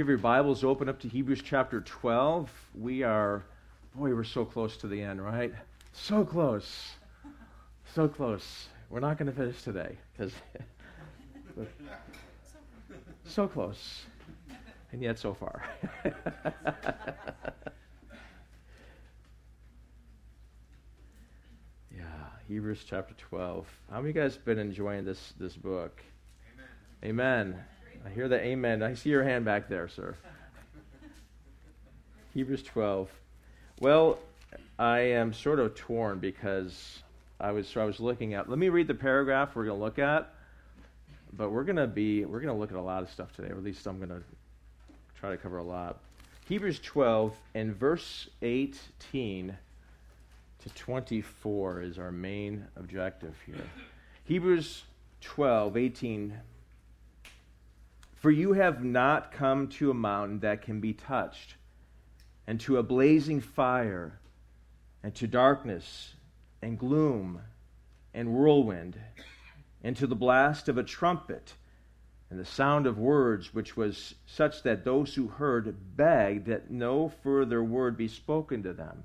you 0.00 0.04
have 0.04 0.08
your 0.08 0.16
Bibles 0.16 0.64
open 0.64 0.88
up 0.88 0.98
to 1.00 1.08
Hebrews 1.08 1.42
chapter 1.44 1.82
12, 1.82 2.50
we 2.74 3.02
are, 3.02 3.44
boy, 3.94 4.14
we're 4.14 4.24
so 4.24 4.46
close 4.46 4.78
to 4.78 4.88
the 4.88 5.02
end, 5.02 5.22
right? 5.22 5.52
So 5.92 6.24
close. 6.24 6.92
So 7.94 8.08
close. 8.08 8.68
We're 8.88 9.00
not 9.00 9.18
going 9.18 9.30
to 9.30 9.36
finish 9.36 9.62
today 9.62 9.98
because 10.16 10.32
so 13.26 13.46
close, 13.46 14.04
and 14.90 15.02
yet 15.02 15.18
so 15.18 15.34
far. 15.34 15.66
yeah, 21.94 22.04
Hebrews 22.48 22.86
chapter 22.88 23.12
12. 23.28 23.66
How 23.90 23.96
many 23.96 24.08
of 24.08 24.16
you 24.16 24.22
guys 24.22 24.38
been 24.38 24.58
enjoying 24.58 25.04
this, 25.04 25.34
this 25.38 25.54
book? 25.56 26.00
Amen. 27.04 27.48
amen. 27.50 27.64
I 28.04 28.08
hear 28.08 28.28
the 28.28 28.40
amen. 28.40 28.82
I 28.82 28.94
see 28.94 29.10
your 29.10 29.24
hand 29.24 29.44
back 29.44 29.68
there, 29.68 29.88
sir. 29.88 30.16
Hebrews 32.34 32.62
12. 32.62 33.10
Well, 33.80 34.18
I 34.78 35.00
am 35.00 35.32
sort 35.32 35.60
of 35.60 35.74
torn 35.74 36.18
because 36.18 37.02
I 37.38 37.52
was 37.52 37.68
so 37.68 37.80
I 37.80 37.84
was 37.84 38.00
looking 38.00 38.34
at. 38.34 38.48
Let 38.48 38.58
me 38.58 38.68
read 38.68 38.86
the 38.86 38.94
paragraph 38.94 39.54
we're 39.54 39.66
going 39.66 39.78
to 39.78 39.84
look 39.84 39.98
at. 39.98 40.34
But 41.32 41.50
we're 41.50 41.64
going 41.64 41.76
to 41.76 41.86
be 41.86 42.24
we're 42.24 42.40
going 42.40 42.54
to 42.54 42.58
look 42.58 42.70
at 42.70 42.76
a 42.76 42.82
lot 42.82 43.02
of 43.02 43.10
stuff 43.10 43.34
today, 43.34 43.48
or 43.48 43.56
at 43.56 43.64
least 43.64 43.86
I'm 43.86 43.98
going 43.98 44.10
to 44.10 44.22
try 45.18 45.30
to 45.30 45.36
cover 45.36 45.58
a 45.58 45.62
lot. 45.62 46.00
Hebrews 46.48 46.80
12 46.80 47.36
and 47.54 47.76
verse 47.76 48.28
18 48.42 49.56
to 50.58 50.68
24 50.70 51.82
is 51.82 51.98
our 51.98 52.10
main 52.10 52.66
objective 52.76 53.36
here. 53.46 53.70
Hebrews 54.24 54.82
12, 55.20 55.76
18 55.76 56.34
for 58.20 58.30
you 58.30 58.52
have 58.52 58.84
not 58.84 59.32
come 59.32 59.66
to 59.66 59.90
a 59.90 59.94
mountain 59.94 60.40
that 60.40 60.60
can 60.60 60.78
be 60.78 60.92
touched, 60.92 61.54
and 62.46 62.60
to 62.60 62.76
a 62.76 62.82
blazing 62.82 63.40
fire, 63.40 64.20
and 65.02 65.14
to 65.14 65.26
darkness, 65.26 66.14
and 66.60 66.78
gloom, 66.78 67.40
and 68.12 68.28
whirlwind, 68.34 69.00
and 69.82 69.96
to 69.96 70.06
the 70.06 70.14
blast 70.14 70.68
of 70.68 70.76
a 70.76 70.82
trumpet, 70.82 71.54
and 72.28 72.38
the 72.38 72.44
sound 72.44 72.86
of 72.86 72.98
words, 72.98 73.54
which 73.54 73.74
was 73.74 74.14
such 74.26 74.62
that 74.64 74.84
those 74.84 75.14
who 75.14 75.26
heard 75.26 75.96
begged 75.96 76.46
that 76.46 76.70
no 76.70 77.08
further 77.08 77.64
word 77.64 77.96
be 77.96 78.06
spoken 78.06 78.62
to 78.62 78.74
them. 78.74 79.04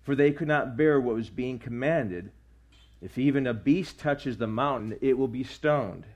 For 0.00 0.14
they 0.14 0.32
could 0.32 0.48
not 0.48 0.78
bear 0.78 0.98
what 0.98 1.14
was 1.14 1.28
being 1.28 1.58
commanded. 1.58 2.32
If 3.02 3.18
even 3.18 3.46
a 3.46 3.52
beast 3.52 4.00
touches 4.00 4.38
the 4.38 4.46
mountain, 4.46 4.96
it 5.02 5.18
will 5.18 5.28
be 5.28 5.44
stoned. 5.44 6.06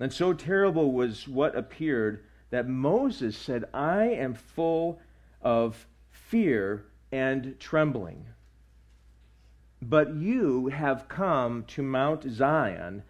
And 0.00 0.12
so 0.12 0.32
terrible 0.32 0.92
was 0.92 1.28
what 1.28 1.54
appeared 1.54 2.24
that 2.48 2.66
Moses 2.66 3.36
said, 3.36 3.66
I 3.72 4.04
am 4.06 4.34
full 4.34 4.98
of 5.42 5.86
fear 6.10 6.86
and 7.12 7.60
trembling. 7.60 8.26
But 9.82 10.14
you 10.14 10.68
have 10.68 11.08
come 11.08 11.64
to 11.68 11.82
Mount 11.82 12.24
Zion 12.30 13.02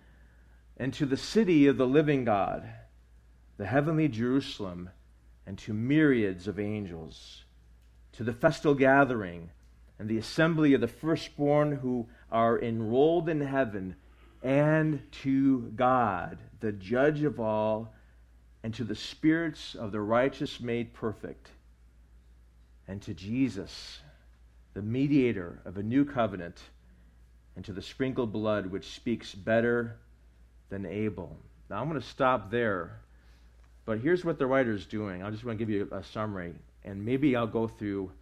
and 0.76 0.92
to 0.94 1.06
the 1.06 1.16
city 1.16 1.66
of 1.66 1.76
the 1.76 1.86
living 1.86 2.24
God, 2.24 2.68
the 3.56 3.66
heavenly 3.66 4.08
Jerusalem, 4.08 4.90
and 5.46 5.58
to 5.58 5.72
myriads 5.72 6.48
of 6.48 6.58
angels, 6.58 7.44
to 8.12 8.24
the 8.24 8.32
festal 8.32 8.74
gathering 8.74 9.50
and 9.98 10.08
the 10.08 10.18
assembly 10.18 10.74
of 10.74 10.80
the 10.80 10.88
firstborn 10.88 11.72
who 11.76 12.08
are 12.32 12.60
enrolled 12.60 13.28
in 13.28 13.42
heaven, 13.42 13.96
and 14.42 15.02
to 15.22 15.72
God 15.76 16.38
the 16.60 16.72
judge 16.72 17.22
of 17.22 17.40
all, 17.40 17.92
and 18.62 18.74
to 18.74 18.84
the 18.84 18.94
spirits 18.94 19.74
of 19.74 19.92
the 19.92 20.00
righteous 20.00 20.60
made 20.60 20.92
perfect, 20.92 21.48
and 22.86 23.00
to 23.02 23.14
Jesus, 23.14 24.00
the 24.74 24.82
mediator 24.82 25.60
of 25.64 25.78
a 25.78 25.82
new 25.82 26.04
covenant, 26.04 26.60
and 27.56 27.64
to 27.64 27.72
the 27.72 27.82
sprinkled 27.82 28.32
blood 28.32 28.66
which 28.66 28.94
speaks 28.94 29.34
better 29.34 29.96
than 30.68 30.84
Abel. 30.84 31.36
Now 31.70 31.80
I'm 31.80 31.88
going 31.88 32.00
to 32.00 32.06
stop 32.06 32.50
there, 32.50 33.00
but 33.86 34.00
here's 34.00 34.24
what 34.24 34.38
the 34.38 34.46
writer 34.46 34.72
is 34.72 34.84
doing. 34.84 35.22
I 35.22 35.30
just 35.30 35.44
want 35.44 35.58
to 35.58 35.64
give 35.64 35.70
you 35.70 35.88
a 35.92 36.02
summary, 36.04 36.54
and 36.84 37.04
maybe 37.04 37.34
I'll 37.34 37.46
go 37.46 37.66
through 37.66 38.12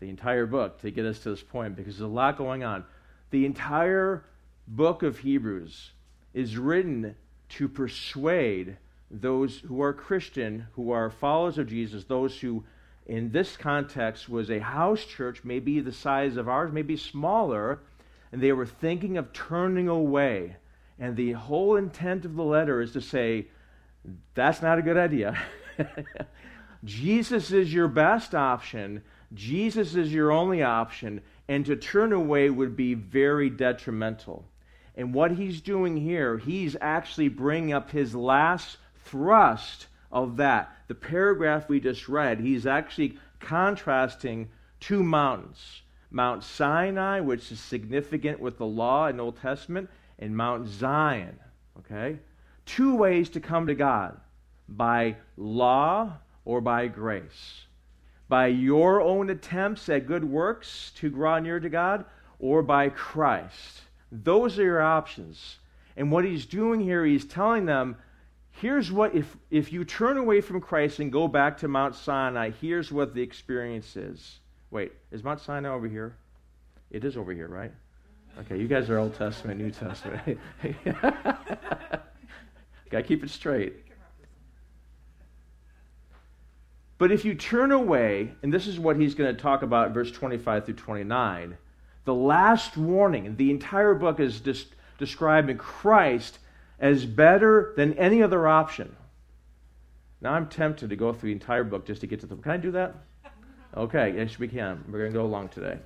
the 0.00 0.10
entire 0.10 0.44
book 0.44 0.80
to 0.82 0.90
get 0.90 1.06
us 1.06 1.20
to 1.20 1.30
this 1.30 1.42
point 1.42 1.76
because 1.76 1.98
there's 1.98 2.10
a 2.10 2.12
lot 2.12 2.36
going 2.36 2.62
on. 2.62 2.84
The 3.30 3.46
entire 3.46 4.24
book 4.68 5.02
of 5.02 5.20
Hebrews 5.20 5.92
is 6.34 6.56
written 6.56 7.14
to 7.50 7.68
persuade 7.68 8.76
those 9.10 9.60
who 9.60 9.80
are 9.82 9.92
Christian, 9.92 10.66
who 10.72 10.90
are 10.90 11.10
followers 11.10 11.58
of 11.58 11.68
Jesus, 11.68 12.04
those 12.04 12.40
who, 12.40 12.64
in 13.06 13.30
this 13.30 13.56
context, 13.56 14.28
was 14.28 14.50
a 14.50 14.58
house 14.58 15.04
church, 15.04 15.44
maybe 15.44 15.80
the 15.80 15.92
size 15.92 16.36
of 16.36 16.48
ours, 16.48 16.72
maybe 16.72 16.96
smaller, 16.96 17.80
and 18.32 18.42
they 18.42 18.52
were 18.52 18.66
thinking 18.66 19.16
of 19.16 19.32
turning 19.32 19.88
away. 19.88 20.56
And 20.98 21.16
the 21.16 21.32
whole 21.32 21.76
intent 21.76 22.24
of 22.24 22.34
the 22.34 22.44
letter 22.44 22.80
is 22.80 22.92
to 22.92 23.00
say, 23.00 23.46
that's 24.34 24.62
not 24.62 24.78
a 24.78 24.82
good 24.82 24.96
idea. 24.96 25.40
Jesus 26.84 27.52
is 27.52 27.72
your 27.72 27.88
best 27.88 28.34
option. 28.34 29.02
Jesus 29.34 29.94
is 29.94 30.12
your 30.12 30.32
only 30.32 30.62
option. 30.62 31.20
And 31.48 31.64
to 31.66 31.76
turn 31.76 32.12
away 32.12 32.50
would 32.50 32.76
be 32.76 32.94
very 32.94 33.50
detrimental. 33.50 34.44
And 34.96 35.12
what 35.12 35.32
he's 35.32 35.60
doing 35.60 35.96
here, 35.96 36.38
he's 36.38 36.76
actually 36.80 37.28
bringing 37.28 37.72
up 37.72 37.90
his 37.90 38.14
last 38.14 38.78
thrust 39.04 39.86
of 40.10 40.38
that. 40.38 40.74
The 40.88 40.94
paragraph 40.94 41.68
we 41.68 41.80
just 41.80 42.08
read, 42.08 42.40
he's 42.40 42.66
actually 42.66 43.18
contrasting 43.40 44.48
two 44.80 45.02
mountains 45.02 45.82
Mount 46.10 46.44
Sinai, 46.44 47.20
which 47.20 47.50
is 47.52 47.60
significant 47.60 48.40
with 48.40 48.58
the 48.58 48.64
law 48.64 49.08
in 49.08 49.20
Old 49.20 49.38
Testament, 49.40 49.90
and 50.18 50.36
Mount 50.36 50.66
Zion. 50.68 51.38
Okay? 51.78 52.18
Two 52.64 52.94
ways 52.96 53.28
to 53.30 53.40
come 53.40 53.66
to 53.66 53.74
God 53.74 54.18
by 54.68 55.16
law 55.36 56.14
or 56.44 56.60
by 56.60 56.86
grace. 56.86 57.66
By 58.28 58.46
your 58.46 59.02
own 59.02 59.30
attempts 59.30 59.88
at 59.88 60.06
good 60.06 60.24
works 60.24 60.92
to 60.96 61.10
draw 61.10 61.38
near 61.38 61.60
to 61.60 61.68
God, 61.68 62.04
or 62.38 62.62
by 62.62 62.88
Christ. 62.88 63.82
Those 64.10 64.58
are 64.58 64.64
your 64.64 64.82
options. 64.82 65.58
And 65.96 66.10
what 66.10 66.24
he's 66.24 66.46
doing 66.46 66.80
here, 66.80 67.04
he's 67.04 67.24
telling 67.24 67.66
them, 67.66 67.96
here's 68.50 68.92
what, 68.92 69.14
if, 69.14 69.36
if 69.50 69.72
you 69.72 69.84
turn 69.84 70.16
away 70.16 70.40
from 70.40 70.60
Christ 70.60 70.98
and 70.98 71.10
go 71.10 71.28
back 71.28 71.58
to 71.58 71.68
Mount 71.68 71.94
Sinai, 71.94 72.50
here's 72.50 72.92
what 72.92 73.14
the 73.14 73.22
experience 73.22 73.96
is. 73.96 74.40
Wait, 74.70 74.92
is 75.10 75.24
Mount 75.24 75.40
Sinai 75.40 75.68
over 75.70 75.88
here? 75.88 76.16
It 76.90 77.04
is 77.04 77.16
over 77.16 77.32
here, 77.32 77.48
right? 77.48 77.72
Okay, 78.40 78.58
you 78.58 78.68
guys 78.68 78.90
are 78.90 78.98
Old 78.98 79.14
Testament, 79.14 79.58
New 79.58 79.70
Testament. 79.70 80.38
Got 82.90 82.98
to 82.98 83.02
keep 83.02 83.24
it 83.24 83.30
straight. 83.30 83.74
But 86.98 87.12
if 87.12 87.24
you 87.24 87.34
turn 87.34 87.72
away, 87.72 88.34
and 88.42 88.52
this 88.52 88.66
is 88.66 88.78
what 88.78 88.96
he's 88.96 89.14
going 89.14 89.34
to 89.34 89.40
talk 89.40 89.62
about 89.62 89.92
verse 89.92 90.10
25 90.10 90.64
through 90.64 90.74
29, 90.74 91.56
the 92.06 92.14
last 92.14 92.76
warning, 92.76 93.36
the 93.36 93.50
entire 93.50 93.92
book 93.92 94.20
is 94.20 94.40
des- 94.40 94.70
describing 94.96 95.58
Christ 95.58 96.38
as 96.78 97.04
better 97.04 97.74
than 97.76 97.92
any 97.94 98.22
other 98.22 98.46
option. 98.46 98.96
Now 100.20 100.32
I'm 100.32 100.48
tempted 100.48 100.88
to 100.90 100.96
go 100.96 101.12
through 101.12 101.30
the 101.30 101.34
entire 101.34 101.64
book 101.64 101.84
just 101.84 102.00
to 102.00 102.06
get 102.06 102.20
to 102.20 102.26
the. 102.26 102.36
Can 102.36 102.52
I 102.52 102.56
do 102.56 102.70
that? 102.70 102.94
Okay, 103.76 104.14
yes, 104.16 104.38
we 104.38 104.48
can. 104.48 104.84
We're 104.88 105.00
going 105.00 105.12
to 105.12 105.18
go 105.18 105.26
along 105.26 105.50
today. 105.50 105.78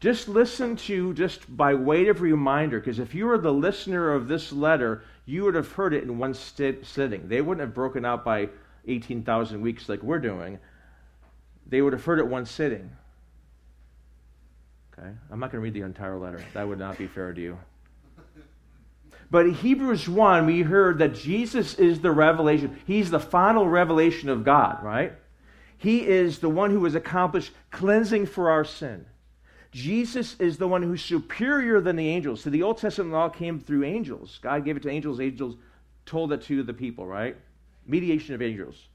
Just 0.00 0.26
listen 0.26 0.74
to, 0.76 1.14
just 1.14 1.54
by 1.56 1.74
way 1.74 2.08
of 2.08 2.22
reminder, 2.22 2.80
because 2.80 2.98
if 2.98 3.14
you 3.14 3.26
were 3.26 3.38
the 3.38 3.52
listener 3.52 4.10
of 4.10 4.26
this 4.26 4.52
letter, 4.52 5.04
you 5.26 5.44
would 5.44 5.54
have 5.54 5.70
heard 5.70 5.94
it 5.94 6.02
in 6.02 6.18
one 6.18 6.34
st- 6.34 6.84
sitting. 6.84 7.28
They 7.28 7.40
wouldn't 7.40 7.64
have 7.64 7.74
broken 7.74 8.04
out 8.04 8.24
by 8.24 8.48
18,000 8.88 9.60
weeks 9.60 9.88
like 9.88 10.02
we're 10.02 10.18
doing. 10.18 10.58
They 11.68 11.80
would 11.82 11.92
have 11.92 12.04
heard 12.04 12.18
it 12.18 12.26
one 12.26 12.46
sitting. 12.46 12.90
Okay? 14.98 15.08
I'm 15.30 15.40
not 15.40 15.50
going 15.50 15.60
to 15.60 15.64
read 15.64 15.74
the 15.74 15.86
entire 15.86 16.18
letter. 16.18 16.42
That 16.54 16.68
would 16.68 16.78
not 16.78 16.98
be 16.98 17.06
fair 17.06 17.32
to 17.32 17.40
you. 17.40 17.58
But 19.30 19.46
in 19.46 19.54
Hebrews 19.54 20.08
1, 20.08 20.44
we 20.44 20.60
heard 20.60 20.98
that 20.98 21.14
Jesus 21.14 21.74
is 21.74 22.00
the 22.00 22.10
revelation. 22.10 22.78
He's 22.86 23.10
the 23.10 23.18
final 23.18 23.66
revelation 23.66 24.28
of 24.28 24.44
God, 24.44 24.82
right? 24.82 25.14
He 25.78 26.06
is 26.06 26.38
the 26.38 26.50
one 26.50 26.70
who 26.70 26.84
has 26.84 26.94
accomplished 26.94 27.52
cleansing 27.70 28.26
for 28.26 28.50
our 28.50 28.64
sin. 28.64 29.06
Jesus 29.70 30.36
is 30.38 30.58
the 30.58 30.68
one 30.68 30.82
who's 30.82 31.02
superior 31.02 31.80
than 31.80 31.96
the 31.96 32.08
angels. 32.08 32.42
So 32.42 32.50
the 32.50 32.62
Old 32.62 32.76
Testament 32.76 33.12
law 33.12 33.30
came 33.30 33.58
through 33.58 33.84
angels. 33.84 34.38
God 34.42 34.66
gave 34.66 34.76
it 34.76 34.82
to 34.82 34.90
angels, 34.90 35.18
angels 35.18 35.56
told 36.04 36.32
it 36.32 36.42
to 36.42 36.62
the 36.62 36.74
people, 36.74 37.06
right? 37.06 37.34
Mediation 37.86 38.34
of 38.34 38.42
angels. 38.42 38.88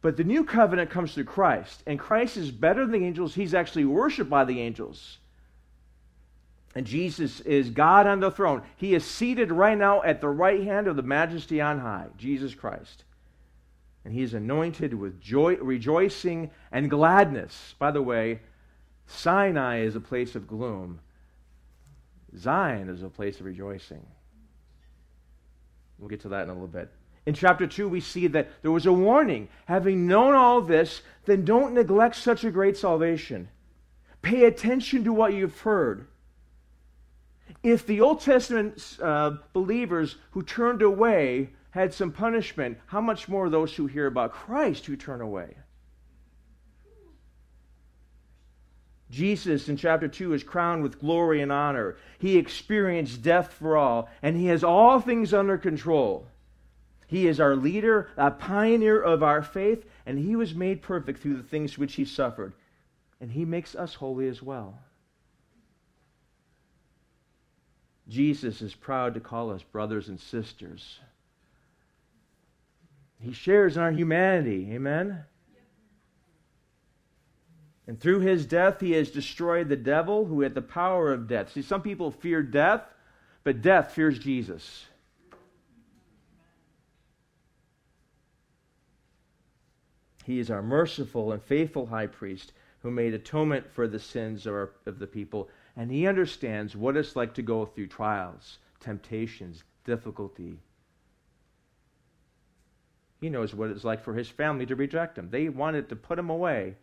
But 0.00 0.16
the 0.16 0.24
new 0.24 0.44
covenant 0.44 0.90
comes 0.90 1.14
through 1.14 1.24
Christ, 1.24 1.82
and 1.86 1.98
Christ 1.98 2.36
is 2.36 2.50
better 2.50 2.82
than 2.86 3.00
the 3.00 3.06
angels. 3.06 3.34
He's 3.34 3.54
actually 3.54 3.84
worshiped 3.84 4.30
by 4.30 4.44
the 4.44 4.60
angels. 4.60 5.18
And 6.74 6.86
Jesus 6.86 7.40
is 7.40 7.70
God 7.70 8.06
on 8.06 8.20
the 8.20 8.30
throne. 8.30 8.62
He 8.76 8.94
is 8.94 9.04
seated 9.04 9.50
right 9.50 9.76
now 9.76 10.02
at 10.02 10.20
the 10.20 10.28
right 10.28 10.62
hand 10.62 10.86
of 10.86 10.96
the 10.96 11.02
majesty 11.02 11.60
on 11.60 11.80
high, 11.80 12.06
Jesus 12.16 12.54
Christ. 12.54 13.04
And 14.04 14.14
he 14.14 14.22
is 14.22 14.34
anointed 14.34 14.94
with 14.94 15.20
joy, 15.20 15.56
rejoicing 15.56 16.50
and 16.70 16.88
gladness. 16.88 17.74
By 17.78 17.90
the 17.90 18.02
way, 18.02 18.40
Sinai 19.06 19.80
is 19.80 19.96
a 19.96 20.00
place 20.00 20.36
of 20.36 20.46
gloom, 20.46 21.00
Zion 22.36 22.88
is 22.88 23.02
a 23.02 23.08
place 23.08 23.40
of 23.40 23.46
rejoicing. 23.46 24.06
We'll 25.98 26.10
get 26.10 26.20
to 26.20 26.28
that 26.28 26.44
in 26.44 26.50
a 26.50 26.52
little 26.52 26.68
bit. 26.68 26.90
In 27.28 27.34
chapter 27.34 27.66
2, 27.66 27.90
we 27.90 28.00
see 28.00 28.26
that 28.28 28.48
there 28.62 28.70
was 28.70 28.86
a 28.86 28.92
warning. 28.92 29.50
Having 29.66 30.06
known 30.06 30.34
all 30.34 30.62
this, 30.62 31.02
then 31.26 31.44
don't 31.44 31.74
neglect 31.74 32.16
such 32.16 32.42
a 32.42 32.50
great 32.50 32.74
salvation. 32.74 33.50
Pay 34.22 34.44
attention 34.44 35.04
to 35.04 35.12
what 35.12 35.34
you've 35.34 35.60
heard. 35.60 36.06
If 37.62 37.86
the 37.86 38.00
Old 38.00 38.22
Testament 38.22 38.96
uh, 39.02 39.32
believers 39.52 40.16
who 40.30 40.42
turned 40.42 40.80
away 40.80 41.50
had 41.72 41.92
some 41.92 42.12
punishment, 42.12 42.78
how 42.86 43.02
much 43.02 43.28
more 43.28 43.50
those 43.50 43.76
who 43.76 43.84
hear 43.84 44.06
about 44.06 44.32
Christ 44.32 44.86
who 44.86 44.96
turn 44.96 45.20
away? 45.20 45.58
Jesus 49.10 49.68
in 49.68 49.76
chapter 49.76 50.08
2 50.08 50.32
is 50.32 50.42
crowned 50.42 50.82
with 50.82 50.98
glory 50.98 51.42
and 51.42 51.52
honor. 51.52 51.98
He 52.18 52.38
experienced 52.38 53.20
death 53.20 53.52
for 53.52 53.76
all, 53.76 54.08
and 54.22 54.34
he 54.34 54.46
has 54.46 54.64
all 54.64 54.98
things 54.98 55.34
under 55.34 55.58
control. 55.58 56.26
He 57.08 57.26
is 57.26 57.40
our 57.40 57.56
leader, 57.56 58.10
a 58.18 58.30
pioneer 58.30 59.00
of 59.02 59.22
our 59.22 59.42
faith, 59.42 59.84
and 60.04 60.18
he 60.18 60.36
was 60.36 60.54
made 60.54 60.82
perfect 60.82 61.20
through 61.20 61.38
the 61.38 61.42
things 61.42 61.78
which 61.78 61.94
he 61.94 62.04
suffered. 62.04 62.52
And 63.18 63.32
he 63.32 63.46
makes 63.46 63.74
us 63.74 63.94
holy 63.94 64.28
as 64.28 64.42
well. 64.42 64.78
Jesus 68.08 68.60
is 68.60 68.74
proud 68.74 69.14
to 69.14 69.20
call 69.20 69.50
us 69.50 69.62
brothers 69.62 70.08
and 70.08 70.20
sisters. 70.20 71.00
He 73.20 73.32
shares 73.32 73.76
in 73.76 73.82
our 73.82 73.90
humanity. 73.90 74.68
Amen? 74.72 75.24
And 77.86 77.98
through 77.98 78.20
his 78.20 78.44
death, 78.44 78.80
he 78.80 78.92
has 78.92 79.10
destroyed 79.10 79.70
the 79.70 79.76
devil 79.76 80.26
who 80.26 80.42
had 80.42 80.54
the 80.54 80.60
power 80.60 81.10
of 81.10 81.26
death. 81.26 81.52
See, 81.52 81.62
some 81.62 81.80
people 81.80 82.10
fear 82.10 82.42
death, 82.42 82.82
but 83.44 83.62
death 83.62 83.92
fears 83.92 84.18
Jesus. 84.18 84.84
He 90.28 90.40
is 90.40 90.50
our 90.50 90.60
merciful 90.60 91.32
and 91.32 91.42
faithful 91.42 91.86
high 91.86 92.06
priest 92.06 92.52
who 92.80 92.90
made 92.90 93.14
atonement 93.14 93.72
for 93.72 93.88
the 93.88 93.98
sins 93.98 94.46
of, 94.46 94.52
our, 94.52 94.70
of 94.84 94.98
the 94.98 95.06
people. 95.06 95.48
And 95.74 95.90
he 95.90 96.06
understands 96.06 96.76
what 96.76 96.98
it's 96.98 97.16
like 97.16 97.32
to 97.34 97.42
go 97.42 97.64
through 97.64 97.86
trials, 97.86 98.58
temptations, 98.78 99.64
difficulty. 99.86 100.58
He 103.22 103.30
knows 103.30 103.54
what 103.54 103.70
it's 103.70 103.84
like 103.84 104.04
for 104.04 104.12
his 104.12 104.28
family 104.28 104.66
to 104.66 104.76
reject 104.76 105.16
him. 105.16 105.30
They 105.30 105.48
wanted 105.48 105.88
to 105.88 105.96
put 105.96 106.18
him 106.18 106.28
away. 106.28 106.74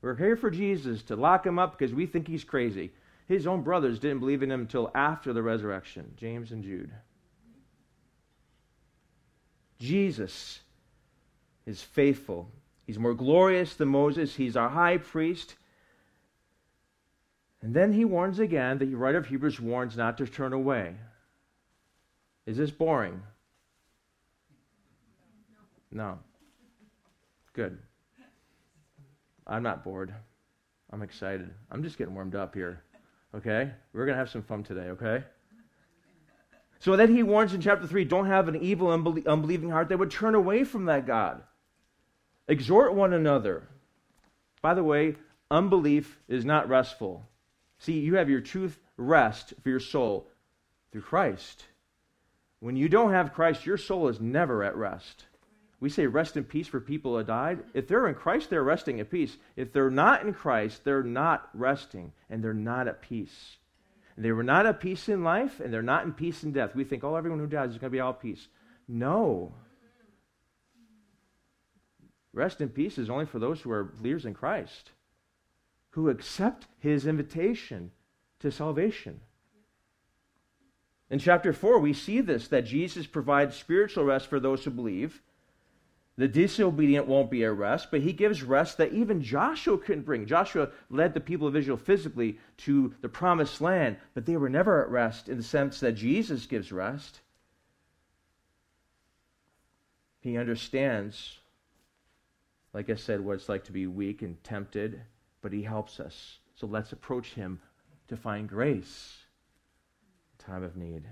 We're 0.00 0.16
here 0.16 0.34
for 0.34 0.50
Jesus 0.50 1.02
to 1.02 1.14
lock 1.14 1.44
him 1.44 1.58
up 1.58 1.76
because 1.76 1.92
we 1.92 2.06
think 2.06 2.26
he's 2.26 2.42
crazy. 2.42 2.90
His 3.28 3.46
own 3.46 3.64
brothers 3.64 3.98
didn't 3.98 4.20
believe 4.20 4.42
in 4.42 4.50
him 4.50 4.62
until 4.62 4.90
after 4.94 5.34
the 5.34 5.42
resurrection 5.42 6.14
James 6.16 6.52
and 6.52 6.64
Jude. 6.64 6.90
Jesus 9.78 10.60
is 11.66 11.82
faithful. 11.82 12.48
He's 12.86 12.98
more 12.98 13.14
glorious 13.14 13.74
than 13.74 13.88
Moses. 13.88 14.36
He's 14.36 14.56
our 14.56 14.68
high 14.68 14.98
priest. 14.98 15.56
And 17.60 17.74
then 17.74 17.92
he 17.92 18.04
warns 18.04 18.38
again, 18.38 18.78
that 18.78 18.86
the 18.86 18.94
writer 18.94 19.18
of 19.18 19.26
Hebrews 19.26 19.58
warns 19.60 19.96
not 19.96 20.18
to 20.18 20.26
turn 20.26 20.52
away. 20.52 20.94
Is 22.46 22.56
this 22.56 22.70
boring? 22.70 23.22
No. 25.90 26.18
Good. 27.54 27.78
I'm 29.46 29.62
not 29.62 29.82
bored. 29.82 30.14
I'm 30.92 31.02
excited. 31.02 31.50
I'm 31.70 31.82
just 31.82 31.98
getting 31.98 32.14
warmed 32.14 32.36
up 32.36 32.54
here. 32.54 32.82
Okay? 33.34 33.70
We're 33.92 34.06
going 34.06 34.14
to 34.14 34.18
have 34.18 34.30
some 34.30 34.42
fun 34.42 34.62
today, 34.62 34.90
okay? 34.90 35.24
So 36.78 36.94
then 36.94 37.12
he 37.12 37.22
warns 37.24 37.52
in 37.52 37.60
chapter 37.60 37.86
3 37.86 38.04
don't 38.04 38.26
have 38.26 38.46
an 38.46 38.56
evil, 38.56 38.90
unbelieving 38.90 39.70
heart 39.70 39.88
that 39.88 39.98
would 39.98 40.10
turn 40.10 40.36
away 40.36 40.62
from 40.62 40.84
that 40.84 41.06
God. 41.06 41.42
Exhort 42.48 42.94
one 42.94 43.12
another. 43.12 43.64
By 44.62 44.74
the 44.74 44.84
way, 44.84 45.16
unbelief 45.50 46.18
is 46.28 46.44
not 46.44 46.68
restful. 46.68 47.26
See, 47.78 48.00
you 48.00 48.16
have 48.16 48.30
your 48.30 48.40
truth 48.40 48.78
rest 48.96 49.54
for 49.62 49.68
your 49.70 49.80
soul 49.80 50.28
through 50.92 51.02
Christ. 51.02 51.64
When 52.60 52.76
you 52.76 52.88
don't 52.88 53.12
have 53.12 53.34
Christ, 53.34 53.66
your 53.66 53.76
soul 53.76 54.08
is 54.08 54.20
never 54.20 54.64
at 54.64 54.76
rest. 54.76 55.24
We 55.78 55.90
say 55.90 56.06
rest 56.06 56.36
in 56.36 56.44
peace 56.44 56.66
for 56.66 56.80
people 56.80 57.16
who 57.16 57.22
died. 57.22 57.62
If 57.74 57.86
they're 57.86 58.08
in 58.08 58.14
Christ, 58.14 58.48
they're 58.48 58.64
resting 58.64 58.98
at 58.98 59.10
peace. 59.10 59.36
If 59.56 59.72
they're 59.72 59.90
not 59.90 60.22
in 60.22 60.32
Christ, 60.32 60.84
they're 60.84 61.02
not 61.02 61.48
resting 61.52 62.12
and 62.30 62.42
they're 62.42 62.54
not 62.54 62.88
at 62.88 63.02
peace. 63.02 63.58
They 64.18 64.32
were 64.32 64.42
not 64.42 64.64
at 64.64 64.80
peace 64.80 65.10
in 65.10 65.22
life 65.22 65.60
and 65.60 65.72
they're 65.72 65.82
not 65.82 66.04
in 66.04 66.14
peace 66.14 66.42
in 66.42 66.52
death. 66.52 66.74
We 66.74 66.84
think, 66.84 67.04
oh, 67.04 67.16
everyone 67.16 67.38
who 67.38 67.46
dies 67.46 67.70
is 67.70 67.78
going 67.78 67.90
to 67.90 67.96
be 67.96 68.00
all 68.00 68.14
peace. 68.14 68.48
No. 68.88 69.52
Rest 72.36 72.60
in 72.60 72.68
peace 72.68 72.98
is 72.98 73.08
only 73.08 73.24
for 73.24 73.38
those 73.38 73.62
who 73.62 73.70
are 73.70 73.82
believers 73.82 74.26
in 74.26 74.34
Christ, 74.34 74.90
who 75.90 76.10
accept 76.10 76.66
his 76.78 77.06
invitation 77.06 77.92
to 78.40 78.50
salvation. 78.50 79.20
In 81.08 81.18
chapter 81.18 81.54
4, 81.54 81.78
we 81.78 81.94
see 81.94 82.20
this 82.20 82.48
that 82.48 82.66
Jesus 82.66 83.06
provides 83.06 83.56
spiritual 83.56 84.04
rest 84.04 84.26
for 84.26 84.38
those 84.38 84.62
who 84.64 84.70
believe 84.70 85.22
the 86.18 86.28
disobedient 86.28 87.06
won't 87.06 87.30
be 87.30 87.42
at 87.42 87.56
rest, 87.56 87.90
but 87.90 88.02
he 88.02 88.12
gives 88.12 88.42
rest 88.42 88.76
that 88.76 88.92
even 88.92 89.22
Joshua 89.22 89.78
couldn't 89.78 90.04
bring. 90.04 90.26
Joshua 90.26 90.68
led 90.90 91.14
the 91.14 91.20
people 91.20 91.46
of 91.46 91.56
Israel 91.56 91.78
physically 91.78 92.38
to 92.58 92.94
the 93.00 93.08
promised 93.08 93.62
land, 93.62 93.96
but 94.12 94.26
they 94.26 94.36
were 94.36 94.50
never 94.50 94.82
at 94.82 94.90
rest 94.90 95.28
in 95.28 95.38
the 95.38 95.42
sense 95.42 95.80
that 95.80 95.92
Jesus 95.92 96.44
gives 96.44 96.70
rest. 96.70 97.20
He 100.20 100.36
understands, 100.36 101.38
like 102.76 102.90
I 102.90 102.94
said, 102.94 103.22
what 103.22 103.36
it's 103.36 103.48
like 103.48 103.64
to 103.64 103.72
be 103.72 103.86
weak 103.86 104.20
and 104.20 104.36
tempted, 104.44 105.00
but 105.40 105.50
he 105.50 105.62
helps 105.62 105.98
us. 105.98 106.40
So 106.56 106.66
let's 106.66 106.92
approach 106.92 107.32
him 107.32 107.58
to 108.08 108.18
find 108.18 108.46
grace 108.46 109.16
time 110.38 110.62
of 110.62 110.76
need. 110.76 111.04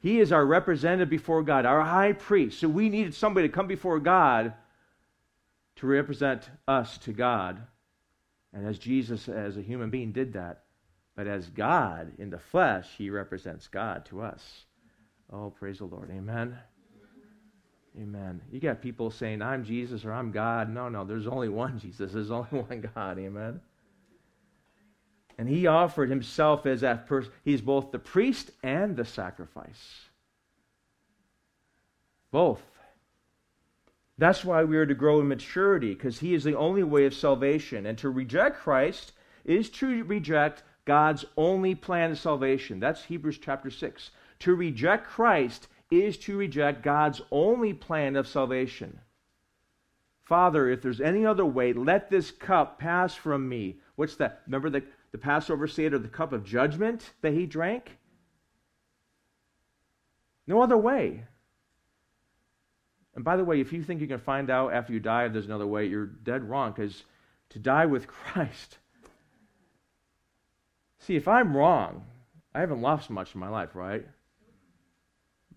He 0.00 0.20
is 0.20 0.30
our 0.30 0.46
representative 0.46 1.10
before 1.10 1.42
God, 1.42 1.66
our 1.66 1.82
high 1.82 2.12
priest. 2.12 2.60
So 2.60 2.68
we 2.68 2.88
needed 2.88 3.16
somebody 3.16 3.48
to 3.48 3.52
come 3.52 3.66
before 3.66 3.98
God 3.98 4.54
to 5.74 5.88
represent 5.88 6.48
us 6.68 6.98
to 6.98 7.12
God. 7.12 7.60
And 8.52 8.64
as 8.64 8.78
Jesus, 8.78 9.28
as 9.28 9.56
a 9.56 9.62
human 9.62 9.90
being, 9.90 10.12
did 10.12 10.34
that, 10.34 10.66
but 11.16 11.26
as 11.26 11.48
God 11.48 12.12
in 12.18 12.30
the 12.30 12.38
flesh, 12.38 12.86
he 12.96 13.10
represents 13.10 13.66
God 13.66 14.04
to 14.06 14.22
us. 14.22 14.66
Oh, 15.32 15.50
praise 15.50 15.78
the 15.78 15.86
Lord. 15.86 16.12
Amen. 16.12 16.56
Amen. 18.00 18.40
You 18.50 18.60
got 18.60 18.80
people 18.80 19.10
saying, 19.10 19.42
I'm 19.42 19.64
Jesus 19.64 20.04
or 20.04 20.12
I'm 20.12 20.30
God. 20.30 20.72
No, 20.72 20.88
no, 20.88 21.04
there's 21.04 21.26
only 21.26 21.48
one 21.48 21.78
Jesus. 21.82 22.12
There's 22.12 22.30
only 22.30 22.48
one 22.48 22.88
God. 22.94 23.18
Amen. 23.18 23.60
And 25.36 25.48
he 25.48 25.66
offered 25.66 26.10
himself 26.10 26.66
as 26.66 26.80
that 26.82 27.06
person. 27.06 27.32
He's 27.44 27.60
both 27.60 27.92
the 27.92 27.98
priest 27.98 28.50
and 28.62 28.96
the 28.96 29.04
sacrifice. 29.04 30.08
Both. 32.30 32.62
That's 34.18 34.44
why 34.44 34.64
we 34.64 34.76
are 34.76 34.86
to 34.86 34.94
grow 34.94 35.20
in 35.20 35.28
maturity, 35.28 35.94
because 35.94 36.18
he 36.18 36.34
is 36.34 36.44
the 36.44 36.56
only 36.56 36.82
way 36.82 37.06
of 37.06 37.14
salvation. 37.14 37.86
And 37.86 37.96
to 37.98 38.10
reject 38.10 38.58
Christ 38.58 39.12
is 39.44 39.70
to 39.70 40.04
reject 40.04 40.62
God's 40.84 41.24
only 41.36 41.74
plan 41.74 42.10
of 42.10 42.18
salvation. 42.18 42.80
That's 42.80 43.04
Hebrews 43.04 43.38
chapter 43.38 43.70
6. 43.70 44.10
To 44.40 44.54
reject 44.54 45.06
Christ 45.06 45.68
is 45.90 46.16
to 46.18 46.36
reject 46.36 46.82
God's 46.82 47.20
only 47.30 47.72
plan 47.72 48.16
of 48.16 48.28
salvation. 48.28 49.00
Father, 50.22 50.68
if 50.68 50.80
there's 50.80 51.00
any 51.00 51.26
other 51.26 51.44
way, 51.44 51.72
let 51.72 52.10
this 52.10 52.30
cup 52.30 52.78
pass 52.78 53.14
from 53.14 53.48
me. 53.48 53.78
What's 53.96 54.16
that? 54.16 54.42
Remember 54.46 54.70
the 54.70 54.84
the 55.12 55.18
Passover 55.18 55.66
Seder, 55.66 55.98
the 55.98 56.08
cup 56.08 56.32
of 56.32 56.44
judgment 56.44 57.10
that 57.20 57.32
he 57.32 57.46
drank? 57.46 57.98
No 60.46 60.62
other 60.62 60.76
way. 60.76 61.24
And 63.14 63.24
by 63.24 63.36
the 63.36 63.44
way, 63.44 63.60
if 63.60 63.72
you 63.72 63.82
think 63.82 64.00
you 64.00 64.06
can 64.06 64.20
find 64.20 64.50
out 64.50 64.72
after 64.72 64.92
you 64.92 65.00
die 65.00 65.26
if 65.26 65.32
there's 65.32 65.46
another 65.46 65.66
way, 65.66 65.86
you're 65.86 66.06
dead 66.06 66.48
wrong 66.48 66.72
because 66.72 67.02
to 67.50 67.58
die 67.58 67.86
with 67.86 68.06
Christ. 68.06 68.78
See, 71.00 71.16
if 71.16 71.26
I'm 71.26 71.56
wrong, 71.56 72.04
I 72.54 72.60
haven't 72.60 72.82
lost 72.82 73.10
much 73.10 73.34
in 73.34 73.40
my 73.40 73.48
life, 73.48 73.74
right? 73.74 74.06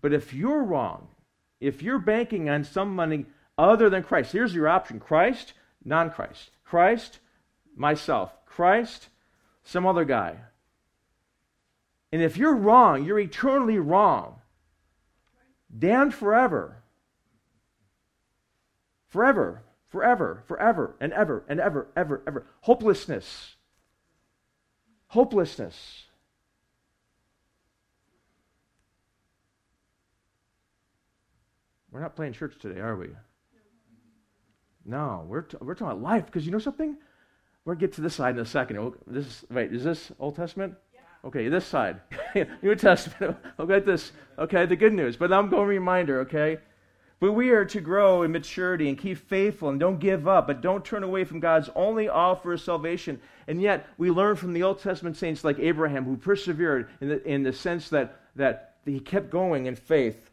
But 0.04 0.12
if 0.12 0.34
you're 0.34 0.62
wrong, 0.62 1.08
if 1.60 1.80
you're 1.80 1.98
banking 1.98 2.50
on 2.50 2.64
some 2.64 2.94
money 2.94 3.24
other 3.56 3.88
than 3.88 4.02
Christ, 4.02 4.32
here's 4.32 4.54
your 4.54 4.68
option 4.68 5.00
Christ, 5.00 5.54
non 5.82 6.10
Christ. 6.10 6.50
Christ, 6.62 7.20
myself. 7.74 8.30
Christ, 8.44 9.08
some 9.62 9.86
other 9.86 10.04
guy. 10.04 10.36
And 12.12 12.20
if 12.20 12.36
you're 12.36 12.54
wrong, 12.54 13.02
you're 13.02 13.18
eternally 13.18 13.78
wrong, 13.78 14.42
damned 15.74 16.12
forever. 16.12 16.82
forever, 19.08 19.62
forever, 19.88 20.42
forever, 20.46 20.96
and 21.00 21.14
ever, 21.14 21.44
and 21.48 21.58
ever, 21.58 21.88
ever, 21.96 22.22
ever. 22.26 22.46
Hopelessness. 22.60 23.54
Hopelessness. 25.06 26.04
We're 31.94 32.00
not 32.00 32.16
playing 32.16 32.32
church 32.32 32.56
today, 32.60 32.80
are 32.80 32.96
we? 32.96 33.10
No, 34.84 35.24
we're, 35.28 35.42
t- 35.42 35.56
we're 35.60 35.76
talking 35.76 35.92
about 35.92 36.02
life 36.02 36.26
because 36.26 36.44
you 36.44 36.50
know 36.50 36.58
something? 36.58 36.96
We're 37.64 37.74
going 37.74 37.78
to 37.78 37.86
get 37.86 37.94
to 37.94 38.00
this 38.00 38.16
side 38.16 38.34
in 38.34 38.40
a 38.40 38.44
second. 38.44 38.78
Oh, 38.78 38.96
this 39.06 39.26
is, 39.26 39.44
wait, 39.48 39.72
is 39.72 39.84
this 39.84 40.10
Old 40.18 40.34
Testament? 40.34 40.74
Yeah. 40.92 41.00
Okay, 41.24 41.48
this 41.48 41.64
side. 41.64 42.00
New 42.62 42.74
Testament. 42.74 43.36
Okay, 43.60 43.78
this. 43.78 44.10
Okay, 44.36 44.66
the 44.66 44.74
good 44.74 44.92
news. 44.92 45.16
But 45.16 45.32
I'm 45.32 45.48
going 45.48 45.62
to 45.62 45.68
reminder, 45.68 46.22
okay? 46.22 46.58
But 47.20 47.34
we 47.34 47.50
are 47.50 47.64
to 47.66 47.80
grow 47.80 48.24
in 48.24 48.32
maturity 48.32 48.88
and 48.88 48.98
keep 48.98 49.16
faithful 49.16 49.68
and 49.68 49.78
don't 49.78 50.00
give 50.00 50.26
up, 50.26 50.48
but 50.48 50.60
don't 50.60 50.84
turn 50.84 51.04
away 51.04 51.22
from 51.22 51.38
God's 51.38 51.70
only 51.76 52.08
offer 52.08 52.54
of 52.54 52.60
salvation. 52.60 53.20
And 53.46 53.62
yet, 53.62 53.86
we 53.98 54.10
learn 54.10 54.34
from 54.34 54.52
the 54.52 54.64
Old 54.64 54.80
Testament 54.80 55.16
saints 55.16 55.44
like 55.44 55.60
Abraham 55.60 56.04
who 56.04 56.16
persevered 56.16 56.88
in 57.00 57.08
the, 57.08 57.22
in 57.24 57.44
the 57.44 57.52
sense 57.52 57.88
that, 57.90 58.20
that 58.34 58.78
he 58.84 58.98
kept 58.98 59.30
going 59.30 59.66
in 59.66 59.76
faith. 59.76 60.32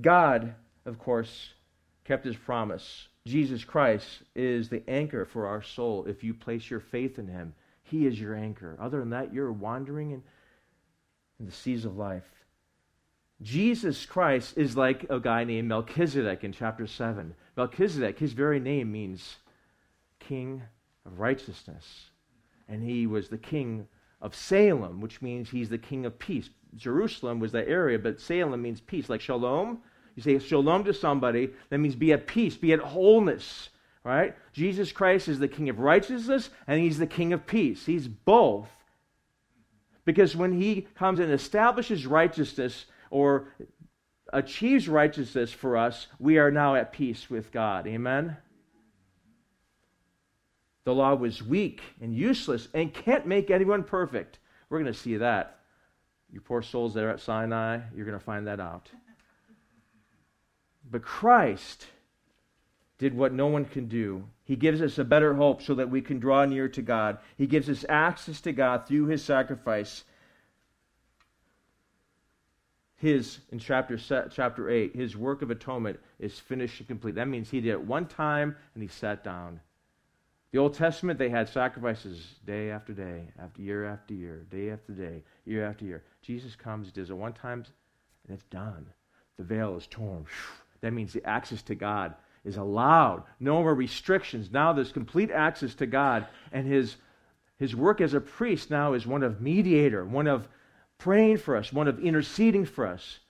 God, 0.00 0.54
of 0.86 0.98
course, 0.98 1.50
kept 2.04 2.24
his 2.24 2.36
promise. 2.36 3.08
Jesus 3.26 3.64
Christ 3.64 4.22
is 4.34 4.68
the 4.68 4.82
anchor 4.88 5.24
for 5.24 5.46
our 5.46 5.62
soul 5.62 6.06
if 6.06 6.24
you 6.24 6.34
place 6.34 6.70
your 6.70 6.80
faith 6.80 7.18
in 7.18 7.28
him. 7.28 7.54
He 7.82 8.06
is 8.06 8.20
your 8.20 8.34
anchor. 8.34 8.76
Other 8.80 9.00
than 9.00 9.10
that, 9.10 9.32
you're 9.32 9.52
wandering 9.52 10.12
in, 10.12 10.22
in 11.38 11.46
the 11.46 11.52
seas 11.52 11.84
of 11.84 11.96
life. 11.96 12.28
Jesus 13.42 14.04
Christ 14.04 14.58
is 14.58 14.76
like 14.76 15.06
a 15.08 15.18
guy 15.18 15.44
named 15.44 15.68
Melchizedek 15.68 16.44
in 16.44 16.52
chapter 16.52 16.86
7. 16.86 17.34
Melchizedek, 17.56 18.18
his 18.18 18.32
very 18.32 18.60
name 18.60 18.92
means 18.92 19.36
king 20.18 20.62
of 21.06 21.18
righteousness. 21.18 22.10
And 22.68 22.82
he 22.82 23.06
was 23.06 23.28
the 23.28 23.38
king 23.38 23.88
of 24.20 24.34
Salem, 24.34 25.00
which 25.00 25.22
means 25.22 25.50
he's 25.50 25.70
the 25.70 25.78
king 25.78 26.04
of 26.04 26.18
peace. 26.18 26.50
Jerusalem 26.76 27.40
was 27.40 27.52
that 27.52 27.68
area, 27.68 27.98
but 27.98 28.20
Salem 28.20 28.62
means 28.62 28.80
peace, 28.80 29.08
like 29.08 29.20
shalom. 29.20 29.80
You 30.26 30.38
say 30.38 30.46
shalom 30.46 30.84
to 30.84 30.92
somebody, 30.92 31.50
that 31.70 31.78
means 31.78 31.94
be 31.94 32.12
at 32.12 32.26
peace, 32.26 32.56
be 32.56 32.72
at 32.72 32.80
wholeness, 32.80 33.70
right? 34.04 34.36
Jesus 34.52 34.92
Christ 34.92 35.28
is 35.28 35.38
the 35.38 35.48
king 35.48 35.68
of 35.68 35.78
righteousness 35.78 36.50
and 36.66 36.80
he's 36.80 36.98
the 36.98 37.06
king 37.06 37.32
of 37.32 37.46
peace. 37.46 37.86
He's 37.86 38.06
both. 38.06 38.68
Because 40.04 40.36
when 40.36 40.52
he 40.52 40.88
comes 40.94 41.20
and 41.20 41.32
establishes 41.32 42.06
righteousness, 42.06 42.86
or 43.10 43.48
achieves 44.32 44.88
righteousness 44.88 45.52
for 45.52 45.76
us, 45.76 46.06
we 46.18 46.38
are 46.38 46.50
now 46.50 46.74
at 46.74 46.92
peace 46.92 47.28
with 47.28 47.50
God. 47.50 47.86
Amen? 47.86 48.36
The 50.84 50.94
law 50.94 51.14
was 51.14 51.42
weak 51.42 51.80
and 52.00 52.14
useless 52.14 52.68
and 52.72 52.92
can't 52.92 53.26
make 53.26 53.50
anyone 53.50 53.84
perfect. 53.84 54.38
We're 54.68 54.80
going 54.80 54.92
to 54.92 54.98
see 54.98 55.16
that. 55.16 55.58
You 56.32 56.40
poor 56.40 56.62
souls 56.62 56.94
there 56.94 57.10
at 57.10 57.20
Sinai, 57.20 57.80
you're 57.94 58.06
going 58.06 58.18
to 58.18 58.24
find 58.24 58.46
that 58.46 58.60
out. 58.60 58.88
But 60.90 61.02
Christ 61.02 61.86
did 62.98 63.14
what 63.14 63.32
no 63.32 63.46
one 63.46 63.64
can 63.64 63.86
do. 63.86 64.24
He 64.44 64.56
gives 64.56 64.82
us 64.82 64.98
a 64.98 65.04
better 65.04 65.34
hope 65.34 65.62
so 65.62 65.74
that 65.76 65.90
we 65.90 66.02
can 66.02 66.18
draw 66.18 66.44
near 66.44 66.68
to 66.68 66.82
God. 66.82 67.18
He 67.38 67.46
gives 67.46 67.68
us 67.68 67.84
access 67.88 68.40
to 68.42 68.52
God 68.52 68.86
through 68.86 69.06
his 69.06 69.24
sacrifice 69.24 70.04
his, 73.00 73.38
in 73.50 73.58
chapter, 73.58 73.96
chapter 73.96 74.68
8, 74.68 74.94
his 74.94 75.16
work 75.16 75.40
of 75.40 75.50
atonement 75.50 75.98
is 76.18 76.38
finished 76.38 76.80
and 76.80 76.88
complete. 76.88 77.14
That 77.14 77.28
means 77.28 77.48
he 77.48 77.62
did 77.62 77.70
it 77.70 77.80
one 77.80 78.06
time 78.06 78.54
and 78.74 78.82
he 78.82 78.88
sat 78.88 79.24
down. 79.24 79.60
The 80.52 80.58
Old 80.58 80.74
Testament, 80.74 81.18
they 81.18 81.30
had 81.30 81.48
sacrifices 81.48 82.34
day 82.44 82.70
after 82.70 82.92
day, 82.92 83.28
after 83.38 83.62
year 83.62 83.86
after 83.86 84.12
year, 84.12 84.44
day 84.50 84.68
after 84.68 84.92
day, 84.92 85.22
year 85.46 85.64
after 85.64 85.86
year. 85.86 86.02
Jesus 86.20 86.54
comes, 86.54 86.92
does 86.92 87.08
it 87.08 87.16
one 87.16 87.32
time, 87.32 87.64
and 88.28 88.36
it's 88.36 88.44
done. 88.50 88.86
The 89.38 89.44
veil 89.44 89.78
is 89.78 89.86
torn. 89.86 90.26
That 90.80 90.92
means 90.92 91.12
the 91.12 91.26
access 91.26 91.62
to 91.62 91.74
God 91.74 92.14
is 92.44 92.56
allowed. 92.56 93.24
No 93.38 93.62
more 93.62 93.74
restrictions. 93.74 94.50
Now 94.50 94.72
there's 94.72 94.92
complete 94.92 95.30
access 95.30 95.74
to 95.76 95.86
God. 95.86 96.26
And 96.52 96.66
his, 96.66 96.96
his 97.58 97.76
work 97.76 98.00
as 98.00 98.14
a 98.14 98.20
priest 98.20 98.70
now 98.70 98.94
is 98.94 99.06
one 99.06 99.22
of 99.22 99.40
mediator, 99.40 100.04
one 100.04 100.26
of 100.26 100.48
praying 100.98 101.38
for 101.38 101.56
us, 101.56 101.72
one 101.72 101.88
of 101.88 101.98
interceding 102.00 102.64
for 102.64 102.86
us. 102.86 103.20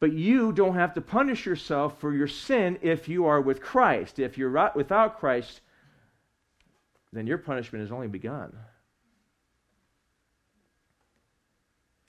But 0.00 0.12
you 0.12 0.52
don't 0.52 0.74
have 0.74 0.94
to 0.94 1.00
punish 1.00 1.46
yourself 1.46 2.00
for 2.00 2.12
your 2.12 2.26
sin 2.26 2.78
if 2.82 3.08
you 3.08 3.26
are 3.26 3.40
with 3.40 3.62
Christ. 3.62 4.18
If 4.18 4.36
you're 4.36 4.70
without 4.74 5.18
Christ, 5.20 5.60
then 7.12 7.26
your 7.26 7.38
punishment 7.38 7.82
has 7.82 7.92
only 7.92 8.08
begun. 8.08 8.52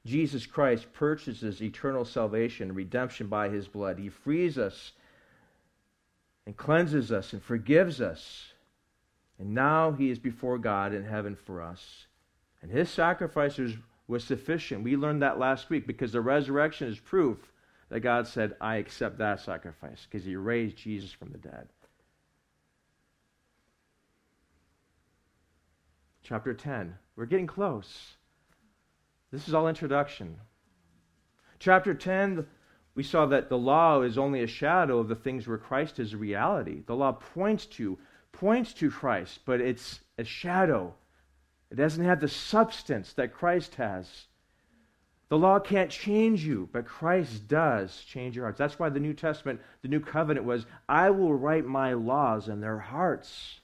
Jesus 0.05 0.45
Christ 0.45 0.91
purchases 0.91 1.62
eternal 1.62 2.03
salvation, 2.03 2.69
and 2.69 2.75
redemption 2.75 3.27
by 3.27 3.50
his 3.50 3.67
blood. 3.67 4.00
He 4.00 4.10
frees 4.10 4.57
us 4.57 4.91
and 6.45 6.57
cleanses 6.57 7.12
us 7.12 7.31
and 7.31 7.41
forgives 7.41 8.01
us. 8.01 8.53
And 9.39 9.53
now 9.53 9.91
he 9.91 10.10
is 10.10 10.19
before 10.19 10.57
God 10.57 10.93
in 10.93 11.05
heaven 11.05 11.36
for 11.36 11.62
us. 11.62 12.07
And 12.62 12.69
his 12.69 12.89
sacrifice 12.89 13.60
was 14.07 14.24
sufficient. 14.24 14.83
We 14.83 14.98
learned 14.98 15.22
that 15.22 15.39
last 15.39 15.69
week 15.69 15.88
because 15.88 16.12
the 16.12 16.22
resurrection 16.22 16.89
is 16.89 17.00
proof 17.00 17.38
that 17.89 18.01
God 18.01 18.27
said, 18.27 18.55
I 18.60 18.77
accept 18.77 19.17
that 19.19 19.39
sacrifice 19.39 20.05
because 20.10 20.25
he 20.25 20.36
raised 20.36 20.77
Jesus 20.77 21.12
from 21.12 21.31
the 21.31 21.38
dead. 21.38 21.69
Chapter 26.24 26.53
10. 26.53 26.95
We're 27.15 27.25
getting 27.25 27.48
close. 27.48 28.15
This 29.34 29.48
is 29.48 29.54
all 29.54 29.68
introduction. 29.68 30.38
Chapter 31.60 31.94
10, 31.94 32.46
we 32.94 33.04
saw 33.04 33.25
that 33.25 33.50
the 33.50 33.58
law 33.58 34.02
is 34.02 34.18
only 34.18 34.44
a 34.44 34.48
shadow 34.48 35.00
of 35.00 35.08
the 35.08 35.16
things 35.16 35.48
where 35.48 35.58
Christ 35.58 36.00
is 36.00 36.13
a 36.13 36.18
reality. 36.18 36.84
The 36.86 36.96
law 36.96 37.13
points 37.13 37.66
to 37.66 37.98
points 38.32 38.74
to 38.75 38.92
Christ, 38.92 39.40
but 39.46 39.60
it's 39.60 40.00
a 40.18 40.24
shadow 40.24 40.94
it 41.74 41.78
doesn't 41.78 42.06
have 42.06 42.20
the 42.20 42.28
substance 42.28 43.13
that 43.13 43.34
Christ 43.34 43.74
has. 43.75 44.08
The 45.30 45.40
law 45.40 45.58
can't 45.58 45.90
change 45.90 46.46
you, 46.46 46.70
but 46.72 46.86
Christ 46.86 47.48
does 47.48 48.04
change 48.04 48.36
your 48.36 48.46
hearts. 48.46 48.60
That's 48.60 48.78
why 48.78 48.90
the 48.90 49.00
New 49.00 49.16
Testament, 49.16 49.60
the 49.82 49.88
New 49.88 50.00
Covenant 50.00 50.46
was, 50.46 50.68
I 50.88 51.10
will 51.10 51.34
write 51.34 51.66
my 51.66 51.94
laws 51.94 52.48
in 52.48 52.62
their 52.62 52.78
hearts. 52.78 53.62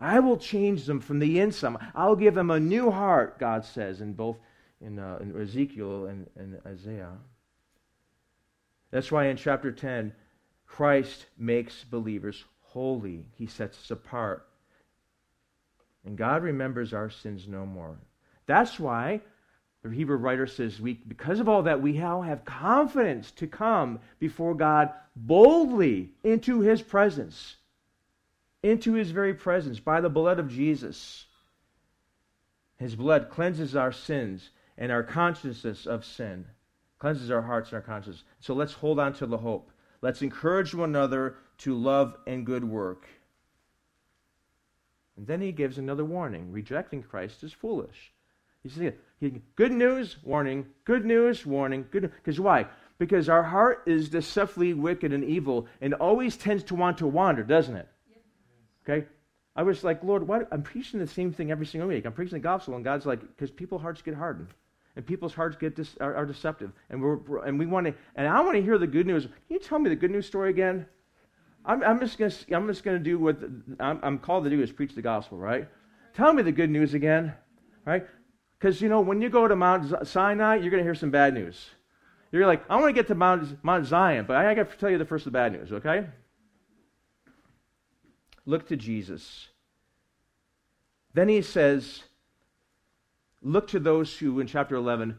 I 0.00 0.18
will 0.18 0.36
change 0.36 0.84
them 0.86 0.98
from 0.98 1.20
the 1.20 1.38
inside. 1.38 1.76
I'll 1.94 2.16
give 2.16 2.34
them 2.34 2.50
a 2.50 2.58
new 2.58 2.90
heart, 2.90 3.38
God 3.38 3.64
says, 3.64 4.00
in 4.00 4.14
both 4.14 4.38
in, 4.84 4.98
uh, 4.98 5.18
in 5.20 5.40
Ezekiel 5.40 6.06
and, 6.06 6.28
and 6.36 6.60
Isaiah. 6.66 7.12
That's 8.90 9.10
why 9.10 9.26
in 9.26 9.36
chapter 9.36 9.72
10, 9.72 10.12
Christ 10.66 11.26
makes 11.38 11.84
believers 11.84 12.44
holy. 12.60 13.26
He 13.36 13.46
sets 13.46 13.78
us 13.78 13.90
apart. 13.90 14.46
And 16.04 16.16
God 16.16 16.42
remembers 16.42 16.92
our 16.92 17.10
sins 17.10 17.46
no 17.46 17.64
more. 17.64 17.96
That's 18.46 18.78
why 18.78 19.20
the 19.82 19.90
Hebrew 19.90 20.16
writer 20.16 20.46
says, 20.46 20.80
we, 20.80 20.94
because 20.94 21.40
of 21.40 21.48
all 21.48 21.62
that, 21.64 21.82
we 21.82 21.92
now 21.92 22.22
have 22.22 22.44
confidence 22.44 23.30
to 23.32 23.46
come 23.46 24.00
before 24.18 24.54
God 24.54 24.90
boldly 25.16 26.10
into 26.22 26.60
his 26.60 26.82
presence, 26.82 27.56
into 28.62 28.92
his 28.92 29.10
very 29.10 29.34
presence 29.34 29.80
by 29.80 30.00
the 30.00 30.08
blood 30.08 30.38
of 30.38 30.48
Jesus. 30.48 31.26
His 32.78 32.94
blood 32.94 33.28
cleanses 33.30 33.76
our 33.76 33.92
sins 33.92 34.50
and 34.78 34.90
our 34.90 35.02
consciousness 35.02 35.86
of 35.86 36.04
sin, 36.04 36.46
cleanses 36.98 37.30
our 37.30 37.42
hearts 37.42 37.70
and 37.70 37.76
our 37.76 37.82
conscience. 37.82 38.24
So 38.40 38.54
let's 38.54 38.72
hold 38.72 38.98
on 38.98 39.12
to 39.14 39.26
the 39.26 39.38
hope. 39.38 39.70
Let's 40.00 40.22
encourage 40.22 40.74
one 40.74 40.90
another 40.90 41.36
to 41.58 41.74
love 41.74 42.16
and 42.26 42.46
good 42.46 42.64
work. 42.64 43.06
And 45.16 45.26
then 45.26 45.40
he 45.40 45.52
gives 45.52 45.78
another 45.78 46.04
warning 46.04 46.50
rejecting 46.52 47.02
Christ 47.02 47.42
is 47.44 47.52
foolish. 47.52 48.12
You 48.64 48.70
see, 48.70 48.92
he, 49.20 49.42
good 49.56 49.72
news, 49.72 50.16
warning, 50.22 50.66
good 50.84 51.04
news, 51.04 51.44
warning, 51.44 51.86
good 51.90 52.12
Because 52.16 52.40
why? 52.40 52.66
Because 52.98 53.28
our 53.28 53.42
heart 53.42 53.82
is 53.86 54.08
deceptively 54.08 54.74
wicked 54.74 55.12
and 55.12 55.24
evil 55.24 55.66
and 55.80 55.94
always 55.94 56.36
tends 56.36 56.62
to 56.64 56.74
want 56.74 56.98
to 56.98 57.06
wander, 57.06 57.42
doesn't 57.42 57.76
it? 57.76 57.88
Okay? 58.88 59.06
I 59.54 59.62
was 59.62 59.84
like, 59.84 60.02
Lord, 60.02 60.26
why? 60.26 60.42
I'm 60.50 60.62
preaching 60.62 60.98
the 60.98 61.06
same 61.06 61.32
thing 61.32 61.50
every 61.50 61.66
single 61.66 61.88
week. 61.88 62.06
I'm 62.06 62.12
preaching 62.12 62.34
the 62.34 62.40
gospel, 62.40 62.74
and 62.74 62.84
God's 62.84 63.04
like, 63.04 63.20
because 63.20 63.50
people's 63.50 63.82
hearts 63.82 64.00
get 64.02 64.14
hardened. 64.14 64.48
And 64.96 65.06
people's 65.06 65.34
hearts 65.34 65.56
get 65.56 65.74
dis- 65.74 65.96
are, 66.00 66.14
are, 66.14 66.26
deceptive, 66.26 66.70
and 66.90 67.00
we're, 67.00 67.44
and 67.46 67.58
we 67.58 67.64
want 67.64 67.86
to, 67.86 67.94
and 68.14 68.28
I 68.28 68.40
want 68.42 68.56
to 68.56 68.62
hear 68.62 68.76
the 68.76 68.86
good 68.86 69.06
news. 69.06 69.24
Can 69.24 69.32
you 69.48 69.58
tell 69.58 69.78
me 69.78 69.88
the 69.88 69.96
good 69.96 70.10
news 70.10 70.26
story 70.26 70.50
again? 70.50 70.86
I'm, 71.64 71.82
I'm 71.82 72.00
just 72.00 72.18
to 72.18 72.54
I'm 72.54 72.66
just 72.66 72.84
to 72.84 72.98
do 72.98 73.18
what 73.18 73.38
I'm, 73.80 74.00
I'm 74.02 74.18
called 74.18 74.44
to 74.44 74.50
do 74.50 74.60
is 74.60 74.70
preach 74.70 74.94
the 74.94 75.00
gospel, 75.00 75.38
right? 75.38 75.66
Tell 76.12 76.32
me 76.32 76.42
the 76.42 76.52
good 76.52 76.68
news 76.68 76.92
again, 76.92 77.32
right? 77.86 78.06
Because 78.58 78.82
you 78.82 78.88
know 78.90 79.00
when 79.00 79.22
you 79.22 79.30
go 79.30 79.48
to 79.48 79.56
Mount 79.56 80.06
Sinai, 80.06 80.56
you're 80.56 80.70
to 80.70 80.82
hear 80.82 80.94
some 80.94 81.10
bad 81.10 81.32
news. 81.32 81.70
You're 82.30 82.46
like, 82.46 82.62
I 82.70 82.76
want 82.76 82.88
to 82.88 82.92
get 82.92 83.06
to 83.08 83.14
Mount, 83.14 83.62
Mount 83.62 83.86
Zion, 83.86 84.24
but 84.26 84.36
I 84.36 84.54
got 84.54 84.70
to 84.70 84.76
tell 84.76 84.90
you 84.90 84.98
the 84.98 85.04
first 85.04 85.26
of 85.26 85.32
the 85.32 85.38
bad 85.38 85.52
news, 85.52 85.72
okay? 85.72 86.06
Look 88.44 88.68
to 88.68 88.76
Jesus. 88.76 89.48
Then 91.14 91.28
he 91.28 91.42
says, 91.42 92.02
Look 93.42 93.68
to 93.68 93.80
those 93.80 94.16
who, 94.16 94.38
in 94.40 94.46
chapter 94.46 94.76
11, 94.76 95.16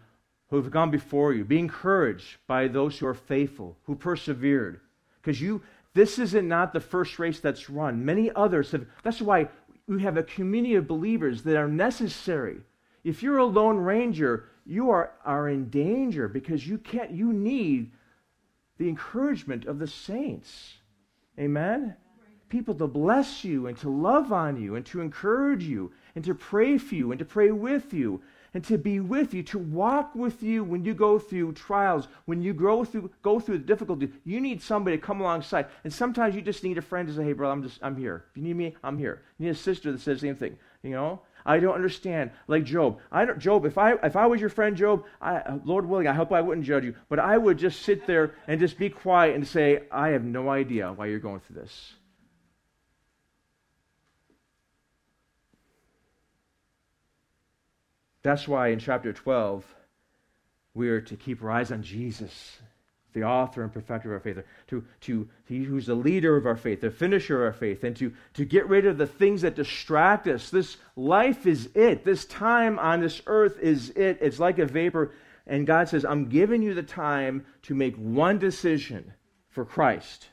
who 0.49 0.55
have 0.61 0.71
gone 0.71 0.91
before 0.91 1.33
you. 1.33 1.43
Be 1.43 1.59
encouraged 1.59 2.37
by 2.47 2.67
those 2.67 2.97
who 2.97 3.07
are 3.07 3.13
faithful, 3.13 3.77
who 3.83 3.95
persevered. 3.95 4.79
Because 5.21 5.41
you, 5.41 5.61
this 5.93 6.19
isn't 6.19 6.47
not 6.47 6.73
the 6.73 6.79
first 6.79 7.19
race 7.19 7.39
that's 7.39 7.69
run. 7.69 8.05
Many 8.05 8.31
others 8.35 8.71
have. 8.71 8.85
That's 9.03 9.21
why 9.21 9.49
we 9.87 10.01
have 10.03 10.15
a 10.15 10.23
community 10.23 10.75
of 10.75 10.87
believers 10.87 11.43
that 11.43 11.57
are 11.57 11.67
necessary. 11.67 12.61
If 13.03 13.21
you're 13.21 13.39
a 13.39 13.45
lone 13.45 13.77
ranger, 13.77 14.45
you 14.65 14.89
are, 14.89 15.11
are 15.25 15.49
in 15.49 15.69
danger 15.69 16.27
because 16.27 16.67
you 16.67 16.77
can't, 16.77 17.11
you 17.11 17.33
need 17.33 17.91
the 18.77 18.87
encouragement 18.87 19.65
of 19.65 19.79
the 19.79 19.87
saints. 19.87 20.75
Amen? 21.37 21.95
People 22.53 22.75
to 22.75 22.85
bless 22.85 23.43
you 23.43 23.65
and 23.65 23.75
to 23.79 23.89
love 23.89 24.31
on 24.31 24.61
you 24.61 24.75
and 24.75 24.85
to 24.85 25.01
encourage 25.01 25.63
you 25.63 25.91
and 26.13 26.23
to 26.23 26.35
pray 26.35 26.77
for 26.77 26.93
you 26.93 27.11
and 27.11 27.17
to 27.17 27.25
pray 27.25 27.49
with 27.49 27.95
you 27.95 28.21
and 28.53 28.63
to 28.65 28.77
be 28.77 28.99
with 28.99 29.33
you, 29.33 29.41
to 29.41 29.57
walk 29.57 30.13
with 30.13 30.43
you 30.43 30.63
when 30.63 30.85
you 30.85 30.93
go 30.93 31.17
through 31.17 31.53
trials, 31.53 32.07
when 32.25 32.43
you 32.43 32.53
go 32.53 32.85
through 32.85 33.09
go 33.23 33.39
through 33.39 33.57
the 33.57 33.63
difficulty. 33.63 34.11
You 34.23 34.39
need 34.39 34.61
somebody 34.61 34.97
to 34.97 35.01
come 35.01 35.19
alongside. 35.19 35.65
And 35.83 35.91
sometimes 35.91 36.35
you 36.35 36.43
just 36.43 36.63
need 36.63 36.77
a 36.77 36.83
friend 36.83 37.07
to 37.07 37.15
say, 37.15 37.23
"Hey, 37.23 37.33
brother, 37.33 37.53
I'm 37.53 37.63
just 37.63 37.79
I'm 37.81 37.97
here. 37.97 38.25
If 38.29 38.37
you 38.37 38.43
need 38.43 38.55
me, 38.55 38.75
I'm 38.83 38.99
here." 38.99 39.23
You 39.39 39.47
need 39.47 39.53
a 39.53 39.55
sister 39.55 39.91
that 39.91 40.01
says 40.01 40.21
the 40.21 40.27
same 40.27 40.35
thing. 40.35 40.55
You 40.83 40.91
know, 40.91 41.21
I 41.47 41.57
don't 41.57 41.73
understand. 41.73 42.29
Like 42.47 42.65
Job, 42.65 42.99
I 43.11 43.25
don't, 43.25 43.39
Job. 43.39 43.65
If 43.65 43.79
I 43.79 43.93
if 43.93 44.15
I 44.15 44.27
was 44.27 44.39
your 44.39 44.51
friend, 44.51 44.77
Job, 44.77 45.05
I, 45.19 45.59
Lord 45.63 45.87
willing, 45.87 46.07
I 46.07 46.13
hope 46.13 46.31
I 46.31 46.41
wouldn't 46.41 46.67
judge 46.67 46.83
you, 46.83 46.93
but 47.09 47.17
I 47.17 47.35
would 47.35 47.57
just 47.57 47.81
sit 47.81 48.05
there 48.05 48.35
and 48.47 48.59
just 48.59 48.77
be 48.77 48.91
quiet 48.91 49.33
and 49.33 49.47
say, 49.47 49.85
"I 49.91 50.09
have 50.09 50.23
no 50.23 50.51
idea 50.51 50.93
why 50.93 51.07
you're 51.07 51.17
going 51.17 51.39
through 51.39 51.55
this." 51.55 51.95
That's 58.23 58.47
why 58.47 58.69
in 58.69 58.79
chapter 58.79 59.13
12, 59.13 59.65
we 60.73 60.89
are 60.89 61.01
to 61.01 61.15
keep 61.15 61.43
our 61.43 61.51
eyes 61.51 61.71
on 61.71 61.83
Jesus, 61.83 62.57
the 63.11 63.23
author 63.23 63.61
and 63.61 63.71
perfecter 63.71 64.09
of 64.09 64.13
our 64.13 64.19
faith, 64.33 64.43
to, 64.67 64.83
to, 65.01 65.29
he 65.45 65.63
who's 65.63 65.85
the 65.85 65.93
leader 65.93 66.35
of 66.35 66.45
our 66.45 66.55
faith, 66.55 66.81
the 66.81 66.89
finisher 66.89 67.45
of 67.45 67.53
our 67.53 67.59
faith, 67.59 67.83
and 67.83 67.95
to, 67.97 68.13
to 68.33 68.45
get 68.45 68.67
rid 68.67 68.85
of 68.85 68.97
the 68.97 69.05
things 69.05 69.41
that 69.41 69.55
distract 69.55 70.27
us. 70.27 70.49
This 70.49 70.77
life 70.95 71.45
is 71.45 71.69
it. 71.75 72.05
This 72.05 72.25
time 72.25 72.79
on 72.79 73.01
this 73.01 73.21
earth 73.27 73.59
is 73.59 73.89
it. 73.91 74.17
It's 74.21 74.39
like 74.39 74.57
a 74.57 74.65
vapor. 74.65 75.11
And 75.45 75.67
God 75.67 75.89
says, 75.89 76.05
I'm 76.05 76.29
giving 76.29 76.63
you 76.63 76.73
the 76.73 76.81
time 76.81 77.45
to 77.63 77.75
make 77.75 77.95
one 77.97 78.39
decision 78.39 79.13
for 79.49 79.65
Christ. 79.65 80.29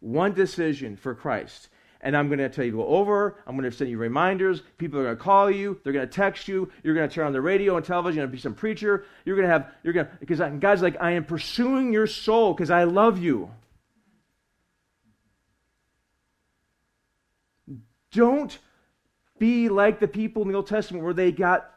One 0.00 0.32
decision 0.32 0.96
for 0.96 1.14
Christ 1.14 1.68
and 2.02 2.16
I'm 2.16 2.28
going 2.28 2.38
to 2.38 2.48
tell 2.48 2.64
you 2.64 2.72
to 2.72 2.76
go 2.78 2.86
over. 2.86 3.36
I'm 3.46 3.56
going 3.56 3.70
to 3.70 3.76
send 3.76 3.90
you 3.90 3.98
reminders. 3.98 4.62
People 4.78 4.98
are 5.00 5.04
going 5.04 5.16
to 5.16 5.22
call 5.22 5.50
you. 5.50 5.80
They're 5.84 5.92
going 5.92 6.06
to 6.06 6.12
text 6.12 6.48
you. 6.48 6.70
You're 6.82 6.94
going 6.94 7.08
to 7.08 7.14
turn 7.14 7.26
on 7.26 7.32
the 7.32 7.40
radio 7.40 7.76
and 7.76 7.84
television. 7.84 8.16
You're 8.16 8.26
going 8.26 8.32
to 8.32 8.36
be 8.36 8.42
some 8.42 8.54
preacher. 8.54 9.04
You're 9.24 9.36
going 9.36 9.46
to 9.46 9.52
have, 9.52 9.72
you're 9.84 9.92
going 9.92 10.06
to, 10.06 10.12
because 10.18 10.40
God's 10.58 10.82
like, 10.82 10.96
I 11.00 11.12
am 11.12 11.24
pursuing 11.24 11.92
your 11.92 12.08
soul 12.08 12.54
because 12.54 12.70
I 12.70 12.84
love 12.84 13.18
you. 13.18 13.50
Don't 18.10 18.58
be 19.38 19.68
like 19.68 20.00
the 20.00 20.08
people 20.08 20.42
in 20.42 20.48
the 20.48 20.54
Old 20.54 20.66
Testament 20.66 21.04
where 21.04 21.14
they 21.14 21.32
got 21.32 21.72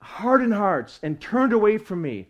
hardened 0.00 0.54
hearts 0.54 0.98
and 1.02 1.20
turned 1.20 1.52
away 1.52 1.78
from 1.78 2.00
me. 2.00 2.28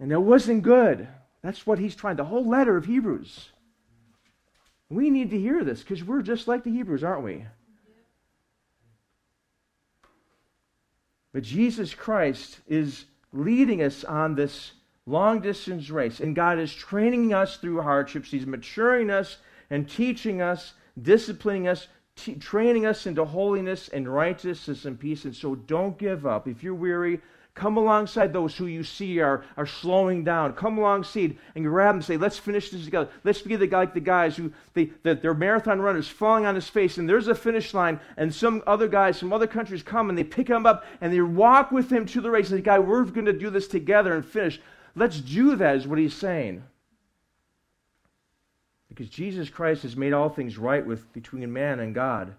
And 0.00 0.10
it 0.10 0.20
wasn't 0.20 0.62
good. 0.62 1.06
That's 1.42 1.66
what 1.66 1.78
he's 1.78 1.94
trying. 1.94 2.16
The 2.16 2.24
whole 2.24 2.44
letter 2.44 2.76
of 2.76 2.86
Hebrews. 2.86 3.50
We 4.88 5.10
need 5.10 5.30
to 5.30 5.38
hear 5.38 5.64
this 5.64 5.80
because 5.80 6.04
we're 6.04 6.22
just 6.22 6.46
like 6.46 6.64
the 6.64 6.70
Hebrews, 6.70 7.02
aren't 7.02 7.24
we? 7.24 7.44
But 11.32 11.42
Jesus 11.42 11.94
Christ 11.94 12.60
is 12.66 13.04
leading 13.32 13.82
us 13.82 14.04
on 14.04 14.34
this 14.34 14.72
long 15.04 15.40
distance 15.40 15.90
race, 15.90 16.20
and 16.20 16.34
God 16.34 16.58
is 16.58 16.72
training 16.72 17.34
us 17.34 17.56
through 17.56 17.82
hardships. 17.82 18.30
He's 18.30 18.46
maturing 18.46 19.10
us 19.10 19.38
and 19.68 19.88
teaching 19.88 20.40
us, 20.40 20.72
disciplining 21.00 21.68
us, 21.68 21.88
t- 22.14 22.36
training 22.36 22.86
us 22.86 23.06
into 23.06 23.24
holiness 23.24 23.88
and 23.88 24.08
righteousness 24.08 24.84
and 24.84 24.98
peace. 24.98 25.24
And 25.24 25.34
so 25.34 25.54
don't 25.54 25.98
give 25.98 26.26
up. 26.26 26.48
If 26.48 26.62
you're 26.62 26.74
weary, 26.74 27.20
Come 27.56 27.78
alongside 27.78 28.34
those 28.34 28.54
who 28.54 28.66
you 28.66 28.84
see 28.84 29.18
are, 29.18 29.42
are 29.56 29.64
slowing 29.64 30.24
down. 30.24 30.52
Come 30.52 30.76
alongside 30.76 31.38
and 31.54 31.64
grab 31.64 31.88
them 31.88 31.96
and 31.96 32.04
say, 32.04 32.18
let's 32.18 32.36
finish 32.36 32.68
this 32.68 32.84
together. 32.84 33.08
Let's 33.24 33.40
be 33.40 33.56
the, 33.56 33.66
like 33.66 33.94
the 33.94 34.00
guys 34.00 34.36
who, 34.36 34.52
they, 34.74 34.90
the, 35.02 35.14
their 35.14 35.32
marathon 35.32 35.80
runners 35.80 36.06
falling 36.06 36.44
on 36.44 36.54
his 36.54 36.68
face, 36.68 36.98
and 36.98 37.08
there's 37.08 37.28
a 37.28 37.34
finish 37.34 37.72
line, 37.72 37.98
and 38.18 38.32
some 38.32 38.62
other 38.66 38.88
guys 38.88 39.18
from 39.18 39.32
other 39.32 39.46
countries 39.46 39.82
come 39.82 40.10
and 40.10 40.18
they 40.18 40.22
pick 40.22 40.48
him 40.48 40.66
up 40.66 40.84
and 41.00 41.10
they 41.10 41.20
walk 41.22 41.72
with 41.72 41.90
him 41.90 42.04
to 42.04 42.20
the 42.20 42.30
race. 42.30 42.50
And 42.50 42.58
the 42.58 42.62
guy, 42.62 42.78
we're 42.78 43.04
going 43.04 43.24
to 43.24 43.32
do 43.32 43.48
this 43.48 43.68
together 43.68 44.14
and 44.14 44.24
finish. 44.24 44.60
Let's 44.94 45.18
do 45.18 45.56
that, 45.56 45.76
is 45.76 45.86
what 45.86 45.98
he's 45.98 46.14
saying. 46.14 46.62
Because 48.90 49.08
Jesus 49.08 49.48
Christ 49.48 49.82
has 49.82 49.96
made 49.96 50.12
all 50.12 50.28
things 50.28 50.58
right 50.58 50.84
with 50.84 51.10
between 51.14 51.50
man 51.50 51.80
and 51.80 51.94
God. 51.94 52.34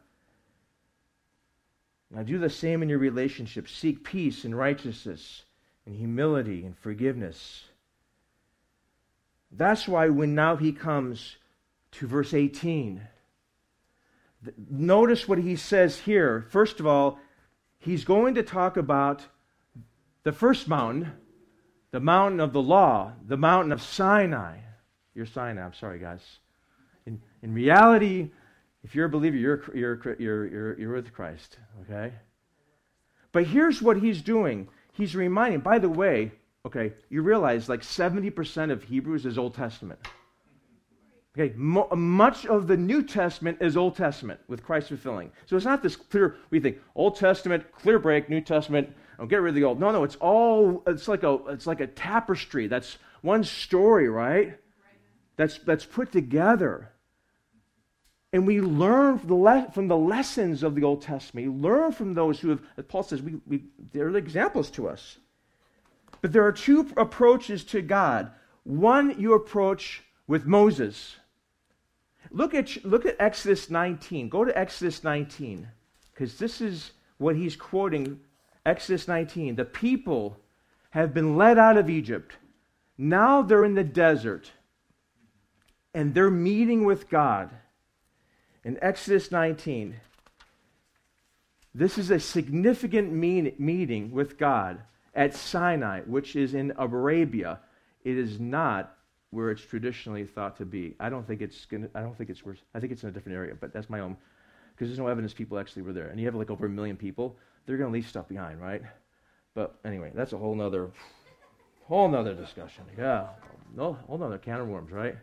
Now 2.10 2.24
do 2.24 2.38
the 2.38 2.50
same 2.50 2.82
in 2.82 2.89
your 2.89 3.00
relationships. 3.00 3.72
Seek 3.72 4.04
peace 4.04 4.46
and 4.46 4.58
righteousness 4.58 5.43
and 5.86 5.96
humility 5.96 6.65
and 6.65 6.78
forgiveness. 6.78 7.65
That's 9.52 9.88
why 9.88 10.10
when 10.10 10.36
now 10.36 10.56
he 10.56 10.72
comes 10.72 11.38
to 11.93 12.08
verse 12.08 12.34
18, 12.34 13.02
notice 14.70 15.28
what 15.28 15.39
he 15.39 15.56
says 15.56 16.00
here. 16.00 16.46
First 16.50 16.80
of 16.80 16.88
all, 16.88 17.20
he's 17.80 18.04
going 18.04 18.36
to 18.36 18.43
talk 18.43 18.78
about 18.78 19.26
the 20.24 20.32
first 20.32 20.67
mountain, 20.67 21.13
the 21.91 22.00
mountain 22.00 22.39
of 22.39 22.54
the 22.54 22.62
law, 22.62 23.13
the 23.26 23.38
mountain 23.38 23.72
of 23.72 23.82
Sinai. 23.82 24.58
Your 25.15 25.26
Sinai, 25.26 25.63
I'm 25.63 25.74
sorry, 25.74 26.00
guys. 26.00 26.22
In, 27.06 27.22
in 27.41 27.54
reality, 27.54 28.32
if 28.88 28.95
you're 28.95 29.08
a 29.08 29.10
believer, 29.10 29.36
you're, 29.36 29.62
you're, 29.76 30.15
you're, 30.17 30.47
you're, 30.47 30.80
you're 30.80 30.93
with 30.93 31.12
Christ, 31.12 31.58
okay? 31.82 32.13
But 33.34 33.43
here's 33.43 33.82
what 33.82 33.97
he's 33.97 34.21
doing. 34.21 34.69
He's 34.93 35.13
reminding, 35.13 35.60
by 35.60 35.78
the 35.78 35.89
way, 35.89 36.32
okay, 36.65 36.93
you 37.10 37.21
realize 37.21 37.67
like 37.67 37.82
70% 37.82 38.71
of 38.71 38.84
Hebrews 38.84 39.26
is 39.26 39.38
Old 39.38 39.56
Testament. 39.56 40.00
Okay, 41.38 41.54
mo- 41.58 41.89
much 41.97 42.45
of 42.45 42.67
the 42.67 42.78
New 42.78 43.04
Testament 43.04 43.58
is 43.60 43.76
Old 43.76 43.97
Testament 43.97 44.39
with 44.47 44.63
Christ 44.63 44.88
fulfilling. 44.88 45.32
So 45.47 45.58
it's 45.58 45.65
not 45.65 45.84
this 45.84 45.97
clear, 45.97 46.38
we 46.50 46.62
think, 46.62 46.78
Old 46.95 47.17
Testament, 47.17 47.69
clear 47.73 48.00
break, 48.00 48.30
New 48.30 48.39
Testament, 48.39 48.95
oh, 49.19 49.26
get 49.26 49.41
rid 49.41 49.50
of 49.50 49.56
the 49.56 49.65
old. 49.65 49.82
No, 49.82 49.91
no, 49.91 50.06
it's 50.06 50.15
all, 50.15 50.82
it's 50.88 51.10
like 51.10 51.23
a, 51.23 51.34
it's 51.50 51.67
like 51.67 51.82
a 51.82 51.88
tapestry. 51.88 52.67
That's 52.67 52.97
one 53.19 53.43
story, 53.43 54.08
right? 54.08 54.58
That's, 55.36 55.60
that's 55.60 55.84
put 55.84 56.13
together. 56.13 56.93
And 58.34 58.46
we 58.46 58.60
learn 58.60 59.20
from 59.20 59.30
the, 59.30 59.36
le- 59.36 59.72
from 59.74 59.88
the 59.88 59.98
lessons 59.98 60.63
of 60.63 60.76
the 60.76 60.84
Old 60.84 61.02
Testament. 61.02 61.48
We 61.48 61.62
learn 61.62 61.92
from 61.92 62.13
those 62.13 62.40
who 62.40 62.50
have, 62.50 62.62
as 62.78 62.86
Paul 62.86 63.04
says, 63.04 63.22
we, 63.22 63.40
we, 63.48 63.63
they're 63.94 64.16
examples 64.16 64.70
to 64.72 64.88
us. 64.88 65.18
But 66.22 66.34
there 66.34 66.46
are 66.46 66.52
two 66.52 66.90
approaches 66.98 67.63
to 67.66 67.82
God. 67.82 68.32
One 68.63 69.20
you 69.20 69.34
approach 69.34 70.04
with 70.28 70.46
Moses. 70.46 71.16
Look 72.32 72.54
at, 72.54 72.84
look 72.84 73.06
at 73.06 73.16
Exodus 73.20 73.70
19. 73.70 74.28
Go 74.28 74.44
to 74.44 74.58
Exodus 74.58 75.04
19, 75.04 75.68
because 76.13 76.38
this 76.38 76.60
is 76.60 76.92
what 77.18 77.38
he's 77.38 77.56
quoting 77.56 78.20
Exodus 78.66 79.08
19. 79.08 79.56
The 79.56 79.63
people 79.63 80.38
have 80.90 81.13
been 81.13 81.38
led 81.38 81.58
out 81.58 81.78
of 81.78 81.90
Egypt. 81.90 82.36
Now 82.98 83.42
they're 83.42 83.63
in 83.63 83.76
the 83.76 83.84
desert, 83.84 84.52
and 85.94 86.13
they're 86.13 86.30
meeting 86.30 86.84
with 86.84 87.10
God 87.10 87.52
in 88.67 88.77
Exodus 88.82 89.32
19, 89.32 89.95
this 91.73 91.97
is 91.97 92.12
a 92.12 92.19
significant 92.19 93.13
meeting 93.13 94.12
with 94.12 94.38
God 94.38 94.82
at 95.15 95.34
Sinai, 95.34 96.01
which 96.01 96.36
is 96.36 96.53
in 96.53 96.73
Arabia. 96.77 97.62
It 98.03 98.17
is 98.17 98.41
not 98.41 98.97
where 99.30 99.51
it's 99.51 99.62
traditionally 99.62 100.25
thought 100.25 100.58
to 100.58 100.65
be. 100.65 100.95
I 100.99 101.08
don't 101.10 101.25
think 101.25 101.41
it's 101.41 101.63
gonna, 101.63 101.88
I 101.95 102.01
don't 102.01 102.17
think 102.17 102.30
it's 102.30 102.43
worse. 102.43 102.60
I 102.75 102.82
think 102.82 102.91
it's 102.91 103.03
in 103.03 103.10
a 103.10 103.12
different 103.13 103.38
area, 103.38 103.56
but 103.58 103.71
that's 103.71 103.89
my 103.89 104.01
own 104.01 104.17
because 104.75 104.89
there's 104.89 104.99
no 104.99 105.08
evidence 105.08 105.34
people 105.34 105.58
actually 105.58 105.84
were 105.84 105.93
there. 105.93 106.08
And 106.08 106.19
you 106.19 106.25
have 106.25 106.36
like 106.36 106.49
over 106.49 106.65
a 106.65 106.69
million 106.69 106.97
people, 106.97 107.38
they're 107.65 107.77
gonna 107.77 107.93
leave 107.93 108.08
stuff 108.08 108.27
behind, 108.27 108.62
right? 108.62 108.82
But 109.53 109.80
anyway, 109.86 110.12
that's 110.13 110.34
a 110.34 110.38
whole 110.38 110.56
nother 110.56 110.91
whole 111.86 112.10
nother 112.10 112.34
discussion. 112.34 112.84
Yeah. 112.97 113.27
No 113.73 113.93
whole 113.93 114.17
nother 114.17 114.38
can 114.38 114.60
of 114.60 114.67
worms, 114.67 114.91
right? 114.91 115.15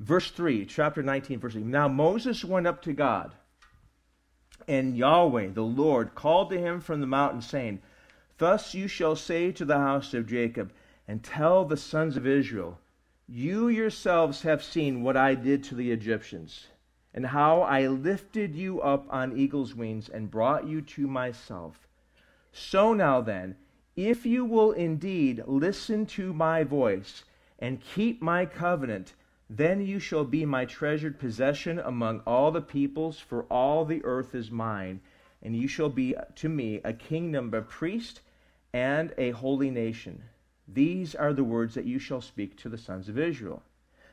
Verse 0.00 0.30
3, 0.30 0.64
chapter 0.64 1.02
19, 1.02 1.40
verse 1.40 1.52
3. 1.52 1.62
Now 1.62 1.86
Moses 1.86 2.42
went 2.42 2.66
up 2.66 2.80
to 2.82 2.94
God, 2.94 3.34
and 4.66 4.96
Yahweh, 4.96 5.50
the 5.50 5.62
Lord, 5.62 6.14
called 6.14 6.48
to 6.50 6.58
him 6.58 6.80
from 6.80 7.02
the 7.02 7.06
mountain, 7.06 7.42
saying, 7.42 7.82
Thus 8.38 8.72
you 8.72 8.88
shall 8.88 9.14
say 9.14 9.52
to 9.52 9.66
the 9.66 9.76
house 9.76 10.14
of 10.14 10.26
Jacob, 10.26 10.72
and 11.06 11.22
tell 11.22 11.66
the 11.66 11.76
sons 11.76 12.16
of 12.16 12.26
Israel, 12.26 12.78
You 13.28 13.68
yourselves 13.68 14.40
have 14.40 14.64
seen 14.64 15.02
what 15.02 15.18
I 15.18 15.34
did 15.34 15.62
to 15.64 15.74
the 15.74 15.92
Egyptians, 15.92 16.68
and 17.12 17.26
how 17.26 17.60
I 17.60 17.86
lifted 17.86 18.54
you 18.54 18.80
up 18.80 19.06
on 19.10 19.36
eagle's 19.36 19.74
wings 19.74 20.08
and 20.08 20.30
brought 20.30 20.66
you 20.66 20.80
to 20.80 21.06
myself. 21.08 21.86
So 22.52 22.94
now 22.94 23.20
then, 23.20 23.56
if 23.96 24.24
you 24.24 24.46
will 24.46 24.72
indeed 24.72 25.42
listen 25.46 26.06
to 26.06 26.32
my 26.32 26.64
voice 26.64 27.24
and 27.58 27.82
keep 27.82 28.22
my 28.22 28.46
covenant, 28.46 29.12
then 29.52 29.84
you 29.84 29.98
shall 29.98 30.22
be 30.24 30.44
my 30.44 30.64
treasured 30.64 31.18
possession 31.18 31.80
among 31.80 32.20
all 32.20 32.52
the 32.52 32.60
peoples, 32.60 33.18
for 33.18 33.42
all 33.50 33.84
the 33.84 34.00
earth 34.04 34.32
is 34.32 34.48
mine, 34.48 35.00
and 35.42 35.56
you 35.56 35.66
shall 35.66 35.88
be 35.88 36.14
to 36.36 36.48
me 36.48 36.80
a 36.84 36.92
kingdom, 36.92 37.52
a 37.52 37.60
priest, 37.60 38.20
and 38.72 39.12
a 39.18 39.32
holy 39.32 39.68
nation. 39.68 40.22
These 40.68 41.16
are 41.16 41.32
the 41.32 41.42
words 41.42 41.74
that 41.74 41.84
you 41.84 41.98
shall 41.98 42.20
speak 42.20 42.56
to 42.58 42.68
the 42.68 42.78
sons 42.78 43.08
of 43.08 43.18
Israel. 43.18 43.64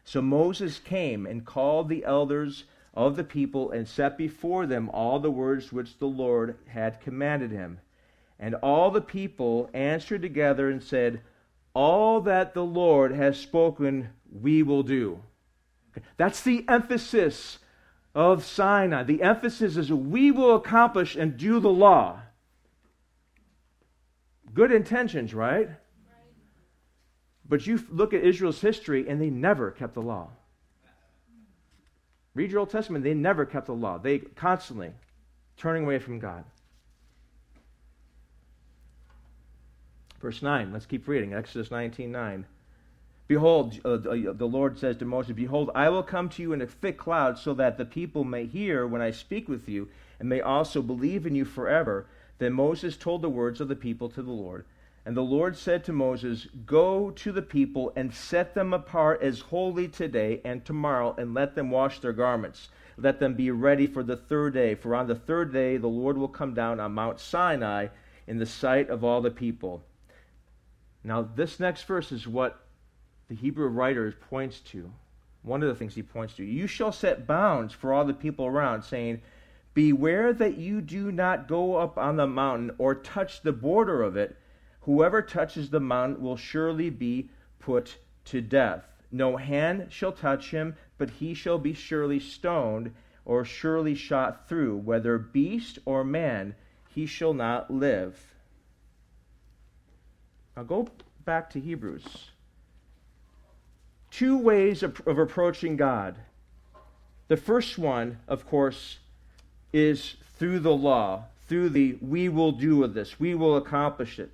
So 0.04 0.24
Moses 0.24 0.80
came 0.80 1.28
and 1.28 1.46
called 1.46 1.88
the 1.88 2.04
elders 2.04 2.64
of 2.96 3.16
the 3.16 3.24
people 3.24 3.70
and 3.70 3.88
set 3.88 4.18
before 4.18 4.66
them 4.66 4.90
all 4.90 5.20
the 5.20 5.30
words 5.30 5.72
which 5.72 6.00
the 6.00 6.08
Lord 6.08 6.58
had 6.66 7.00
commanded 7.00 7.52
him. 7.52 7.80
And 8.40 8.56
all 8.56 8.90
the 8.90 9.02
people 9.02 9.70
answered 9.72 10.24
together 10.24 10.68
and 10.68 10.82
said, 10.82 11.22
All 11.76 12.22
that 12.22 12.56
the 12.56 12.66
Lord 12.66 13.12
has 13.12 13.38
spoken, 13.38 14.10
we 14.32 14.64
will 14.64 14.82
do. 14.82 15.22
That's 16.18 16.42
the 16.42 16.66
emphasis 16.68 17.60
of 18.16 18.44
Sinai. 18.44 19.04
The 19.04 19.22
emphasis 19.22 19.78
is 19.78 19.92
we 19.92 20.32
will 20.32 20.56
accomplish 20.56 21.16
and 21.16 21.38
do 21.38 21.60
the 21.60 21.70
law. 21.70 22.22
Good 24.54 24.72
intentions, 24.72 25.34
right? 25.34 25.70
But 27.48 27.68
you 27.68 27.84
look 27.90 28.14
at 28.14 28.24
Israel's 28.24 28.60
history 28.60 29.08
and 29.08 29.22
they 29.22 29.30
never 29.30 29.72
kept 29.72 29.94
the 29.94 30.02
law. 30.02 30.30
Read 32.34 32.52
your 32.52 32.60
Old 32.60 32.70
Testament, 32.70 33.04
they 33.04 33.14
never 33.14 33.46
kept 33.46 33.68
the 33.68 33.74
law. 33.74 33.98
They 33.98 34.20
constantly 34.20 34.92
turning 35.58 35.84
away 35.84 36.00
from 36.00 36.20
God. 36.20 36.44
Verse 40.22 40.42
9, 40.42 40.74
let's 40.74 40.86
keep 40.86 41.08
reading. 41.08 41.34
Exodus 41.34 41.72
19 41.72 42.12
9. 42.12 42.46
Behold, 43.28 43.78
uh, 43.84 43.98
the 43.98 44.48
Lord 44.50 44.80
says 44.80 44.96
to 44.98 45.06
Moses, 45.06 45.36
Behold, 45.36 45.70
I 45.76 45.90
will 45.90 46.04
come 46.04 46.30
to 46.30 46.42
you 46.42 46.54
in 46.54 46.62
a 46.62 46.68
thick 46.68 46.98
cloud, 46.98 47.38
so 47.38 47.54
that 47.56 47.78
the 47.78 47.86
people 47.86 48.24
may 48.24 48.46
hear 48.46 48.88
when 48.88 49.02
I 49.02 49.12
speak 49.12 49.50
with 49.50 49.68
you, 49.68 49.90
and 50.20 50.30
may 50.30 50.40
also 50.40 50.82
believe 50.82 51.26
in 51.26 51.36
you 51.36 51.44
forever. 51.44 52.08
Then 52.40 52.54
Moses 52.54 52.96
told 52.96 53.22
the 53.22 53.30
words 53.30 53.60
of 53.60 53.68
the 53.68 53.76
people 53.76 54.10
to 54.10 54.22
the 54.22 54.32
Lord. 54.32 54.66
And 55.06 55.16
the 55.16 55.22
Lord 55.22 55.58
said 55.58 55.84
to 55.86 55.94
Moses, 55.94 56.48
Go 56.66 57.12
to 57.12 57.32
the 57.32 57.42
people 57.42 57.92
and 57.96 58.14
set 58.14 58.54
them 58.54 58.74
apart 58.74 59.22
as 59.22 59.40
holy 59.40 59.88
today 59.88 60.42
and 60.46 60.64
tomorrow, 60.64 61.14
and 61.18 61.34
let 61.34 61.56
them 61.56 61.70
wash 61.70 62.00
their 62.00 62.14
garments. 62.14 62.70
Let 62.98 63.20
them 63.20 63.34
be 63.34 63.52
ready 63.52 63.88
for 63.88 64.04
the 64.04 64.18
third 64.18 64.54
day. 64.54 64.76
For 64.76 64.96
on 64.96 65.08
the 65.08 65.16
third 65.16 65.52
day 65.52 65.78
the 65.78 65.88
Lord 65.88 66.18
will 66.18 66.28
come 66.28 66.54
down 66.54 66.80
on 66.80 66.94
Mount 66.94 67.20
Sinai 67.20 67.88
in 68.26 68.38
the 68.38 68.46
sight 68.46 68.90
of 68.90 69.04
all 69.04 69.22
the 69.22 69.32
people. 69.32 69.84
Now, 71.04 71.22
this 71.22 71.60
next 71.60 71.84
verse 71.84 72.12
is 72.12 72.28
what 72.28 72.67
the 73.28 73.36
Hebrew 73.36 73.68
writer 73.68 74.14
points 74.30 74.60
to. 74.62 74.92
One 75.42 75.62
of 75.62 75.70
the 75.70 75.76
things 75.76 75.96
he 75.96 76.04
points 76.04 76.36
to. 76.36 76.46
You 76.46 76.68
shall 76.68 76.92
set 76.92 77.28
bounds 77.28 77.74
for 77.74 77.94
all 77.94 78.06
the 78.06 78.14
people 78.14 78.46
around, 78.46 78.84
saying, 78.84 79.22
Beware 79.74 80.34
that 80.34 80.58
you 80.58 80.82
do 80.82 81.12
not 81.12 81.48
go 81.48 81.76
up 81.76 81.98
on 81.98 82.16
the 82.16 82.28
mountain 82.28 82.72
or 82.78 82.96
touch 82.96 83.42
the 83.42 83.52
border 83.52 84.02
of 84.02 84.18
it. 84.18 84.38
Whoever 84.82 85.22
touches 85.22 85.70
the 85.70 85.80
mountain 85.80 86.22
will 86.24 86.38
surely 86.38 86.90
be 86.90 87.30
put 87.60 87.98
to 88.26 88.42
death. 88.42 88.86
No 89.12 89.38
hand 89.38 89.88
shall 89.90 90.12
touch 90.12 90.52
him, 90.52 90.76
but 90.98 91.10
he 91.10 91.34
shall 91.34 91.60
be 91.60 91.74
surely 91.74 92.20
stoned 92.20 92.94
or 93.24 93.46
surely 93.46 93.94
shot 93.94 94.48
through. 94.48 94.78
Whether 94.78 95.18
beast 95.18 95.80
or 95.86 96.04
man, 96.04 96.56
he 96.90 97.06
shall 97.06 97.34
not 97.34 97.70
live. 97.70 98.34
Now 100.56 100.64
go 100.64 100.88
back 101.24 101.50
to 101.52 101.60
Hebrews 101.60 102.32
two 104.18 104.38
ways 104.38 104.82
of, 104.82 105.00
of 105.06 105.20
approaching 105.20 105.78
God. 105.78 106.16
The 107.28 107.38
first 107.38 107.78
one, 107.78 108.18
of 108.28 108.48
course, 108.48 108.98
is 109.72 110.16
through 110.40 110.60
the 110.60 110.74
law, 110.74 111.26
through 111.48 111.70
the 111.70 111.98
we 112.02 112.28
will 112.28 112.52
do 112.52 112.78
with 112.78 112.96
this, 112.96 113.20
we 113.20 113.36
will 113.36 113.58
accomplish 113.58 114.18
it. 114.18 114.32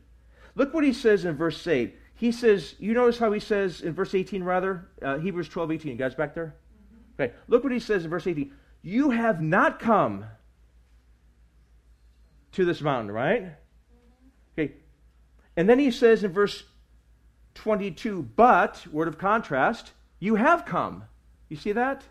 Look 0.56 0.74
what 0.74 0.86
he 0.86 0.94
says 0.94 1.26
in 1.26 1.36
verse 1.36 1.66
8. 1.68 1.98
He 2.16 2.32
says, 2.32 2.76
you 2.80 2.94
notice 2.94 3.18
how 3.18 3.32
he 3.34 3.40
says 3.42 3.82
in 3.82 3.94
verse 3.94 4.16
18, 4.16 4.44
rather? 4.44 4.88
Uh, 5.02 5.18
Hebrews 5.18 5.50
12, 5.50 5.72
18. 5.72 5.92
You 5.92 5.98
guys 5.98 6.16
back 6.16 6.34
there? 6.34 6.56
Mm-hmm. 6.56 7.24
Okay. 7.24 7.34
Look 7.48 7.64
what 7.64 7.74
he 7.74 7.80
says 7.80 8.06
in 8.06 8.10
verse 8.10 8.26
18. 8.26 8.54
You 8.84 9.10
have 9.10 9.42
not 9.42 9.80
come 9.80 10.26
to 12.54 12.64
this 12.64 12.80
mountain, 12.82 13.12
right? 13.12 13.56
Okay. 14.58 14.76
And 15.58 15.68
then 15.68 15.80
he 15.80 15.92
says 15.92 16.24
in 16.24 16.32
verse 16.32 16.64
22, 17.56 18.30
but, 18.36 18.86
word 18.88 19.08
of 19.08 19.18
contrast, 19.18 19.92
you 20.20 20.36
have 20.36 20.66
come. 20.66 21.04
You 21.50 21.58
see 21.58 21.72
that? 21.74 22.04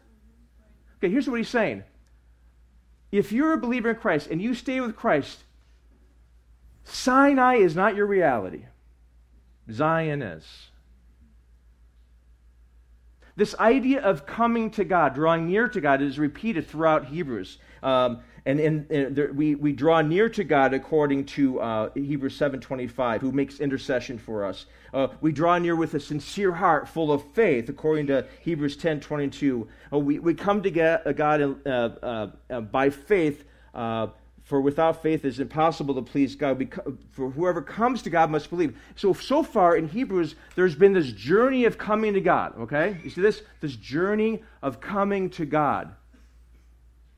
Okay, 0.99 1.11
here's 1.11 1.29
what 1.29 1.39
he's 1.39 1.49
saying. 1.49 1.83
If 3.11 3.33
you're 3.33 3.53
a 3.53 3.59
believer 3.59 3.91
in 3.91 3.97
Christ 3.97 4.29
and 4.31 4.41
you 4.41 4.55
stay 4.55 4.81
with 4.81 4.97
Christ, 4.97 5.45
Sinai 6.85 7.57
is 7.57 7.77
not 7.77 7.95
your 7.97 8.07
reality. 8.07 8.65
Zion 9.71 10.23
is. 10.23 10.45
This 13.35 13.55
idea 13.59 14.03
of 14.03 14.27
coming 14.27 14.71
to 14.73 14.85
God, 14.85 15.15
drawing 15.15 15.47
near 15.47 15.69
to 15.69 15.81
God, 15.81 16.03
is 16.03 16.19
repeated 16.19 16.67
throughout 16.67 17.07
Hebrews. 17.07 17.59
Um, 17.83 18.21
and, 18.45 18.59
and, 18.59 18.91
and 18.91 19.15
there, 19.15 19.33
we, 19.33 19.55
we 19.55 19.73
draw 19.73 20.01
near 20.01 20.29
to 20.31 20.43
God 20.43 20.75
according 20.75 21.27
to 21.27 21.61
uh, 21.61 21.91
Hebrews 21.95 22.37
7.25, 22.39 23.21
who 23.21 23.31
makes 23.31 23.61
intercession 23.61 24.19
for 24.19 24.45
us. 24.45 24.67
Uh, 24.93 25.09
we 25.21 25.31
draw 25.31 25.59
near 25.59 25.77
with 25.77 25.95
a 25.95 26.01
sincere 26.01 26.53
heart 26.53 26.89
full 26.89 27.13
of 27.13 27.23
faith, 27.33 27.69
according 27.69 28.09
to 28.09 28.27
Hebrews 28.41 28.77
10.22. 28.77 29.69
Uh, 29.93 29.99
we, 29.99 30.19
we 30.19 30.35
come 30.35 30.61
to 30.63 30.81
uh, 30.81 31.13
God 31.13 31.67
uh, 31.67 32.29
uh, 32.51 32.61
by 32.61 32.91
faith, 32.91 33.45
for 33.73 34.61
without 34.61 35.01
faith 35.03 35.25
it's 35.25 35.39
impossible 35.39 35.95
to 35.95 36.03
please 36.03 36.35
God. 36.35 36.59
Because, 36.59 36.95
for 37.13 37.31
whoever 37.31 37.63
comes 37.63 38.03
to 38.03 38.11
God 38.11 38.29
must 38.29 38.51
believe. 38.51 38.77
So, 38.97 39.13
so 39.13 39.45
far 39.45 39.77
in 39.77 39.89
Hebrews, 39.89 40.35
there's 40.57 40.75
been 40.75 40.93
this 40.93 41.13
journey 41.13 41.65
of 41.65 41.79
coming 41.79 42.13
to 42.15 42.21
God, 42.21 42.59
okay? 42.59 42.99
You 43.05 43.11
see 43.11 43.21
this? 43.21 43.43
This 43.61 43.77
journey 43.77 44.43
of 44.63 44.81
coming 44.81 45.31
to 45.31 45.47
God. 45.47 45.95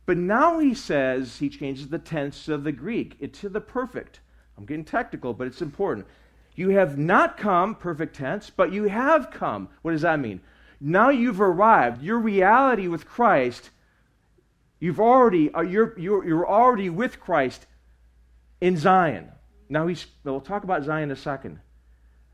But 0.06 0.18
now 0.18 0.58
he 0.58 0.74
says, 0.74 1.38
he 1.38 1.48
changes 1.48 1.88
the 1.88 1.98
tense 1.98 2.48
of 2.48 2.64
the 2.64 2.72
Greek 2.72 3.32
to 3.32 3.48
the 3.48 3.60
perfect. 3.60 4.20
I'm 4.58 4.66
getting 4.66 4.84
technical, 4.84 5.32
but 5.32 5.46
it's 5.46 5.62
important. 5.62 6.06
You 6.54 6.70
have 6.70 6.98
not 6.98 7.36
come, 7.36 7.74
perfect 7.74 8.16
tense, 8.16 8.50
but 8.50 8.72
you 8.72 8.84
have 8.84 9.30
come. 9.30 9.68
What 9.82 9.92
does 9.92 10.02
that 10.02 10.20
mean? 10.20 10.40
Now 10.80 11.08
you've 11.08 11.40
arrived. 11.40 12.02
Your 12.02 12.18
reality 12.18 12.86
with 12.86 13.06
Christ, 13.06 13.70
you've 14.78 15.00
already, 15.00 15.52
uh, 15.52 15.62
you're, 15.62 15.98
you're, 15.98 16.24
you're 16.26 16.48
already 16.48 16.90
with 16.90 17.18
Christ 17.18 17.66
in 18.60 18.76
Zion. 18.76 19.32
Now 19.68 19.86
he's, 19.86 20.06
we'll 20.22 20.40
talk 20.40 20.62
about 20.62 20.84
Zion 20.84 21.04
in 21.04 21.10
a 21.10 21.16
second. 21.16 21.58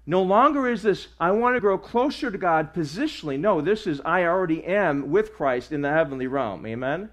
No 0.06 0.22
longer 0.22 0.68
is 0.68 0.83
this, 0.83 1.09
I 1.20 1.30
want 1.30 1.56
to 1.56 1.61
grow 1.61 1.78
closer 1.78 2.30
to 2.30 2.38
God 2.38 2.74
positionally. 2.74 3.38
No, 3.38 3.61
this 3.61 3.87
is, 3.87 4.00
I 4.04 4.24
already 4.24 4.64
am 4.64 5.11
with 5.11 5.35
Christ 5.35 5.72
in 5.72 5.83
the 5.83 5.90
heavenly 5.90 6.26
realm. 6.26 6.66
Amen? 6.66 7.11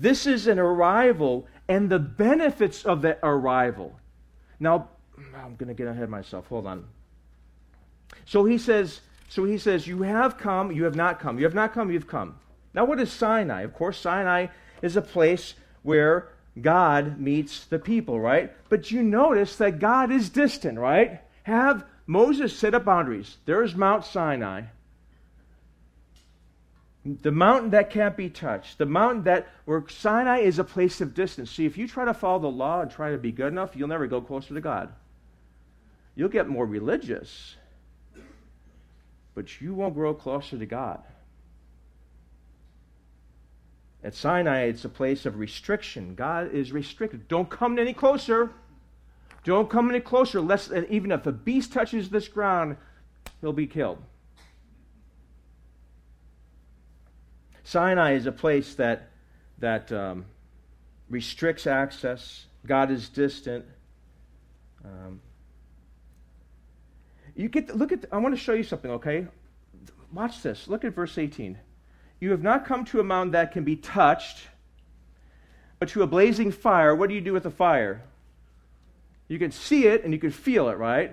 This 0.00 0.26
is 0.26 0.46
an 0.46 0.58
arrival 0.58 1.46
and 1.68 1.90
the 1.90 1.98
benefits 1.98 2.84
of 2.84 3.02
that 3.02 3.18
arrival. 3.22 3.98
Now, 4.60 4.88
I'm 5.36 5.56
going 5.56 5.68
to 5.68 5.74
get 5.74 5.88
ahead 5.88 6.04
of 6.04 6.10
myself. 6.10 6.46
Hold 6.46 6.66
on. 6.66 6.84
So 8.24 8.44
he 8.44 8.58
says, 8.58 9.00
so 9.28 9.44
he 9.44 9.58
says, 9.58 9.86
you 9.86 10.02
have 10.02 10.38
come, 10.38 10.70
you 10.70 10.84
have 10.84 10.94
not 10.94 11.18
come. 11.18 11.38
You 11.38 11.44
have 11.44 11.54
not 11.54 11.72
come, 11.72 11.90
you've 11.90 12.06
come. 12.06 12.38
Now, 12.74 12.84
what 12.84 13.00
is 13.00 13.12
Sinai? 13.12 13.62
Of 13.62 13.74
course, 13.74 13.98
Sinai 13.98 14.46
is 14.82 14.96
a 14.96 15.02
place 15.02 15.54
where 15.82 16.28
God 16.60 17.18
meets 17.18 17.64
the 17.64 17.78
people, 17.78 18.20
right? 18.20 18.52
But 18.68 18.90
you 18.90 19.02
notice 19.02 19.56
that 19.56 19.80
God 19.80 20.12
is 20.12 20.30
distant, 20.30 20.78
right? 20.78 21.20
Have 21.42 21.84
Moses 22.06 22.56
set 22.56 22.74
up 22.74 22.84
boundaries. 22.84 23.38
There's 23.46 23.74
Mount 23.74 24.04
Sinai. 24.04 24.62
The 27.22 27.32
mountain 27.32 27.70
that 27.70 27.90
can't 27.90 28.16
be 28.16 28.28
touched. 28.28 28.76
The 28.76 28.84
mountain 28.84 29.24
that 29.24 29.48
where 29.64 29.82
Sinai 29.88 30.40
is 30.40 30.58
a 30.58 30.64
place 30.64 31.00
of 31.00 31.14
distance. 31.14 31.50
See, 31.50 31.64
if 31.64 31.78
you 31.78 31.88
try 31.88 32.04
to 32.04 32.12
follow 32.12 32.40
the 32.40 32.48
law 32.48 32.82
and 32.82 32.90
try 32.90 33.12
to 33.12 33.18
be 33.18 33.32
good 33.32 33.52
enough, 33.52 33.74
you'll 33.74 33.88
never 33.88 34.06
go 34.06 34.20
closer 34.20 34.52
to 34.52 34.60
God. 34.60 34.92
You'll 36.14 36.28
get 36.28 36.48
more 36.48 36.66
religious, 36.66 37.56
but 39.34 39.60
you 39.60 39.72
won't 39.72 39.94
grow 39.94 40.12
closer 40.12 40.58
to 40.58 40.66
God. 40.66 41.02
At 44.02 44.14
Sinai, 44.14 44.64
it's 44.64 44.84
a 44.84 44.88
place 44.88 45.24
of 45.24 45.38
restriction. 45.38 46.14
God 46.14 46.52
is 46.52 46.72
restricted. 46.72 47.26
Don't 47.28 47.48
come 47.48 47.78
any 47.78 47.94
closer. 47.94 48.50
Don't 49.44 49.70
come 49.70 49.88
any 49.88 50.00
closer, 50.00 50.40
lest 50.40 50.72
even 50.72 51.12
if 51.12 51.26
a 51.26 51.32
beast 51.32 51.72
touches 51.72 52.10
this 52.10 52.28
ground, 52.28 52.76
he'll 53.40 53.52
be 53.52 53.66
killed. 53.66 53.98
Sinai 57.68 58.14
is 58.14 58.24
a 58.24 58.32
place 58.32 58.76
that, 58.76 59.10
that 59.58 59.92
um, 59.92 60.24
restricts 61.10 61.66
access. 61.66 62.46
God 62.64 62.90
is 62.90 63.10
distant. 63.10 63.66
Um, 64.82 65.20
you 67.36 67.50
get 67.50 67.76
look 67.76 67.92
at. 67.92 68.06
I 68.10 68.16
want 68.16 68.34
to 68.34 68.40
show 68.40 68.54
you 68.54 68.62
something. 68.62 68.90
Okay, 68.92 69.26
watch 70.10 70.40
this. 70.40 70.66
Look 70.66 70.82
at 70.82 70.94
verse 70.94 71.18
18. 71.18 71.58
You 72.20 72.30
have 72.30 72.42
not 72.42 72.64
come 72.64 72.86
to 72.86 73.00
a 73.00 73.04
mountain 73.04 73.32
that 73.32 73.52
can 73.52 73.64
be 73.64 73.76
touched, 73.76 74.38
but 75.78 75.90
to 75.90 76.02
a 76.02 76.06
blazing 76.06 76.52
fire. 76.52 76.94
What 76.94 77.10
do 77.10 77.14
you 77.14 77.20
do 77.20 77.34
with 77.34 77.42
the 77.42 77.50
fire? 77.50 78.02
You 79.28 79.38
can 79.38 79.50
see 79.50 79.86
it 79.86 80.04
and 80.04 80.14
you 80.14 80.18
can 80.18 80.30
feel 80.30 80.70
it, 80.70 80.78
right? 80.78 81.12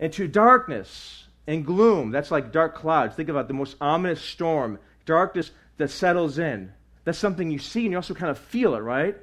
And 0.00 0.12
to 0.14 0.26
darkness 0.26 1.28
and 1.46 1.64
gloom. 1.64 2.10
That's 2.10 2.30
like 2.30 2.52
dark 2.52 2.74
clouds. 2.74 3.14
Think 3.14 3.28
about 3.28 3.48
the 3.48 3.54
most 3.54 3.76
ominous 3.80 4.20
storm, 4.20 4.78
darkness 5.10 5.50
that 5.76 5.90
settles 5.90 6.38
in. 6.38 6.72
That's 7.04 7.18
something 7.18 7.50
you 7.50 7.58
see 7.58 7.82
and 7.82 7.92
you 7.92 7.98
also 7.98 8.14
kind 8.14 8.30
of 8.30 8.38
feel 8.38 8.74
it, 8.74 8.80
right? 8.80 9.16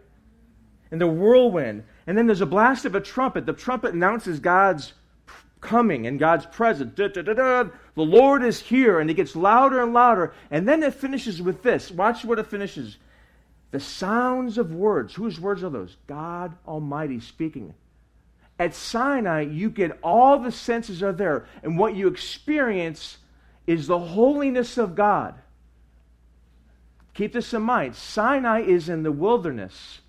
And 0.91 0.99
the 0.99 1.07
whirlwind. 1.07 1.83
And 2.05 2.17
then 2.17 2.27
there's 2.27 2.41
a 2.41 2.45
blast 2.45 2.85
of 2.85 2.95
a 2.95 3.01
trumpet. 3.01 3.45
The 3.45 3.53
trumpet 3.53 3.93
announces 3.93 4.39
God's 4.39 4.93
coming 5.61 6.07
and 6.07 6.19
God's 6.19 6.45
presence. 6.45 6.93
Da, 6.95 7.07
da, 7.07 7.21
da, 7.21 7.63
the 7.95 8.01
Lord 8.01 8.43
is 8.43 8.59
here, 8.59 8.99
and 8.99 9.09
it 9.09 9.15
gets 9.15 9.35
louder 9.35 9.81
and 9.81 9.93
louder. 9.93 10.33
And 10.51 10.67
then 10.67 10.83
it 10.83 10.93
finishes 10.93 11.41
with 11.41 11.63
this. 11.63 11.91
Watch 11.91 12.23
what 12.23 12.39
it 12.39 12.47
finishes. 12.47 12.97
The 13.71 13.79
sounds 13.79 14.57
of 14.57 14.73
words. 14.73 15.13
Whose 15.13 15.39
words 15.39 15.63
are 15.63 15.69
those? 15.69 15.97
God 16.07 16.55
Almighty 16.67 17.19
speaking. 17.19 17.73
At 18.59 18.73
Sinai, 18.73 19.41
you 19.41 19.69
get 19.69 19.99
all 20.01 20.39
the 20.39 20.51
senses 20.51 21.03
are 21.03 21.13
there, 21.13 21.45
and 21.63 21.77
what 21.77 21.95
you 21.95 22.07
experience 22.07 23.17
is 23.67 23.85
the 23.87 23.99
holiness 23.99 24.77
of 24.77 24.95
God. 24.95 25.35
Keep 27.17 27.33
this 27.33 27.51
in 27.51 27.63
mind. 27.63 27.95
Sinai 27.95 28.61
is 28.61 28.89
in 28.89 29.01
the 29.01 29.11
wilderness. 29.11 30.01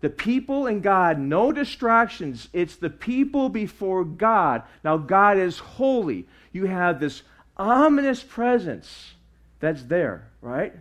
The 0.00 0.08
people 0.08 0.66
and 0.66 0.82
God, 0.82 1.18
no 1.18 1.52
distractions. 1.52 2.48
It's 2.54 2.76
the 2.76 2.88
people 2.88 3.50
before 3.50 4.06
God. 4.06 4.62
Now, 4.82 4.96
God 4.96 5.36
is 5.36 5.58
holy. 5.58 6.26
You 6.52 6.64
have 6.64 6.98
this 6.98 7.22
ominous 7.58 8.22
presence 8.22 9.12
that's 9.60 9.82
there, 9.82 10.28
right? 10.40 10.72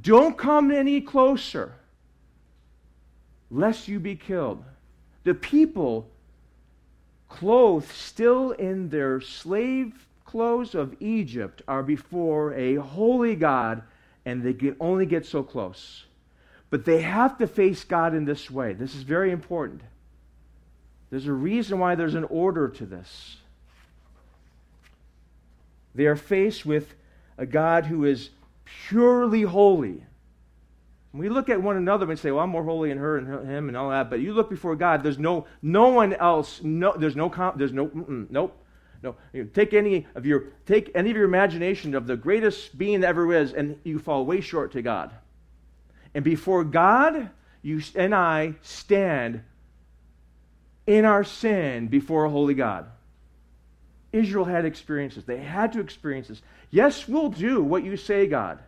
Don't 0.00 0.38
come 0.38 0.70
any 0.70 1.02
closer, 1.02 1.74
lest 3.50 3.88
you 3.88 4.00
be 4.00 4.16
killed. 4.16 4.64
The 5.24 5.34
people, 5.34 6.08
clothed 7.28 7.90
still 7.90 8.52
in 8.52 8.88
their 8.88 9.20
slave 9.20 10.06
clothes 10.24 10.74
of 10.74 10.96
Egypt, 10.98 11.60
are 11.68 11.82
before 11.82 12.54
a 12.54 12.76
holy 12.76 13.36
God, 13.36 13.82
and 14.24 14.42
they 14.42 14.54
can 14.54 14.76
only 14.80 15.06
get 15.06 15.26
so 15.26 15.42
close. 15.42 16.04
But 16.70 16.84
they 16.84 17.02
have 17.02 17.38
to 17.38 17.46
face 17.46 17.84
God 17.84 18.14
in 18.14 18.24
this 18.24 18.50
way. 18.50 18.72
This 18.72 18.94
is 18.94 19.02
very 19.02 19.30
important. 19.30 19.82
There's 21.10 21.26
a 21.26 21.32
reason 21.32 21.78
why 21.78 21.94
there's 21.94 22.14
an 22.14 22.24
order 22.24 22.68
to 22.68 22.86
this. 22.86 23.36
They 25.94 26.06
are 26.06 26.16
faced 26.16 26.64
with 26.64 26.94
a 27.36 27.44
God 27.44 27.86
who 27.86 28.04
is 28.04 28.30
purely 28.88 29.42
holy. 29.42 30.04
We 31.12 31.28
look 31.28 31.50
at 31.50 31.60
one 31.60 31.76
another 31.76 32.10
and 32.10 32.18
say, 32.18 32.30
"Well, 32.30 32.42
I'm 32.42 32.48
more 32.48 32.64
holy 32.64 32.88
than 32.88 32.96
her 32.96 33.18
and 33.18 33.46
him 33.46 33.68
and 33.68 33.76
all 33.76 33.90
that." 33.90 34.08
But 34.08 34.20
you 34.20 34.32
look 34.32 34.48
before 34.48 34.74
God. 34.76 35.02
There's 35.02 35.18
no 35.18 35.46
no 35.60 35.88
one 35.88 36.14
else. 36.14 36.62
No, 36.62 36.96
there's 36.96 37.16
no 37.16 37.28
there's 37.56 37.74
no 37.74 37.90
nope. 38.30 38.61
No, 39.02 39.16
you 39.32 39.44
take 39.44 39.74
any 39.74 40.06
of 40.14 40.26
your 40.26 40.44
take 40.66 40.90
any 40.94 41.10
of 41.10 41.16
your 41.16 41.24
imagination 41.24 41.94
of 41.94 42.06
the 42.06 42.16
greatest 42.16 42.76
being 42.78 43.00
that 43.00 43.08
ever 43.08 43.34
is, 43.34 43.52
and 43.52 43.78
you 43.84 43.98
fall 43.98 44.24
way 44.24 44.40
short 44.40 44.72
to 44.72 44.82
God. 44.82 45.12
And 46.14 46.24
before 46.24 46.62
God, 46.62 47.30
you 47.62 47.82
and 47.96 48.14
I 48.14 48.54
stand 48.62 49.42
in 50.86 51.04
our 51.04 51.24
sin 51.24 51.88
before 51.88 52.24
a 52.24 52.30
holy 52.30 52.54
God. 52.54 52.86
Israel 54.12 54.44
had 54.44 54.64
experiences. 54.64 55.24
They 55.24 55.38
had 55.38 55.72
to 55.72 55.80
experience 55.80 56.28
this. 56.28 56.42
Yes, 56.70 57.08
we'll 57.08 57.30
do 57.30 57.62
what 57.62 57.82
you 57.82 57.96
say, 57.96 58.26
God. 58.26 58.58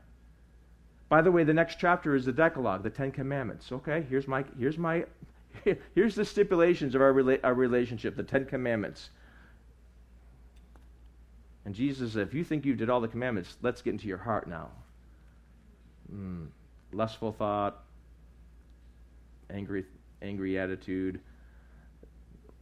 By 1.08 1.22
the 1.22 1.30
way, 1.30 1.44
the 1.44 1.54
next 1.54 1.78
chapter 1.78 2.14
is 2.14 2.24
the 2.24 2.32
Decalogue, 2.32 2.82
the 2.82 2.90
Ten 2.90 3.12
Commandments. 3.12 3.70
Okay, 3.70 4.04
here's 4.08 4.26
my 4.26 4.44
here's 4.58 4.78
my 4.78 5.04
here's 5.94 6.14
the 6.14 6.24
stipulations 6.24 6.94
of 6.94 7.02
our, 7.02 7.12
rela- 7.12 7.40
our 7.44 7.54
relationship, 7.54 8.16
the 8.16 8.22
Ten 8.22 8.46
Commandments. 8.46 9.10
And 11.64 11.74
Jesus 11.74 12.12
said, 12.12 12.29
if 12.29 12.35
you 12.35 12.44
think 12.44 12.64
you 12.64 12.74
did 12.74 12.90
all 12.90 13.00
the 13.00 13.09
commandments, 13.09 13.57
let's 13.62 13.83
get 13.83 13.90
into 13.90 14.07
your 14.07 14.18
heart 14.18 14.48
now. 14.48 14.70
Mm 16.12 16.48
lustful 16.94 17.33
thought, 17.33 17.83
angry, 19.50 19.85
angry 20.22 20.59
attitude. 20.59 21.20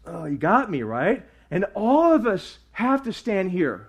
Oh, 0.07 0.25
you 0.25 0.37
got 0.37 0.71
me, 0.71 0.83
right? 0.83 1.25
And 1.51 1.65
all 1.75 2.13
of 2.13 2.27
us 2.27 2.59
have 2.73 3.05
to 3.05 3.13
stand 3.13 3.51
here. 3.51 3.89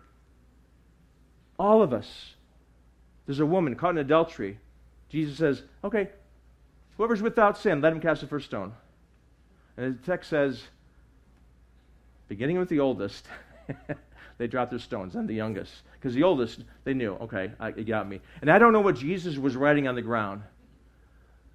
All 1.57 1.81
of 1.81 1.93
us. 1.93 2.35
There's 3.25 3.39
a 3.39 3.45
woman 3.45 3.75
caught 3.75 3.91
in 3.91 3.97
adultery. 3.97 4.59
Jesus 5.09 5.37
says, 5.37 5.63
okay, 5.83 6.09
whoever's 6.97 7.21
without 7.21 7.57
sin, 7.57 7.81
let 7.81 7.93
him 7.93 8.01
cast 8.01 8.21
the 8.21 8.27
first 8.27 8.47
stone. 8.47 8.73
And 9.77 9.97
the 9.97 10.05
text 10.05 10.29
says, 10.29 10.61
beginning 12.27 12.59
with 12.59 12.69
the 12.69 12.79
oldest, 12.79 13.25
they 14.37 14.47
dropped 14.47 14.71
their 14.71 14.79
stones, 14.79 15.13
then 15.13 15.27
the 15.27 15.35
youngest. 15.35 15.71
Because 15.93 16.13
the 16.13 16.23
oldest, 16.23 16.63
they 16.83 16.93
knew, 16.93 17.13
okay, 17.13 17.51
I, 17.59 17.69
it 17.69 17.85
got 17.85 18.07
me. 18.07 18.19
And 18.41 18.51
I 18.51 18.59
don't 18.59 18.73
know 18.73 18.81
what 18.81 18.95
Jesus 18.95 19.37
was 19.37 19.55
writing 19.55 19.87
on 19.87 19.95
the 19.95 20.01
ground. 20.01 20.41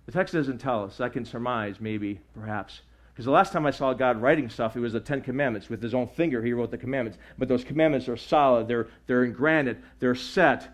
The 0.07 0.13
text 0.13 0.33
doesn't 0.33 0.59
tell 0.59 0.85
us. 0.85 1.01
I 1.01 1.09
can 1.09 1.25
surmise, 1.25 1.81
maybe, 1.81 2.21
perhaps. 2.35 2.81
Because 3.13 3.27
the 3.27 3.33
last 3.33 3.53
time 3.53 3.67
I 3.67 3.73
saw 3.73 3.93
God 3.93 4.23
writing 4.23 4.49
stuff, 4.49 4.77
it 4.77 4.81
was 4.81 4.93
the 4.93 5.01
Ten 5.01 5.21
Commandments. 5.21 5.69
With 5.69 5.83
his 5.83 5.93
own 5.93 6.07
finger, 6.07 6.43
he 6.43 6.53
wrote 6.53 6.71
the 6.71 6.79
commandments. 6.79 7.19
But 7.37 7.49
those 7.49 7.65
commandments 7.65 8.09
are 8.09 8.17
solid, 8.17 8.69
they're, 8.69 8.89
they're 9.07 9.25
in 9.25 9.33
granite, 9.33 9.79
they're 9.99 10.15
set, 10.15 10.69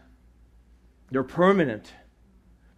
they're 1.11 1.23
permanent. 1.23 1.93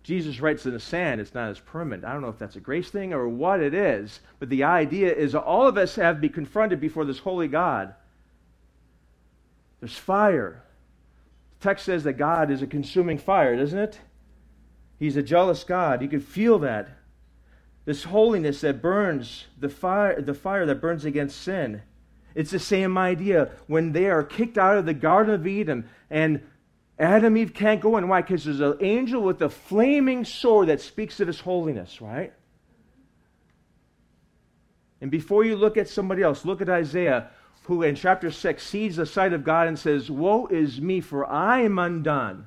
Jesus 0.03 0.41
writes 0.41 0.65
in 0.67 0.73
the 0.73 0.79
sand, 0.79 1.21
it's 1.21 1.35
not 1.35 1.51
as 1.51 1.59
permanent. 1.59 2.05
I 2.05 2.13
don't 2.13 2.23
know 2.23 2.29
if 2.29 2.39
that's 2.39 2.55
a 2.55 2.61
grace 2.61 2.91
thing 2.91 3.13
or 3.13 3.29
what 3.29 3.61
it 3.61 3.75
is, 3.75 4.21
but 4.39 4.49
the 4.49 4.63
idea 4.63 5.13
is 5.13 5.35
all 5.35 5.67
of 5.67 5.77
us 5.77 5.97
have 5.97 6.15
to 6.15 6.21
be 6.21 6.29
confronted 6.29 6.81
before 6.81 7.05
this 7.05 7.19
holy 7.19 7.49
God. 7.49 7.93
There's 9.87 9.99
fire. 9.99 10.65
The 11.61 11.69
text 11.69 11.85
says 11.85 12.03
that 12.03 12.15
God 12.15 12.51
is 12.51 12.61
a 12.61 12.67
consuming 12.67 13.19
fire, 13.19 13.57
doesn't 13.57 13.79
it? 13.79 14.01
He's 14.99 15.17
a 15.17 15.23
jealous 15.23 15.63
God. 15.63 16.03
You 16.03 16.09
can 16.09 16.19
feel 16.19 16.59
that. 16.59 16.89
This 17.85 18.03
holiness 18.03 18.63
that 18.63 18.83
burns, 18.83 19.47
the 19.57 19.69
fire, 19.69 20.21
the 20.21 20.35
fire 20.35 20.67
that 20.67 20.81
burns 20.81 21.05
against 21.05 21.41
sin. 21.41 21.83
It's 22.35 22.51
the 22.51 22.59
same 22.59 22.99
idea 22.99 23.53
when 23.69 23.93
they 23.93 24.07
are 24.07 24.25
kicked 24.25 24.59
out 24.59 24.77
of 24.77 24.87
the 24.87 24.93
Garden 24.93 25.33
of 25.33 25.47
Eden 25.47 25.89
and 26.11 26.43
Adam 26.99 27.37
and 27.37 27.39
Eve 27.39 27.55
can't 27.55 27.81
go 27.81 27.97
in. 27.97 28.09
Why? 28.09 28.23
Because 28.23 28.45
there's 28.45 28.59
an 28.59 28.79
angel 28.81 29.23
with 29.23 29.41
a 29.41 29.49
flaming 29.49 30.25
sword 30.25 30.67
that 30.67 30.81
speaks 30.81 31.21
of 31.21 31.29
his 31.29 31.39
holiness, 31.39 32.01
right? 32.01 32.33
And 35.01 35.13
before 35.13 35.45
you 35.45 35.55
look 35.55 35.77
at 35.77 35.89
somebody 35.89 36.23
else, 36.23 36.45
look 36.45 36.61
at 36.61 36.69
Isaiah 36.69 37.31
who 37.67 37.83
in 37.83 37.97
chapter 37.97 38.31
6 38.31 38.65
sees 38.65 38.97
the 38.97 39.07
sight 39.07 39.33
of 39.33 39.43
God 39.43 39.67
and 39.67 39.77
says, 39.77 40.09
Woe 40.09 40.47
is 40.47 40.81
me, 40.81 41.01
for 41.01 41.27
I 41.27 41.63
am 41.63 41.81
undone. 41.81 42.47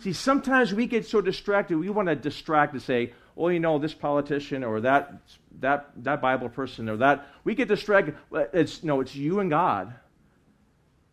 See, 0.00 0.12
sometimes 0.12 0.74
we 0.74 0.86
get 0.86 1.06
so 1.06 1.22
distracted, 1.22 1.78
we 1.78 1.88
want 1.88 2.08
to 2.08 2.14
distract 2.14 2.74
and 2.74 2.82
say, 2.82 3.12
Oh, 3.36 3.48
you 3.48 3.60
know, 3.60 3.78
this 3.78 3.94
politician 3.94 4.64
or 4.64 4.80
that, 4.82 5.14
that, 5.60 5.90
that 5.96 6.20
Bible 6.20 6.48
person 6.48 6.88
or 6.88 6.98
that. 6.98 7.26
We 7.44 7.54
get 7.54 7.68
distracted. 7.68 8.16
It's, 8.52 8.82
no, 8.82 9.00
it's 9.00 9.14
you 9.14 9.40
and 9.40 9.48
God. 9.48 9.94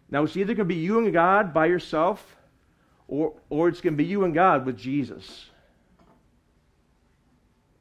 Now, 0.09 0.23
it's 0.23 0.35
either 0.35 0.53
going 0.53 0.67
to 0.67 0.75
be 0.75 0.75
you 0.75 0.99
and 0.99 1.13
God 1.13 1.53
by 1.53 1.67
yourself 1.67 2.35
or, 3.07 3.33
or 3.49 3.69
it's 3.69 3.79
going 3.79 3.93
to 3.93 3.97
be 3.97 4.05
you 4.05 4.25
and 4.25 4.33
God 4.33 4.65
with 4.65 4.77
Jesus. 4.77 5.49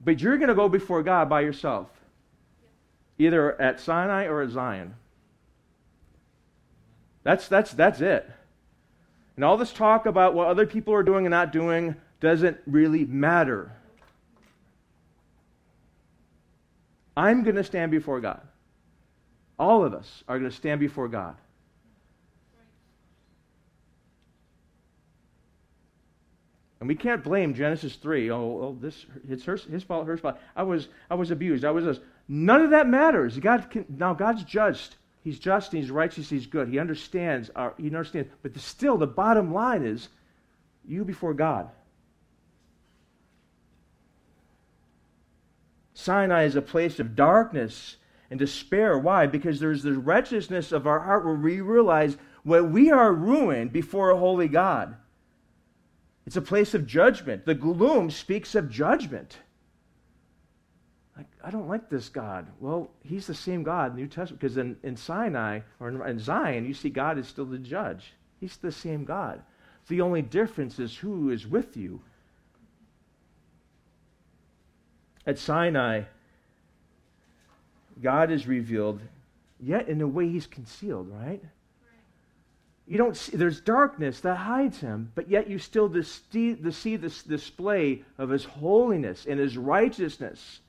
But 0.00 0.20
you're 0.20 0.36
going 0.36 0.48
to 0.48 0.54
go 0.54 0.68
before 0.68 1.02
God 1.02 1.28
by 1.28 1.40
yourself, 1.40 1.88
either 3.18 3.60
at 3.60 3.80
Sinai 3.80 4.26
or 4.26 4.42
at 4.42 4.50
Zion. 4.50 4.94
That's, 7.24 7.48
that's, 7.48 7.72
that's 7.72 8.00
it. 8.00 8.30
And 9.36 9.44
all 9.44 9.56
this 9.56 9.72
talk 9.72 10.06
about 10.06 10.34
what 10.34 10.46
other 10.46 10.66
people 10.66 10.94
are 10.94 11.02
doing 11.02 11.26
and 11.26 11.32
not 11.32 11.52
doing 11.52 11.96
doesn't 12.20 12.58
really 12.66 13.04
matter. 13.04 13.72
I'm 17.16 17.42
going 17.42 17.56
to 17.56 17.64
stand 17.64 17.90
before 17.90 18.20
God. 18.20 18.40
All 19.58 19.84
of 19.84 19.94
us 19.94 20.22
are 20.28 20.38
going 20.38 20.50
to 20.50 20.56
stand 20.56 20.80
before 20.80 21.08
God. 21.08 21.36
And 26.80 26.88
we 26.88 26.94
can't 26.94 27.24
blame 27.24 27.54
Genesis 27.54 27.96
3. 27.96 28.30
Oh, 28.30 28.36
oh 28.36 28.78
this 28.78 29.06
it's 29.28 29.44
her, 29.44 29.56
his 29.56 29.82
fault, 29.82 30.06
her 30.06 30.18
fault. 30.18 30.36
I 30.54 30.64
was, 30.64 30.88
I 31.08 31.14
was 31.14 31.30
abused. 31.30 31.64
I 31.64 31.70
was 31.70 31.84
this. 31.84 32.00
None 32.28 32.60
of 32.60 32.70
that 32.70 32.86
matters. 32.86 33.38
God 33.38 33.70
can, 33.70 33.86
now 33.88 34.12
God's 34.12 34.44
judged 34.44 34.96
He's 35.24 35.38
just, 35.38 35.72
he's 35.72 35.90
righteous, 35.90 36.28
he's 36.28 36.46
good. 36.46 36.68
He 36.68 36.78
understands, 36.78 37.50
our, 37.56 37.72
he 37.78 37.86
understands. 37.86 38.28
But 38.42 38.52
the, 38.52 38.60
still, 38.60 38.98
the 38.98 39.06
bottom 39.06 39.54
line 39.54 39.82
is 39.82 40.10
you 40.86 41.02
before 41.02 41.32
God. 41.32 41.70
Sinai 45.94 46.44
is 46.44 46.56
a 46.56 46.62
place 46.62 47.00
of 47.00 47.16
darkness 47.16 47.96
and 48.30 48.38
despair. 48.38 48.98
Why? 48.98 49.26
Because 49.26 49.60
there's 49.60 49.82
the 49.82 49.94
wretchedness 49.94 50.72
of 50.72 50.86
our 50.86 51.00
heart 51.00 51.24
where 51.24 51.34
we 51.34 51.62
realize 51.62 52.18
when 52.42 52.70
we 52.72 52.90
are 52.90 53.10
ruined 53.10 53.72
before 53.72 54.10
a 54.10 54.18
holy 54.18 54.48
God. 54.48 54.94
It's 56.26 56.36
a 56.36 56.42
place 56.42 56.74
of 56.74 56.86
judgment. 56.86 57.46
The 57.46 57.54
gloom 57.54 58.10
speaks 58.10 58.54
of 58.54 58.68
judgment. 58.68 59.38
I 61.44 61.50
don't 61.50 61.68
like 61.68 61.90
this 61.90 62.08
God. 62.08 62.46
Well, 62.58 62.90
he's 63.02 63.26
the 63.26 63.34
same 63.34 63.62
God 63.62 63.94
New 63.94 64.06
Testament 64.06 64.40
because 64.40 64.56
in, 64.56 64.76
in 64.82 64.96
Sinai 64.96 65.60
or 65.78 65.88
in, 65.88 66.00
in 66.00 66.18
Zion, 66.18 66.64
you 66.64 66.72
see 66.72 66.88
God 66.88 67.18
is 67.18 67.28
still 67.28 67.44
the 67.44 67.58
judge. 67.58 68.14
He's 68.40 68.56
the 68.56 68.72
same 68.72 69.04
God. 69.04 69.42
The 69.88 70.00
only 70.00 70.22
difference 70.22 70.78
is 70.78 70.96
who 70.96 71.30
is 71.30 71.46
with 71.46 71.76
you. 71.76 72.00
At 75.26 75.38
Sinai, 75.38 76.02
God 78.02 78.30
is 78.30 78.46
revealed, 78.46 79.00
yet 79.60 79.88
in 79.88 80.00
a 80.00 80.08
way 80.08 80.28
he's 80.28 80.46
concealed, 80.46 81.08
right? 81.10 81.42
You 82.86 82.98
don't 82.98 83.16
see, 83.16 83.36
there's 83.36 83.60
darkness 83.60 84.20
that 84.20 84.36
hides 84.36 84.80
him, 84.80 85.12
but 85.14 85.30
yet 85.30 85.48
you 85.48 85.58
still 85.58 85.92
see 86.02 86.96
this 86.96 87.22
display 87.22 88.02
of 88.18 88.28
his 88.30 88.44
holiness 88.44 89.26
and 89.26 89.40
his 89.40 89.56
righteousness. 89.56 90.60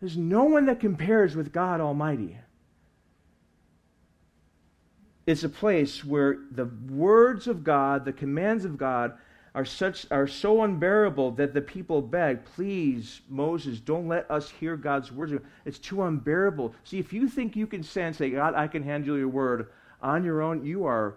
There's 0.00 0.16
no 0.16 0.44
one 0.44 0.66
that 0.66 0.80
compares 0.80 1.34
with 1.34 1.52
God 1.52 1.80
Almighty. 1.80 2.36
It's 5.26 5.42
a 5.42 5.48
place 5.48 6.04
where 6.04 6.38
the 6.52 6.66
words 6.88 7.46
of 7.46 7.64
God, 7.64 8.04
the 8.04 8.12
commands 8.12 8.64
of 8.64 8.78
God, 8.78 9.14
are 9.54 9.64
such 9.64 10.06
are 10.10 10.26
so 10.26 10.62
unbearable 10.62 11.30
that 11.32 11.54
the 11.54 11.62
people 11.62 12.02
beg, 12.02 12.44
please, 12.44 13.22
Moses, 13.28 13.80
don't 13.80 14.06
let 14.06 14.30
us 14.30 14.50
hear 14.50 14.76
God's 14.76 15.10
words. 15.10 15.32
It's 15.64 15.78
too 15.78 16.02
unbearable. 16.02 16.74
See, 16.84 16.98
if 16.98 17.12
you 17.12 17.26
think 17.26 17.56
you 17.56 17.66
can 17.66 17.82
stand 17.82 18.14
say, 18.14 18.30
God, 18.30 18.54
I 18.54 18.68
can 18.68 18.82
handle 18.82 19.16
your 19.16 19.28
word 19.28 19.68
on 20.02 20.24
your 20.24 20.42
own, 20.42 20.64
you 20.64 20.84
are 20.84 21.16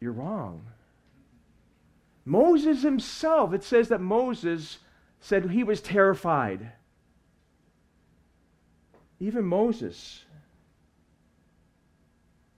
you're 0.00 0.12
wrong. 0.12 0.62
Moses 2.24 2.82
himself, 2.82 3.54
it 3.54 3.62
says 3.62 3.88
that 3.88 4.00
Moses 4.00 4.78
said 5.20 5.50
he 5.50 5.64
was 5.64 5.80
terrified. 5.80 6.72
Even 9.18 9.44
Moses. 9.44 10.24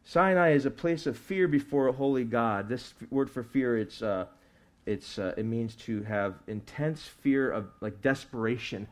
Sinai 0.04 0.52
is 0.52 0.66
a 0.66 0.70
place 0.70 1.06
of 1.06 1.16
fear 1.16 1.46
before 1.46 1.88
a 1.88 1.92
holy 1.92 2.24
God. 2.24 2.68
This 2.68 2.94
word 3.10 3.30
for 3.30 3.42
fear, 3.42 3.76
it's, 3.76 4.02
uh, 4.02 4.26
it's, 4.86 5.18
uh, 5.18 5.34
it 5.36 5.44
means 5.44 5.74
to 5.76 6.02
have 6.02 6.36
intense 6.46 7.02
fear 7.02 7.50
of 7.50 7.66
like 7.80 8.00
desperation. 8.00 8.88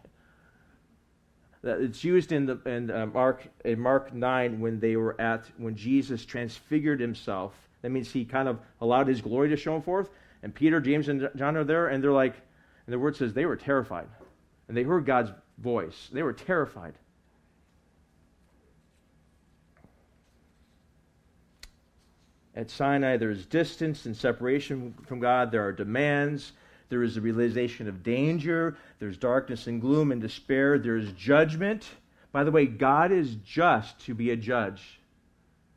It's 1.62 2.04
used 2.04 2.32
in, 2.32 2.46
the, 2.46 2.60
in, 2.66 2.90
uh, 2.90 3.06
Mark, 3.06 3.48
in 3.64 3.80
Mark 3.80 4.12
9 4.12 4.60
when 4.60 4.78
they 4.78 4.96
were 4.96 5.20
at, 5.20 5.46
when 5.56 5.74
Jesus 5.74 6.24
transfigured 6.24 7.00
himself. 7.00 7.54
That 7.82 7.90
means 7.90 8.10
he 8.10 8.24
kind 8.24 8.48
of 8.48 8.60
allowed 8.80 9.08
his 9.08 9.20
glory 9.20 9.48
to 9.48 9.56
show 9.56 9.80
forth. 9.80 10.10
And 10.42 10.54
Peter, 10.54 10.80
James, 10.80 11.08
and 11.08 11.28
John 11.34 11.56
are 11.56 11.64
there, 11.64 11.88
and 11.88 12.04
they're 12.04 12.12
like, 12.12 12.34
and 12.86 12.92
the 12.92 12.98
word 12.98 13.16
says 13.16 13.34
they 13.34 13.46
were 13.46 13.56
terrified. 13.56 14.06
And 14.68 14.76
they 14.76 14.82
heard 14.82 15.06
God's 15.06 15.30
voice. 15.58 16.08
They 16.12 16.22
were 16.22 16.32
terrified. 16.32 16.94
At 22.54 22.70
Sinai, 22.70 23.18
there 23.18 23.30
is 23.30 23.44
distance 23.44 24.06
and 24.06 24.16
separation 24.16 24.94
from 25.06 25.20
God. 25.20 25.50
There 25.50 25.64
are 25.64 25.72
demands. 25.72 26.52
There 26.88 27.02
is 27.02 27.16
a 27.16 27.20
realization 27.20 27.88
of 27.88 28.02
danger. 28.02 28.76
There's 28.98 29.18
darkness 29.18 29.66
and 29.66 29.80
gloom 29.80 30.10
and 30.10 30.22
despair. 30.22 30.78
There 30.78 30.96
is 30.96 31.12
judgment. 31.12 31.86
By 32.32 32.44
the 32.44 32.50
way, 32.50 32.66
God 32.66 33.12
is 33.12 33.34
just 33.44 33.98
to 34.06 34.14
be 34.14 34.30
a 34.30 34.36
judge. 34.36 35.00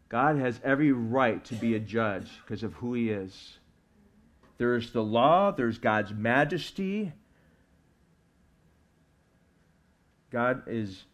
God 0.07 0.37
has 0.37 0.59
every 0.63 0.91
right 0.91 1.43
to 1.45 1.55
be 1.55 1.75
a 1.75 1.79
judge 1.79 2.29
because 2.43 2.63
of 2.63 2.73
who 2.73 2.93
he 2.93 3.09
is. 3.09 3.58
There's 4.59 4.91
the 4.91 5.03
law, 5.03 5.51
there's 5.51 5.79
God's 5.79 6.13
majesty. 6.13 7.13
God 10.29 10.63
is. 10.67 11.05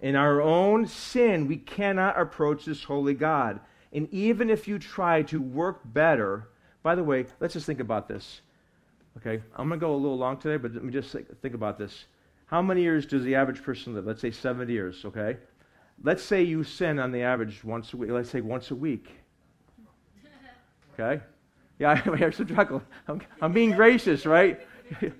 In 0.00 0.16
our 0.16 0.40
own 0.40 0.86
sin, 0.86 1.48
we 1.48 1.58
cannot 1.58 2.18
approach 2.18 2.64
this 2.64 2.84
holy 2.84 3.14
God. 3.14 3.60
And 3.92 4.08
even 4.14 4.48
if 4.48 4.68
you 4.68 4.78
try 4.78 5.22
to 5.24 5.42
work 5.42 5.80
better, 5.84 6.48
by 6.84 6.94
the 6.94 7.04
way, 7.04 7.26
let's 7.40 7.54
just 7.54 7.66
think 7.66 7.80
about 7.80 8.08
this. 8.08 8.40
Okay, 9.18 9.42
I'm 9.56 9.68
going 9.68 9.80
to 9.80 9.84
go 9.84 9.92
a 9.92 9.96
little 9.96 10.16
long 10.16 10.38
today, 10.38 10.56
but 10.56 10.72
let 10.72 10.84
me 10.84 10.92
just 10.92 11.14
think 11.42 11.54
about 11.54 11.76
this. 11.76 12.06
How 12.46 12.62
many 12.62 12.82
years 12.82 13.04
does 13.06 13.24
the 13.24 13.34
average 13.34 13.62
person 13.62 13.94
live? 13.94 14.06
Let's 14.06 14.20
say 14.20 14.30
70 14.30 14.72
years, 14.72 15.04
okay? 15.04 15.36
Let's 16.02 16.22
say 16.22 16.42
you 16.42 16.62
sin 16.62 17.00
on 17.00 17.10
the 17.10 17.22
average 17.22 17.64
once 17.64 17.92
a 17.92 17.96
week. 17.96 18.10
Let's 18.10 18.30
say 18.30 18.40
once 18.40 18.70
a 18.70 18.76
week. 18.76 19.10
Okay? 20.98 21.22
Yeah, 21.80 21.96
here's 22.16 22.38
a 22.38 22.44
chuckle. 22.44 22.82
I'm, 23.08 23.22
I'm 23.40 23.52
being 23.52 23.72
gracious, 23.72 24.26
right? 24.26 24.60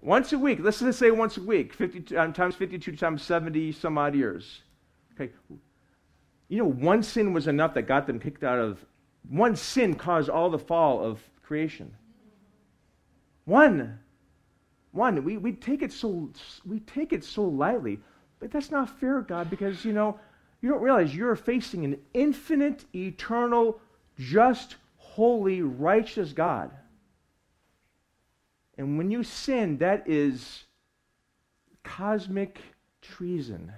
once 0.00 0.32
a 0.32 0.38
week. 0.38 0.58
Let's 0.62 0.80
just 0.80 0.98
say 0.98 1.10
once 1.10 1.36
a 1.36 1.42
week. 1.42 1.74
50 1.74 2.16
um, 2.16 2.32
times 2.32 2.54
52 2.54 2.96
times 2.96 3.22
70 3.22 3.72
some 3.72 3.98
odd 3.98 4.14
years. 4.14 4.62
Okay. 5.14 5.32
You 6.48 6.58
know, 6.58 6.70
one 6.70 7.02
sin 7.02 7.34
was 7.34 7.46
enough 7.46 7.74
that 7.74 7.82
got 7.82 8.06
them 8.06 8.18
kicked 8.18 8.42
out 8.42 8.58
of. 8.58 8.84
One 9.28 9.54
sin 9.54 9.96
caused 9.96 10.30
all 10.30 10.48
the 10.48 10.58
fall 10.58 11.04
of 11.04 11.20
creation. 11.42 11.94
One. 13.44 13.98
One. 14.92 15.24
We, 15.24 15.36
we 15.36 15.52
take 15.52 15.82
it 15.82 15.92
so 15.92 16.30
we 16.64 16.80
take 16.80 17.12
it 17.12 17.22
so 17.22 17.44
lightly, 17.44 18.00
but 18.40 18.50
that's 18.50 18.70
not 18.70 18.98
fair, 18.98 19.20
God, 19.20 19.50
because 19.50 19.84
you 19.84 19.92
know 19.92 20.18
you 20.62 20.70
don't 20.70 20.80
realize 20.80 21.14
you're 21.14 21.36
facing 21.36 21.84
an 21.84 21.98
infinite, 22.14 22.86
eternal, 22.94 23.78
just, 24.18 24.76
holy, 25.16 25.62
righteous 25.62 26.34
God. 26.34 26.70
And 28.76 28.98
when 28.98 29.10
you 29.10 29.22
sin, 29.22 29.78
that 29.78 30.06
is 30.06 30.64
cosmic 31.82 32.60
treason. 33.00 33.72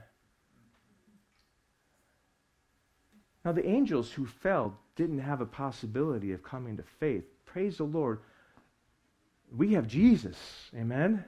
Now, 3.45 3.53
the 3.53 3.65
angels 3.65 4.11
who 4.11 4.27
fell 4.27 4.77
didn't 4.97 5.21
have 5.21 5.41
a 5.41 5.47
possibility 5.47 6.33
of 6.33 6.43
coming 6.43 6.77
to 6.77 6.83
faith. 6.99 7.23
Praise 7.47 7.77
the 7.77 7.85
Lord. 7.85 8.19
We 9.57 9.75
have 9.75 9.87
Jesus. 9.87 10.37
Amen? 10.77 11.25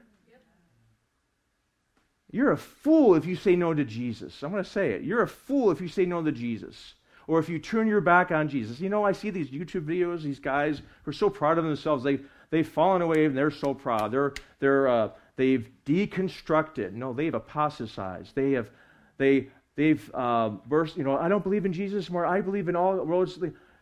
You're 2.32 2.50
a 2.50 2.56
fool 2.56 3.14
if 3.14 3.26
you 3.26 3.36
say 3.36 3.54
no 3.54 3.74
to 3.74 3.84
Jesus. 3.84 4.42
I'm 4.42 4.50
going 4.50 4.62
to 4.62 4.68
say 4.68 4.90
it. 4.90 5.02
You're 5.02 5.22
a 5.22 5.28
fool 5.28 5.70
if 5.70 5.80
you 5.80 5.86
say 5.86 6.04
no 6.04 6.20
to 6.20 6.32
Jesus 6.32 6.94
or 7.30 7.38
if 7.38 7.48
you 7.48 7.60
turn 7.60 7.86
your 7.86 8.00
back 8.00 8.32
on 8.32 8.48
Jesus. 8.48 8.80
You 8.80 8.88
know, 8.88 9.04
I 9.04 9.12
see 9.12 9.30
these 9.30 9.50
YouTube 9.50 9.84
videos, 9.84 10.22
these 10.22 10.40
guys 10.40 10.82
who 11.04 11.10
are 11.12 11.14
so 11.14 11.30
proud 11.30 11.58
of 11.58 11.64
themselves. 11.64 12.02
They, 12.02 12.18
they've 12.50 12.66
fallen 12.66 13.02
away 13.02 13.24
and 13.24 13.38
they're 13.38 13.52
so 13.52 13.72
proud. 13.72 14.10
They're, 14.10 14.34
they're, 14.58 14.88
uh, 14.88 15.10
they've 15.36 15.70
deconstructed. 15.86 16.92
No, 16.92 17.12
they've 17.12 17.32
apostatized. 17.32 18.34
They 18.34 18.50
have, 18.52 18.68
they, 19.16 19.46
they've 19.76 20.10
uh, 20.12 20.48
burst, 20.66 20.96
you 20.96 21.04
know, 21.04 21.16
I 21.16 21.28
don't 21.28 21.44
believe 21.44 21.64
in 21.64 21.72
Jesus 21.72 22.10
more. 22.10 22.26
I 22.26 22.40
believe 22.40 22.68
in 22.68 22.74
all 22.74 22.96
roads. 22.96 23.38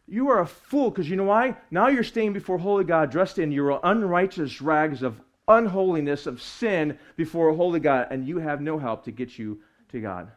You 0.06 0.28
are 0.28 0.40
a 0.40 0.46
fool 0.46 0.90
because 0.90 1.08
you 1.08 1.16
know 1.16 1.24
why? 1.24 1.56
Now 1.70 1.88
you're 1.88 2.04
staying 2.04 2.34
before 2.34 2.58
holy 2.58 2.84
God 2.84 3.10
dressed 3.10 3.38
in 3.38 3.50
your 3.50 3.80
unrighteous 3.82 4.60
rags 4.60 5.02
of 5.02 5.22
unholiness, 5.48 6.26
of 6.26 6.42
sin 6.42 6.98
before 7.16 7.48
a 7.48 7.56
holy 7.56 7.80
God, 7.80 8.08
and 8.10 8.28
you 8.28 8.40
have 8.40 8.60
no 8.60 8.78
help 8.78 9.06
to 9.06 9.10
get 9.10 9.38
you 9.38 9.62
to 9.88 10.02
God. 10.02 10.30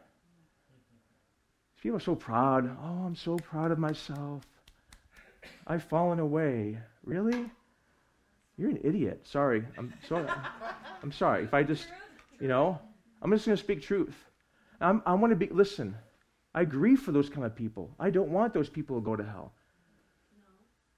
People 1.82 1.96
are 1.96 2.00
so 2.00 2.14
proud. 2.14 2.76
Oh, 2.80 3.06
I'm 3.06 3.16
so 3.16 3.36
proud 3.36 3.72
of 3.72 3.78
myself. 3.78 4.42
I've 5.66 5.82
fallen 5.82 6.20
away. 6.20 6.78
Really? 7.02 7.50
You're 8.56 8.70
an 8.70 8.78
idiot. 8.84 9.26
Sorry. 9.26 9.64
I'm 9.76 9.92
sorry. 10.08 10.28
I'm 11.02 11.10
sorry. 11.10 11.42
If 11.42 11.54
I 11.54 11.64
just, 11.64 11.88
you 12.40 12.46
know, 12.46 12.78
I'm 13.20 13.32
just 13.32 13.46
going 13.46 13.56
to 13.56 13.62
speak 13.62 13.82
truth. 13.82 14.14
I'm, 14.80 15.02
I 15.04 15.14
want 15.14 15.32
to 15.32 15.36
be, 15.36 15.48
listen, 15.48 15.96
I 16.54 16.64
grieve 16.64 17.00
for 17.00 17.10
those 17.10 17.28
kind 17.28 17.44
of 17.44 17.56
people. 17.56 17.92
I 17.98 18.10
don't 18.10 18.30
want 18.30 18.54
those 18.54 18.68
people 18.68 19.00
to 19.00 19.04
go 19.04 19.16
to 19.16 19.24
hell. 19.24 19.52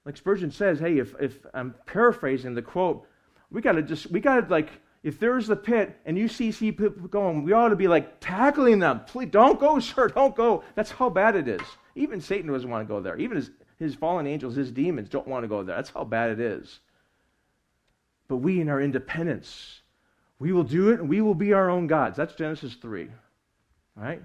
Like 0.05 0.17
Spurgeon 0.17 0.51
says, 0.51 0.77
hey, 0.79 0.99
if, 0.99 1.15
if 1.19 1.39
I'm 1.55 1.73
paraphrasing 1.87 2.53
the 2.53 2.61
quote, 2.61 3.07
we 3.49 3.61
got 3.61 3.71
to 3.71 3.81
just, 3.81 4.11
we 4.11 4.19
got 4.19 4.41
to 4.41 4.47
like 4.51 4.69
if 5.05 5.19
there's 5.19 5.45
the 5.45 5.55
pit 5.55 5.95
and 6.03 6.17
you 6.17 6.27
see 6.27 6.51
people 6.51 6.89
going, 6.89 7.43
we 7.43 7.53
ought 7.53 7.69
to 7.69 7.75
be 7.75 7.87
like 7.87 8.19
tackling 8.19 8.79
them. 8.79 9.01
Please 9.05 9.29
don't 9.29 9.59
go, 9.59 9.77
sir, 9.77 10.07
don't 10.15 10.35
go. 10.35 10.63
That's 10.73 10.89
how 10.89 11.11
bad 11.11 11.35
it 11.35 11.47
is. 11.47 11.61
Even 11.93 12.19
Satan 12.19 12.51
doesn't 12.51 12.69
want 12.69 12.87
to 12.87 12.91
go 12.91 12.99
there. 12.99 13.15
Even 13.15 13.37
his, 13.37 13.51
his 13.77 13.93
fallen 13.93 14.25
angels, 14.25 14.55
his 14.55 14.71
demons 14.71 15.07
don't 15.07 15.27
want 15.27 15.43
to 15.43 15.47
go 15.47 15.61
there. 15.61 15.75
That's 15.75 15.91
how 15.91 16.05
bad 16.05 16.31
it 16.31 16.39
is. 16.39 16.79
But 18.27 18.37
we, 18.37 18.59
in 18.59 18.67
our 18.67 18.81
independence, 18.81 19.81
We 20.39 20.51
will 20.51 20.63
do 20.63 20.89
it 20.89 20.99
and 20.99 21.07
we 21.07 21.21
will 21.21 21.35
be 21.35 21.53
our 21.53 21.69
own 21.69 21.85
gods. 21.85 22.17
That's 22.17 22.33
Genesis 22.33 22.73
3. 22.73 23.07
Right? 23.95 24.23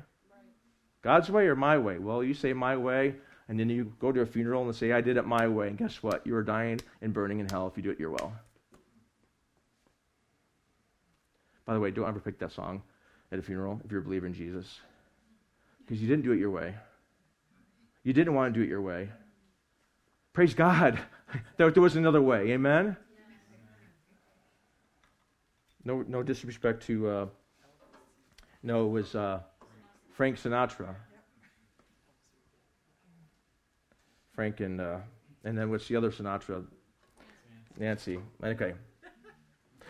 God's 1.02 1.28
way 1.30 1.46
or 1.46 1.56
my 1.56 1.76
way? 1.76 1.98
Well, 1.98 2.24
you 2.24 2.32
say 2.32 2.54
my 2.54 2.76
way, 2.76 3.16
and 3.48 3.60
then 3.60 3.68
you 3.68 3.92
go 4.00 4.12
to 4.12 4.22
a 4.22 4.26
funeral 4.26 4.64
and 4.64 4.74
say, 4.74 4.92
I 4.92 5.02
did 5.02 5.18
it 5.18 5.26
my 5.26 5.46
way. 5.46 5.68
And 5.68 5.76
guess 5.76 6.02
what? 6.02 6.26
You 6.26 6.36
are 6.36 6.42
dying 6.42 6.80
and 7.02 7.12
burning 7.12 7.38
in 7.38 7.48
hell 7.50 7.68
if 7.68 7.76
you 7.76 7.82
do 7.82 7.90
it 7.90 8.00
your 8.00 8.10
well. 8.10 8.32
By 11.70 11.74
the 11.74 11.80
way, 11.80 11.92
don't 11.92 12.08
ever 12.08 12.18
pick 12.18 12.40
that 12.40 12.50
song 12.50 12.82
at 13.30 13.38
a 13.38 13.42
funeral 13.42 13.80
if 13.84 13.92
you're 13.92 14.00
a 14.00 14.02
believer 14.02 14.26
in 14.26 14.34
Jesus. 14.34 14.80
Because 15.78 16.02
you 16.02 16.08
didn't 16.08 16.24
do 16.24 16.32
it 16.32 16.40
your 16.40 16.50
way. 16.50 16.74
You 18.02 18.12
didn't 18.12 18.34
want 18.34 18.52
to 18.52 18.58
do 18.58 18.64
it 18.64 18.68
your 18.68 18.80
way. 18.80 19.08
Praise 20.32 20.52
God 20.52 20.98
that 21.58 21.72
there 21.72 21.80
was 21.80 21.94
another 21.94 22.20
way. 22.20 22.50
Amen? 22.50 22.96
No, 25.84 26.04
no 26.08 26.24
disrespect 26.24 26.84
to, 26.86 27.08
uh, 27.08 27.26
no, 28.64 28.86
it 28.86 28.90
was 28.90 29.14
uh, 29.14 29.38
Frank 30.10 30.40
Sinatra. 30.40 30.92
Frank 34.32 34.58
and, 34.58 34.80
uh, 34.80 34.98
and 35.44 35.56
then 35.56 35.70
what's 35.70 35.86
the 35.86 35.94
other 35.94 36.10
Sinatra? 36.10 36.64
Nancy. 37.78 38.18
Okay. 38.42 38.74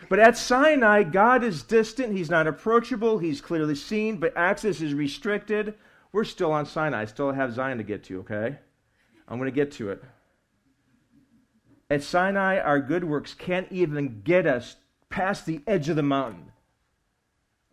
But 0.09 0.19
at 0.19 0.37
Sinai, 0.37 1.03
God 1.03 1.43
is 1.43 1.63
distant. 1.63 2.15
He's 2.15 2.29
not 2.29 2.47
approachable. 2.47 3.19
He's 3.19 3.41
clearly 3.41 3.75
seen, 3.75 4.17
but 4.17 4.35
access 4.35 4.81
is 4.81 4.93
restricted. 4.93 5.75
We're 6.11 6.23
still 6.23 6.51
on 6.51 6.65
Sinai. 6.65 7.01
I 7.01 7.05
still 7.05 7.31
have 7.31 7.53
Zion 7.53 7.77
to 7.77 7.83
get 7.83 8.03
to, 8.05 8.19
okay? 8.19 8.57
I'm 9.27 9.37
going 9.37 9.49
to 9.49 9.55
get 9.55 9.71
to 9.73 9.91
it. 9.91 10.03
At 11.89 12.03
Sinai, 12.03 12.59
our 12.59 12.79
good 12.79 13.03
works 13.03 13.33
can't 13.33 13.71
even 13.71 14.21
get 14.23 14.45
us 14.45 14.75
past 15.09 15.45
the 15.45 15.61
edge 15.67 15.89
of 15.89 15.95
the 15.95 16.03
mountain. 16.03 16.51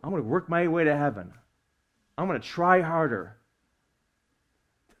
I'm 0.03 0.11
going 0.11 0.23
to 0.23 0.29
work 0.29 0.49
my 0.49 0.67
way 0.67 0.83
to 0.83 0.95
heaven. 0.95 1.33
I'm 2.17 2.27
going 2.27 2.39
to 2.39 2.47
try 2.47 2.81
harder. 2.81 3.37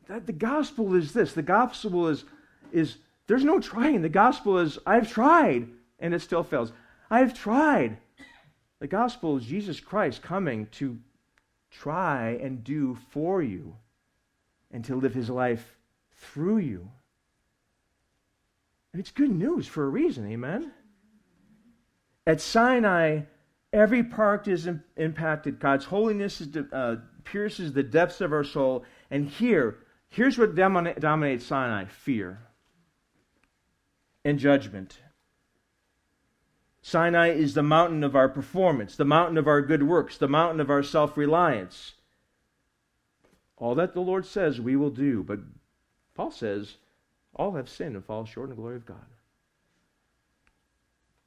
That, 0.07 0.25
the 0.25 0.33
gospel 0.33 0.95
is 0.95 1.13
this 1.13 1.33
the 1.33 1.41
gospel 1.41 2.07
is, 2.07 2.25
is 2.71 2.97
there's 3.27 3.43
no 3.43 3.59
trying. 3.59 4.01
The 4.01 4.09
gospel 4.09 4.57
is 4.57 4.79
I've 4.85 5.11
tried 5.11 5.67
and 5.99 6.13
it 6.13 6.21
still 6.21 6.43
fails. 6.43 6.71
I've 7.09 7.33
tried. 7.33 7.97
The 8.79 8.87
gospel 8.87 9.37
is 9.37 9.45
Jesus 9.45 9.79
Christ 9.79 10.21
coming 10.21 10.67
to 10.73 10.99
try 11.71 12.39
and 12.41 12.63
do 12.63 12.97
for 13.11 13.41
you 13.41 13.75
and 14.71 14.83
to 14.85 14.95
live 14.95 15.13
his 15.13 15.29
life 15.29 15.75
through 16.13 16.59
you. 16.59 16.89
And 18.93 18.99
it's 18.99 19.11
good 19.11 19.31
news 19.31 19.67
for 19.67 19.85
a 19.85 19.89
reason, 19.89 20.31
amen? 20.31 20.71
At 22.25 22.41
Sinai, 22.41 23.21
every 23.73 24.03
part 24.03 24.47
is 24.47 24.67
in, 24.67 24.83
impacted. 24.97 25.59
God's 25.59 25.85
holiness 25.85 26.41
is, 26.41 26.55
uh, 26.71 26.97
pierces 27.23 27.73
the 27.73 27.83
depths 27.83 28.21
of 28.21 28.33
our 28.33 28.43
soul. 28.43 28.85
And 29.11 29.27
here, 29.27 29.77
here's 30.09 30.37
what 30.37 30.55
dominates 30.55 31.45
Sinai 31.45 31.85
fear 31.85 32.39
and 34.25 34.39
judgment. 34.39 34.99
Sinai 36.81 37.29
is 37.29 37.53
the 37.53 37.63
mountain 37.63 38.03
of 38.03 38.15
our 38.15 38.29
performance, 38.29 38.95
the 38.95 39.05
mountain 39.05 39.37
of 39.37 39.47
our 39.47 39.61
good 39.61 39.83
works, 39.83 40.17
the 40.17 40.27
mountain 40.27 40.59
of 40.59 40.69
our 40.69 40.83
self 40.83 41.17
reliance. 41.17 41.93
All 43.57 43.75
that 43.75 43.93
the 43.93 44.01
Lord 44.01 44.25
says 44.25 44.61
we 44.61 44.75
will 44.75 44.89
do, 44.89 45.23
but 45.23 45.39
Paul 46.15 46.31
says 46.31 46.77
all 47.35 47.53
have 47.53 47.69
sinned 47.69 47.95
and 47.95 48.03
fall 48.03 48.25
short 48.25 48.45
in 48.45 48.49
the 48.51 48.61
glory 48.61 48.77
of 48.77 48.85
God. 48.85 48.97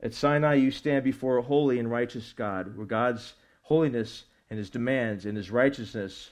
At 0.01 0.15
Sinai, 0.15 0.55
you 0.55 0.71
stand 0.71 1.05
before 1.05 1.37
a 1.37 1.43
holy 1.43 1.79
and 1.79 1.91
righteous 1.91 2.33
God, 2.33 2.77
where 2.77 2.87
God's 2.87 3.35
holiness 3.63 4.25
and 4.51 4.59
his 4.59 4.71
demands 4.71 5.25
and 5.25 5.37
his 5.37 5.51
righteousness 5.51 6.31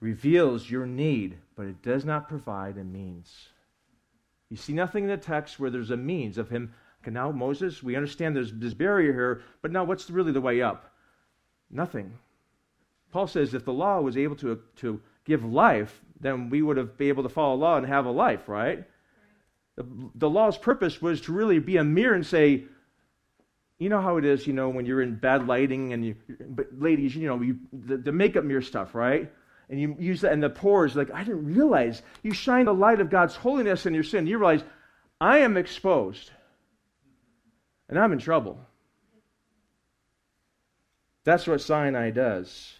reveals 0.00 0.70
your 0.70 0.86
need, 0.86 1.38
but 1.54 1.66
it 1.66 1.82
does 1.82 2.04
not 2.04 2.28
provide 2.28 2.76
a 2.76 2.84
means. 2.84 3.48
You 4.50 4.56
see 4.56 4.72
nothing 4.72 5.04
in 5.04 5.10
the 5.10 5.16
text 5.16 5.58
where 5.58 5.70
there's 5.70 5.90
a 5.90 5.96
means 5.96 6.36
of 6.36 6.50
him 6.50 6.74
Okay, 7.06 7.12
now, 7.12 7.30
Moses, 7.30 7.84
we 7.84 7.94
understand 7.94 8.34
there's 8.34 8.52
this 8.52 8.74
barrier 8.74 9.12
here, 9.12 9.42
but 9.62 9.70
now 9.70 9.84
what's 9.84 10.10
really 10.10 10.32
the 10.32 10.40
way 10.40 10.60
up? 10.60 10.92
Nothing. 11.70 12.18
Paul 13.12 13.28
says 13.28 13.54
if 13.54 13.64
the 13.64 13.72
law 13.72 14.00
was 14.00 14.16
able 14.16 14.34
to, 14.36 14.60
to 14.78 15.00
give 15.24 15.44
life, 15.44 16.00
then 16.18 16.50
we 16.50 16.62
would 16.62 16.76
have 16.76 16.96
been 16.96 17.06
able 17.06 17.22
to 17.22 17.28
follow 17.28 17.54
law 17.54 17.76
and 17.76 17.86
have 17.86 18.06
a 18.06 18.10
life, 18.10 18.48
right? 18.48 18.84
The, 19.76 19.86
the 20.16 20.28
law's 20.28 20.58
purpose 20.58 21.00
was 21.00 21.20
to 21.22 21.32
really 21.32 21.60
be 21.60 21.76
a 21.76 21.84
mirror 21.84 22.16
and 22.16 22.26
say, 22.26 22.64
you 23.78 23.88
know 23.88 24.00
how 24.00 24.16
it 24.16 24.24
is, 24.24 24.44
you 24.48 24.52
know, 24.52 24.68
when 24.68 24.84
you're 24.84 25.02
in 25.02 25.14
bad 25.14 25.46
lighting 25.46 25.92
and 25.92 26.04
you, 26.04 26.16
but 26.40 26.66
ladies, 26.76 27.14
you 27.14 27.28
know, 27.28 27.40
you, 27.40 27.60
the, 27.72 27.98
the 27.98 28.12
makeup 28.12 28.42
mirror 28.42 28.62
stuff, 28.62 28.96
right? 28.96 29.30
And 29.70 29.80
you 29.80 29.94
use 30.00 30.22
that, 30.22 30.32
and 30.32 30.42
the 30.42 30.50
pores, 30.50 30.96
like, 30.96 31.12
I 31.12 31.22
didn't 31.22 31.54
realize. 31.54 32.02
You 32.24 32.34
shine 32.34 32.64
the 32.64 32.74
light 32.74 33.00
of 33.00 33.10
God's 33.10 33.36
holiness 33.36 33.86
in 33.86 33.94
your 33.94 34.02
sin. 34.02 34.26
You 34.26 34.38
realize, 34.38 34.64
I 35.20 35.38
am 35.38 35.56
exposed 35.56 36.32
and 37.88 37.98
I'm 37.98 38.12
in 38.12 38.18
trouble. 38.18 38.58
That's 41.24 41.46
what 41.46 41.60
Sinai 41.60 42.10
does. 42.10 42.74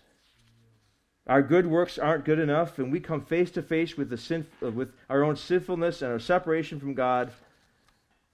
Our 1.26 1.42
good 1.42 1.66
works 1.66 1.98
aren't 1.98 2.24
good 2.24 2.38
enough, 2.38 2.78
and 2.78 2.92
we 2.92 3.00
come 3.00 3.20
face 3.20 3.50
to 3.52 3.62
face 3.62 3.96
with, 3.96 4.10
the 4.10 4.16
sin, 4.16 4.46
uh, 4.62 4.70
with 4.70 4.92
our 5.10 5.24
own 5.24 5.36
sinfulness 5.36 6.00
and 6.00 6.12
our 6.12 6.20
separation 6.20 6.78
from 6.78 6.94
God. 6.94 7.32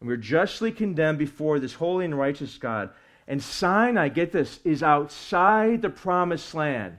And 0.00 0.08
we're 0.08 0.18
justly 0.18 0.70
condemned 0.70 1.18
before 1.18 1.58
this 1.58 1.74
holy 1.74 2.04
and 2.04 2.18
righteous 2.18 2.58
God. 2.58 2.90
And 3.26 3.42
Sinai, 3.42 4.08
get 4.08 4.32
this, 4.32 4.60
is 4.64 4.82
outside 4.82 5.80
the 5.80 5.88
promised 5.88 6.54
land. 6.54 6.98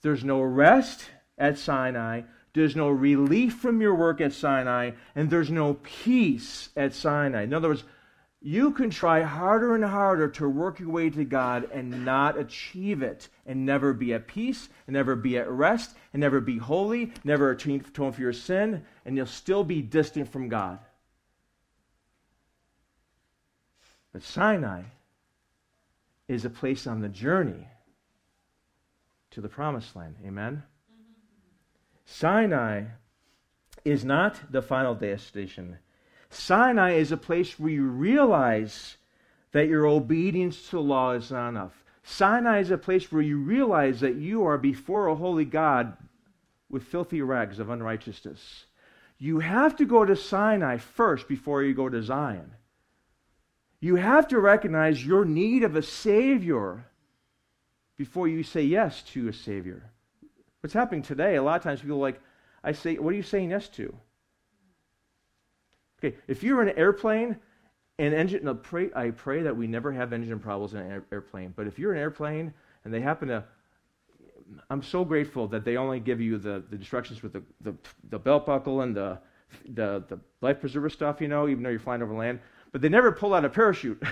There's 0.00 0.24
no 0.24 0.40
rest 0.40 1.04
at 1.36 1.58
Sinai. 1.58 2.22
There's 2.54 2.76
no 2.76 2.88
relief 2.88 3.54
from 3.56 3.82
your 3.82 3.94
work 3.94 4.20
at 4.22 4.32
Sinai. 4.32 4.92
And 5.14 5.28
there's 5.28 5.50
no 5.50 5.74
peace 5.74 6.70
at 6.76 6.94
Sinai. 6.94 7.42
In 7.42 7.52
other 7.52 7.68
words, 7.68 7.84
you 8.40 8.70
can 8.70 8.90
try 8.90 9.22
harder 9.22 9.74
and 9.74 9.84
harder 9.84 10.28
to 10.28 10.48
work 10.48 10.78
your 10.78 10.90
way 10.90 11.10
to 11.10 11.24
God 11.24 11.68
and 11.72 12.04
not 12.04 12.38
achieve 12.38 13.02
it, 13.02 13.28
and 13.44 13.66
never 13.66 13.92
be 13.92 14.14
at 14.14 14.28
peace, 14.28 14.68
and 14.86 14.94
never 14.94 15.16
be 15.16 15.36
at 15.36 15.50
rest, 15.50 15.96
and 16.12 16.20
never 16.20 16.40
be 16.40 16.58
holy, 16.58 17.12
never 17.24 17.50
atone 17.50 18.12
for 18.12 18.20
your 18.20 18.32
sin, 18.32 18.84
and 19.04 19.16
you'll 19.16 19.26
still 19.26 19.64
be 19.64 19.82
distant 19.82 20.30
from 20.30 20.48
God. 20.48 20.78
But 24.12 24.22
Sinai 24.22 24.82
is 26.28 26.44
a 26.44 26.50
place 26.50 26.86
on 26.86 27.00
the 27.00 27.08
journey 27.08 27.66
to 29.32 29.40
the 29.40 29.48
promised 29.48 29.96
land. 29.96 30.16
Amen? 30.24 30.62
Mm-hmm. 30.92 31.02
Sinai 32.04 32.84
is 33.84 34.04
not 34.04 34.52
the 34.52 34.62
final 34.62 34.94
destination 34.94 35.78
Sinai 36.30 36.92
is 36.92 37.12
a 37.12 37.16
place 37.16 37.58
where 37.58 37.72
you 37.72 37.86
realize 37.86 38.96
that 39.52 39.68
your 39.68 39.86
obedience 39.86 40.68
to 40.70 40.80
law 40.80 41.12
is 41.12 41.30
not 41.30 41.48
enough. 41.48 41.84
Sinai 42.02 42.60
is 42.60 42.70
a 42.70 42.78
place 42.78 43.10
where 43.10 43.22
you 43.22 43.38
realize 43.38 44.00
that 44.00 44.16
you 44.16 44.44
are 44.44 44.58
before 44.58 45.06
a 45.06 45.14
holy 45.14 45.44
God 45.44 45.96
with 46.70 46.84
filthy 46.84 47.22
rags 47.22 47.58
of 47.58 47.70
unrighteousness. 47.70 48.66
You 49.18 49.40
have 49.40 49.76
to 49.76 49.84
go 49.84 50.04
to 50.04 50.16
Sinai 50.16 50.76
first 50.76 51.28
before 51.28 51.62
you 51.62 51.74
go 51.74 51.88
to 51.88 52.02
Zion. 52.02 52.52
You 53.80 53.96
have 53.96 54.28
to 54.28 54.40
recognize 54.40 55.04
your 55.04 55.24
need 55.24 55.62
of 55.64 55.76
a 55.76 55.82
Savior 55.82 56.84
before 57.96 58.28
you 58.28 58.42
say 58.42 58.62
yes 58.62 59.02
to 59.02 59.28
a 59.28 59.32
Savior. 59.32 59.90
What's 60.60 60.74
happening 60.74 61.02
today, 61.02 61.36
a 61.36 61.42
lot 61.42 61.56
of 61.56 61.62
times 61.62 61.80
people 61.80 61.96
are 61.96 62.00
like, 62.00 62.20
I 62.62 62.72
say, 62.72 62.96
what 62.96 63.12
are 63.12 63.16
you 63.16 63.22
saying 63.22 63.50
yes 63.50 63.68
to? 63.70 63.94
Okay, 65.98 66.16
if 66.28 66.42
you're 66.42 66.62
in 66.62 66.68
an 66.68 66.78
airplane 66.78 67.36
and 67.98 68.14
engine, 68.14 68.46
I 68.48 68.52
pray, 68.54 68.90
I 68.94 69.10
pray 69.10 69.42
that 69.42 69.56
we 69.56 69.66
never 69.66 69.92
have 69.92 70.12
engine 70.12 70.38
problems 70.38 70.74
in 70.74 70.80
an 70.80 70.90
air, 70.90 71.04
airplane. 71.10 71.52
But 71.56 71.66
if 71.66 71.78
you're 71.78 71.92
in 71.92 71.98
an 71.98 72.02
airplane 72.02 72.52
and 72.84 72.94
they 72.94 73.00
happen 73.00 73.28
to, 73.28 73.44
I'm 74.70 74.82
so 74.82 75.04
grateful 75.04 75.48
that 75.48 75.64
they 75.64 75.76
only 75.76 76.00
give 76.00 76.20
you 76.20 76.38
the, 76.38 76.62
the 76.70 76.76
instructions 76.76 77.22
with 77.22 77.32
the, 77.32 77.42
the, 77.60 77.74
the 78.10 78.18
belt 78.18 78.46
buckle 78.46 78.82
and 78.82 78.96
the, 78.96 79.18
the, 79.70 80.04
the 80.08 80.18
life 80.40 80.60
preserver 80.60 80.88
stuff, 80.88 81.20
you 81.20 81.28
know, 81.28 81.48
even 81.48 81.62
though 81.62 81.70
you're 81.70 81.80
flying 81.80 82.02
over 82.02 82.14
land. 82.14 82.38
But 82.70 82.80
they 82.80 82.88
never 82.88 83.10
pull 83.10 83.34
out 83.34 83.44
a 83.44 83.48
parachute. 83.48 84.02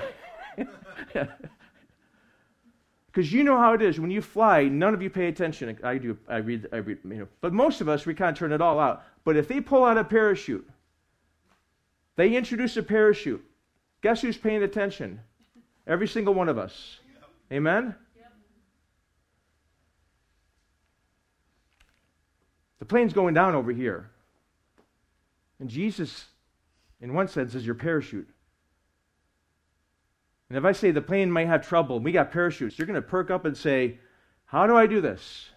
Because 3.16 3.32
you 3.32 3.44
know 3.44 3.56
how 3.56 3.72
it 3.72 3.80
is. 3.80 3.98
When 3.98 4.10
you 4.10 4.20
fly, 4.20 4.64
none 4.64 4.92
of 4.92 5.00
you 5.00 5.08
pay 5.08 5.28
attention. 5.28 5.78
I 5.82 5.96
do. 5.96 6.18
I 6.28 6.36
read. 6.36 6.68
I 6.70 6.76
read. 6.76 6.98
You 7.02 7.14
know. 7.14 7.28
But 7.40 7.54
most 7.54 7.80
of 7.80 7.88
us, 7.88 8.04
we 8.04 8.12
kind 8.12 8.28
of 8.28 8.38
turn 8.38 8.52
it 8.52 8.60
all 8.60 8.78
out. 8.78 9.04
But 9.24 9.38
if 9.38 9.48
they 9.48 9.58
pull 9.58 9.86
out 9.86 9.96
a 9.96 10.04
parachute, 10.04 10.68
they 12.16 12.34
introduce 12.34 12.76
a 12.76 12.82
parachute. 12.82 13.44
Guess 14.02 14.22
who's 14.22 14.36
paying 14.36 14.62
attention? 14.62 15.20
Every 15.86 16.08
single 16.08 16.34
one 16.34 16.48
of 16.48 16.58
us. 16.58 16.98
Amen? 17.52 17.94
Yep. 18.16 18.32
The 22.80 22.84
plane's 22.84 23.12
going 23.12 23.34
down 23.34 23.54
over 23.54 23.70
here. 23.70 24.10
And 25.60 25.70
Jesus, 25.70 26.26
in 27.00 27.14
one 27.14 27.28
sense, 27.28 27.54
is 27.54 27.64
your 27.64 27.74
parachute. 27.74 28.28
And 30.48 30.58
if 30.58 30.64
I 30.64 30.72
say 30.72 30.90
the 30.90 31.00
plane 31.00 31.30
might 31.30 31.46
have 31.46 31.66
trouble, 31.66 32.00
we 32.00 32.12
got 32.12 32.32
parachutes, 32.32 32.78
you're 32.78 32.86
going 32.86 32.94
to 32.94 33.02
perk 33.02 33.30
up 33.30 33.44
and 33.44 33.56
say, 33.56 33.98
How 34.44 34.66
do 34.66 34.76
I 34.76 34.86
do 34.86 35.00
this? 35.00 35.50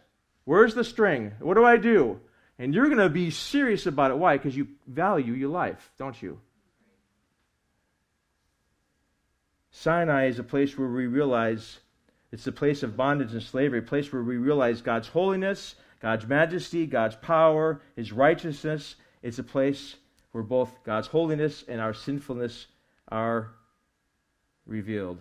Where's 0.45 0.73
the 0.73 0.83
string? 0.83 1.33
What 1.39 1.55
do 1.55 1.65
I 1.65 1.77
do? 1.77 2.19
And 2.57 2.73
you're 2.73 2.87
going 2.87 2.97
to 2.97 3.09
be 3.09 3.29
serious 3.29 3.85
about 3.85 4.11
it. 4.11 4.17
Why? 4.17 4.37
Because 4.37 4.55
you 4.55 4.67
value 4.87 5.33
your 5.33 5.49
life, 5.49 5.91
don't 5.97 6.19
you? 6.21 6.39
Sinai 9.71 10.27
is 10.27 10.39
a 10.39 10.43
place 10.43 10.77
where 10.77 10.87
we 10.87 11.07
realize 11.07 11.79
it's 12.31 12.47
a 12.47 12.51
place 12.51 12.83
of 12.83 12.97
bondage 12.97 13.33
and 13.33 13.41
slavery, 13.41 13.79
a 13.79 13.83
place 13.83 14.11
where 14.11 14.23
we 14.23 14.37
realize 14.37 14.81
God's 14.81 15.07
holiness, 15.07 15.75
God's 16.01 16.27
majesty, 16.27 16.85
God's 16.85 17.15
power, 17.15 17.81
His 17.95 18.11
righteousness. 18.11 18.95
It's 19.21 19.39
a 19.39 19.43
place 19.43 19.95
where 20.31 20.43
both 20.43 20.83
God's 20.83 21.07
holiness 21.07 21.63
and 21.67 21.81
our 21.81 21.93
sinfulness 21.93 22.67
are 23.09 23.51
revealed. 24.65 25.19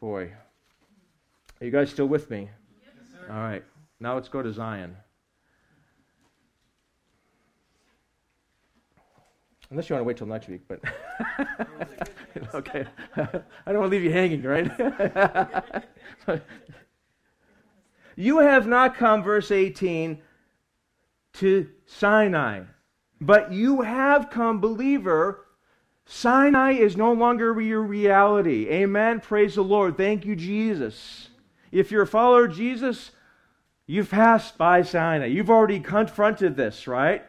Boy, 0.00 0.32
are 1.60 1.64
you 1.64 1.70
guys 1.70 1.90
still 1.90 2.06
with 2.06 2.28
me? 2.28 2.48
Yes, 2.82 3.20
All 3.30 3.36
right. 3.36 3.64
Now 4.00 4.14
let's 4.14 4.28
go 4.28 4.42
to 4.42 4.52
Zion. 4.52 4.96
Unless 9.72 9.88
you 9.88 9.94
want 9.94 10.02
to 10.02 10.06
wait 10.06 10.16
till 10.18 10.26
next 10.26 10.48
week, 10.48 10.60
but 10.68 10.82
okay. 12.54 12.84
I 13.16 13.72
don't 13.72 13.80
want 13.80 13.86
to 13.86 13.88
leave 13.88 14.04
you 14.04 14.12
hanging, 14.12 14.42
right? 14.42 14.70
you 18.16 18.40
have 18.40 18.66
not 18.66 18.98
come, 18.98 19.22
verse 19.22 19.50
18, 19.50 20.20
to 21.32 21.70
Sinai, 21.86 22.64
but 23.18 23.50
you 23.50 23.80
have 23.80 24.28
come, 24.28 24.60
believer. 24.60 25.46
Sinai 26.04 26.72
is 26.72 26.94
no 26.94 27.14
longer 27.14 27.58
your 27.58 27.80
reality. 27.80 28.68
Amen. 28.68 29.20
Praise 29.20 29.54
the 29.54 29.64
Lord. 29.64 29.96
Thank 29.96 30.26
you, 30.26 30.36
Jesus. 30.36 31.30
If 31.70 31.90
you're 31.90 32.02
a 32.02 32.06
follower 32.06 32.44
of 32.44 32.54
Jesus, 32.54 33.12
you've 33.86 34.10
passed 34.10 34.58
by 34.58 34.82
Sinai. 34.82 35.26
You've 35.28 35.48
already 35.48 35.80
confronted 35.80 36.56
this, 36.56 36.86
right? 36.86 37.24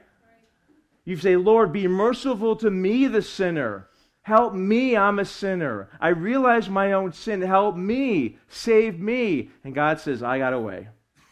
You 1.06 1.18
say, 1.18 1.36
Lord, 1.36 1.74
be 1.74 1.88
merciful 1.88 2.56
to 2.58 2.70
me, 2.70 3.08
the 3.08 3.22
sinner. 3.22 3.90
Help 4.22 4.54
me, 4.54 4.96
I'm 4.96 5.20
a 5.20 5.26
sinner. 5.26 5.90
I 6.00 6.10
realize 6.10 6.70
my 6.70 6.94
own 6.94 7.12
sin. 7.12 7.42
Help 7.42 7.76
me, 7.76 8.38
save 8.48 9.00
me. 9.00 9.50
And 9.66 9.76
God 9.76 10.00
says, 10.00 10.24
I 10.24 10.38
got 10.38 10.54
away. 10.54 10.88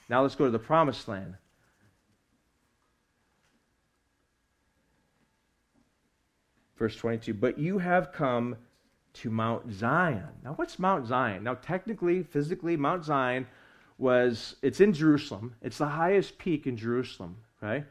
Now 0.10 0.24
let's 0.24 0.36
go 0.36 0.46
to 0.46 0.52
the 0.52 0.60
promised 0.60 1.08
land. 1.08 1.36
Verse 6.78 6.96
22 6.98 7.34
But 7.34 7.58
you 7.58 7.78
have 7.78 8.12
come 8.12 8.58
to 9.14 9.30
Mount 9.30 9.72
Zion. 9.72 10.28
Now, 10.44 10.54
what's 10.54 10.80
Mount 10.80 11.08
Zion? 11.08 11.44
Now, 11.44 11.54
technically, 11.56 12.24
physically, 12.24 12.76
Mount 12.76 13.06
Zion 13.06 13.48
was, 13.98 14.56
it's 14.62 14.82
in 14.82 14.92
Jerusalem. 14.92 15.56
It's 15.62 15.78
the 15.78 15.88
highest 15.88 16.38
peak 16.38 16.68
in 16.68 16.76
Jerusalem, 16.76 17.38
right? 17.62 17.86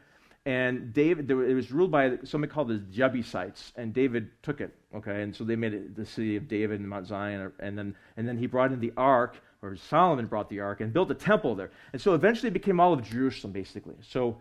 And 0.45 0.91
David, 0.91 1.29
it 1.29 1.53
was 1.53 1.71
ruled 1.71 1.91
by 1.91 2.17
somebody 2.23 2.51
called 2.51 2.69
the 2.69 2.79
Jebusites, 2.91 3.73
and 3.75 3.93
David 3.93 4.29
took 4.41 4.59
it. 4.59 4.73
Okay, 4.95 5.21
and 5.21 5.35
so 5.35 5.43
they 5.43 5.55
made 5.55 5.73
it 5.73 5.95
the 5.95 6.05
city 6.05 6.35
of 6.35 6.47
David 6.47 6.79
and 6.79 6.89
Mount 6.89 7.05
Zion, 7.05 7.51
and 7.59 7.77
then 7.77 7.95
and 8.17 8.27
then 8.27 8.37
he 8.39 8.47
brought 8.47 8.71
in 8.71 8.79
the 8.79 8.91
ark, 8.97 9.37
or 9.61 9.75
Solomon 9.75 10.25
brought 10.25 10.49
the 10.49 10.59
ark 10.59 10.81
and 10.81 10.91
built 10.91 11.11
a 11.11 11.15
temple 11.15 11.53
there. 11.53 11.69
And 11.93 12.01
so 12.01 12.15
eventually 12.15 12.47
it 12.47 12.53
became 12.53 12.79
all 12.79 12.91
of 12.91 13.07
Jerusalem, 13.07 13.53
basically. 13.53 13.95
So, 14.01 14.37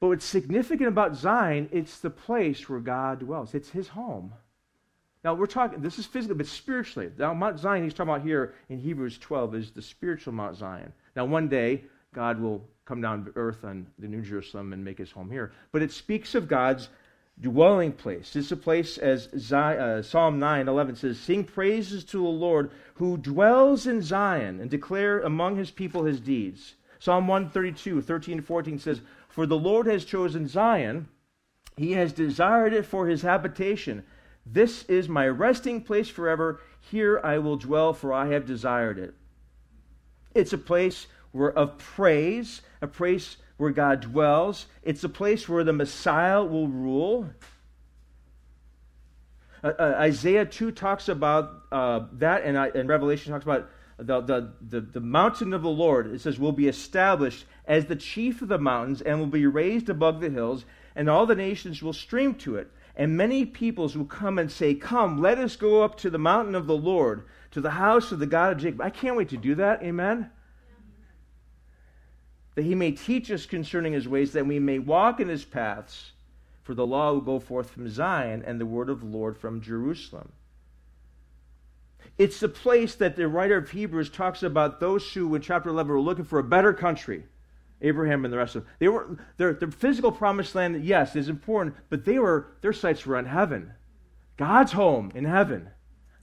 but 0.00 0.08
what's 0.08 0.24
significant 0.26 0.88
about 0.88 1.16
Zion, 1.16 1.70
it's 1.72 1.98
the 1.98 2.10
place 2.10 2.68
where 2.68 2.80
God 2.80 3.20
dwells. 3.20 3.54
It's 3.54 3.70
His 3.70 3.88
home. 3.88 4.34
Now 5.24 5.32
we're 5.34 5.46
talking. 5.46 5.80
This 5.80 5.98
is 5.98 6.04
physically, 6.04 6.36
but 6.36 6.46
spiritually. 6.46 7.10
Now 7.16 7.32
Mount 7.32 7.58
Zion, 7.58 7.84
he's 7.84 7.94
talking 7.94 8.12
about 8.12 8.22
here 8.22 8.54
in 8.68 8.78
Hebrews 8.78 9.16
12, 9.18 9.54
is 9.54 9.70
the 9.70 9.82
spiritual 9.82 10.34
Mount 10.34 10.56
Zion. 10.56 10.92
Now 11.16 11.24
one 11.24 11.48
day 11.48 11.84
God 12.14 12.40
will 12.40 12.68
come 12.88 13.00
down 13.02 13.26
to 13.26 13.32
earth 13.36 13.64
on 13.64 13.86
the 13.98 14.08
New 14.08 14.22
Jerusalem 14.22 14.72
and 14.72 14.82
make 14.82 14.96
his 14.96 15.10
home 15.10 15.30
here. 15.30 15.52
But 15.72 15.82
it 15.82 15.92
speaks 15.92 16.34
of 16.34 16.48
God's 16.48 16.88
dwelling 17.38 17.92
place. 17.92 18.34
It's 18.34 18.50
a 18.50 18.56
place, 18.56 18.96
as 18.96 19.28
Zion, 19.36 19.78
uh, 19.78 20.02
Psalm 20.02 20.38
9 20.38 20.66
11 20.66 20.96
says, 20.96 21.20
Sing 21.20 21.44
praises 21.44 22.02
to 22.06 22.16
the 22.16 22.24
Lord 22.24 22.70
who 22.94 23.18
dwells 23.18 23.86
in 23.86 24.00
Zion 24.00 24.58
and 24.58 24.70
declare 24.70 25.20
among 25.20 25.56
his 25.56 25.70
people 25.70 26.04
his 26.04 26.18
deeds. 26.18 26.74
Psalm 26.98 27.28
132 27.28 28.00
13 28.00 28.40
14 28.40 28.78
says, 28.78 29.02
For 29.28 29.46
the 29.46 29.58
Lord 29.58 29.86
has 29.86 30.06
chosen 30.06 30.48
Zion, 30.48 31.08
he 31.76 31.92
has 31.92 32.12
desired 32.14 32.72
it 32.72 32.86
for 32.86 33.06
his 33.06 33.20
habitation. 33.20 34.02
This 34.46 34.84
is 34.84 35.10
my 35.10 35.28
resting 35.28 35.82
place 35.82 36.08
forever. 36.08 36.60
Here 36.80 37.20
I 37.22 37.36
will 37.38 37.56
dwell, 37.56 37.92
for 37.92 38.14
I 38.14 38.28
have 38.28 38.46
desired 38.46 38.98
it. 38.98 39.14
It's 40.34 40.54
a 40.54 40.58
place 40.58 41.06
of 41.34 41.78
praise, 41.78 42.62
a 42.80 42.86
place 42.86 43.36
where 43.56 43.70
God 43.70 44.00
dwells. 44.00 44.66
It's 44.82 45.04
a 45.04 45.08
place 45.08 45.48
where 45.48 45.64
the 45.64 45.72
Messiah 45.72 46.42
will 46.42 46.68
rule. 46.68 47.28
Uh, 49.62 49.72
uh, 49.78 49.94
Isaiah 49.98 50.46
2 50.46 50.70
talks 50.72 51.08
about 51.08 51.62
uh, 51.70 52.06
that, 52.14 52.44
and, 52.44 52.56
and 52.56 52.88
Revelation 52.88 53.32
talks 53.32 53.44
about 53.44 53.68
the, 53.98 54.20
the, 54.20 54.52
the, 54.60 54.80
the, 54.80 55.00
mountain 55.00 55.52
of 55.52 55.62
the 55.62 55.68
Lord. 55.68 56.06
It 56.06 56.20
says, 56.20 56.38
will 56.38 56.52
be 56.52 56.68
established 56.68 57.44
as 57.66 57.86
the 57.86 57.96
chief 57.96 58.40
of 58.40 58.48
the 58.48 58.58
mountains 58.58 59.02
and 59.02 59.18
will 59.18 59.26
be 59.26 59.46
raised 59.46 59.90
above 59.90 60.20
the 60.20 60.30
hills, 60.30 60.64
and 60.94 61.10
all 61.10 61.26
the 61.26 61.34
nations 61.34 61.82
will 61.82 61.92
stream 61.92 62.36
to 62.36 62.54
it. 62.54 62.70
And 62.94 63.16
many 63.16 63.44
peoples 63.44 63.96
will 63.96 64.04
come 64.04 64.38
and 64.38 64.50
say, 64.50 64.74
Come, 64.74 65.20
let 65.20 65.38
us 65.38 65.56
go 65.56 65.82
up 65.82 65.96
to 65.98 66.10
the 66.10 66.18
mountain 66.18 66.54
of 66.54 66.66
the 66.66 66.76
Lord, 66.76 67.24
to 67.52 67.60
the 67.60 67.70
house 67.70 68.12
of 68.12 68.20
the 68.20 68.26
God 68.26 68.52
of 68.52 68.58
Jacob. 68.58 68.80
I 68.80 68.90
can't 68.90 69.16
wait 69.16 69.28
to 69.30 69.36
do 69.36 69.56
that. 69.56 69.82
Amen 69.82 70.30
that 72.58 72.64
he 72.64 72.74
may 72.74 72.90
teach 72.90 73.30
us 73.30 73.46
concerning 73.46 73.92
his 73.92 74.08
ways, 74.08 74.32
that 74.32 74.44
we 74.44 74.58
may 74.58 74.80
walk 74.80 75.20
in 75.20 75.28
his 75.28 75.44
paths. 75.44 76.10
For 76.64 76.74
the 76.74 76.84
law 76.84 77.12
will 77.12 77.20
go 77.20 77.38
forth 77.38 77.70
from 77.70 77.88
Zion, 77.88 78.42
and 78.44 78.60
the 78.60 78.66
word 78.66 78.90
of 78.90 78.98
the 78.98 79.06
Lord 79.06 79.38
from 79.38 79.60
Jerusalem. 79.60 80.32
It's 82.18 82.40
the 82.40 82.48
place 82.48 82.96
that 82.96 83.14
the 83.14 83.28
writer 83.28 83.58
of 83.58 83.70
Hebrews 83.70 84.10
talks 84.10 84.42
about 84.42 84.80
those 84.80 85.12
who, 85.12 85.32
in 85.36 85.40
chapter 85.40 85.68
11, 85.68 85.92
were 85.92 86.00
looking 86.00 86.24
for 86.24 86.40
a 86.40 86.42
better 86.42 86.72
country. 86.72 87.22
Abraham 87.80 88.24
and 88.24 88.34
the 88.34 88.38
rest 88.38 88.56
of 88.56 88.64
them. 88.64 88.72
They 88.80 88.88
were, 88.88 89.18
their, 89.36 89.52
their 89.52 89.70
physical 89.70 90.10
promised 90.10 90.56
land, 90.56 90.84
yes, 90.84 91.14
is 91.14 91.28
important, 91.28 91.76
but 91.90 92.04
they 92.04 92.18
were, 92.18 92.48
their 92.60 92.72
sights 92.72 93.06
were 93.06 93.16
on 93.16 93.26
heaven. 93.26 93.72
God's 94.36 94.72
home 94.72 95.12
in 95.14 95.26
heaven. 95.26 95.68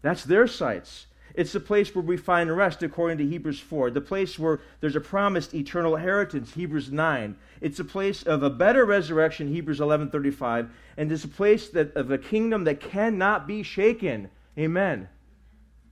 That's 0.02 0.26
their 0.26 0.48
sights. 0.48 1.08
It's 1.36 1.52
the 1.52 1.60
place 1.60 1.94
where 1.94 2.04
we 2.04 2.16
find 2.16 2.56
rest, 2.56 2.82
according 2.82 3.18
to 3.18 3.26
Hebrews 3.26 3.60
4. 3.60 3.92
The 3.92 4.00
place 4.00 4.40
where 4.40 4.62
there's 4.80 4.96
a 4.96 5.02
promised 5.02 5.54
eternal 5.54 5.96
inheritance, 5.96 6.54
Hebrews 6.54 6.92
9. 6.92 7.36
It's 7.60 7.80
a 7.80 7.84
place 7.84 8.24
of 8.24 8.42
a 8.42 8.50
better 8.50 8.86
resurrection, 8.86 9.50
Hebrews 9.50 9.82
11:35. 9.82 10.70
And 10.96 11.12
it's 11.12 11.26
a 11.26 11.30
place 11.30 11.70
that, 11.70 11.94
of 11.96 12.10
a 12.10 12.18
kingdom 12.18 12.64
that 12.64 12.80
cannot 12.80 13.48
be 13.48 13.64
shaken. 13.64 14.30
Amen. 14.58 15.10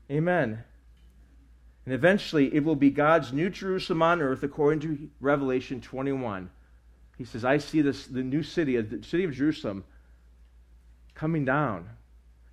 Amen. 0.10 0.64
And 1.86 1.94
eventually, 1.94 2.54
it 2.56 2.64
will 2.64 2.78
be 2.78 2.90
God's 2.90 3.34
new 3.34 3.50
Jerusalem 3.50 4.02
on 4.02 4.22
earth, 4.22 4.44
according 4.44 4.80
to 4.82 5.10
Revelation 5.20 5.82
21. 5.82 6.50
He 7.18 7.26
says, 7.26 7.44
I 7.44 7.58
see 7.58 7.82
this, 7.82 8.08
the 8.08 8.24
new 8.24 8.44
city, 8.44 8.80
the 8.80 9.04
city 9.04 9.26
of 9.26 9.34
Jerusalem, 9.34 9.84
coming 11.14 11.44
down. 11.44 11.90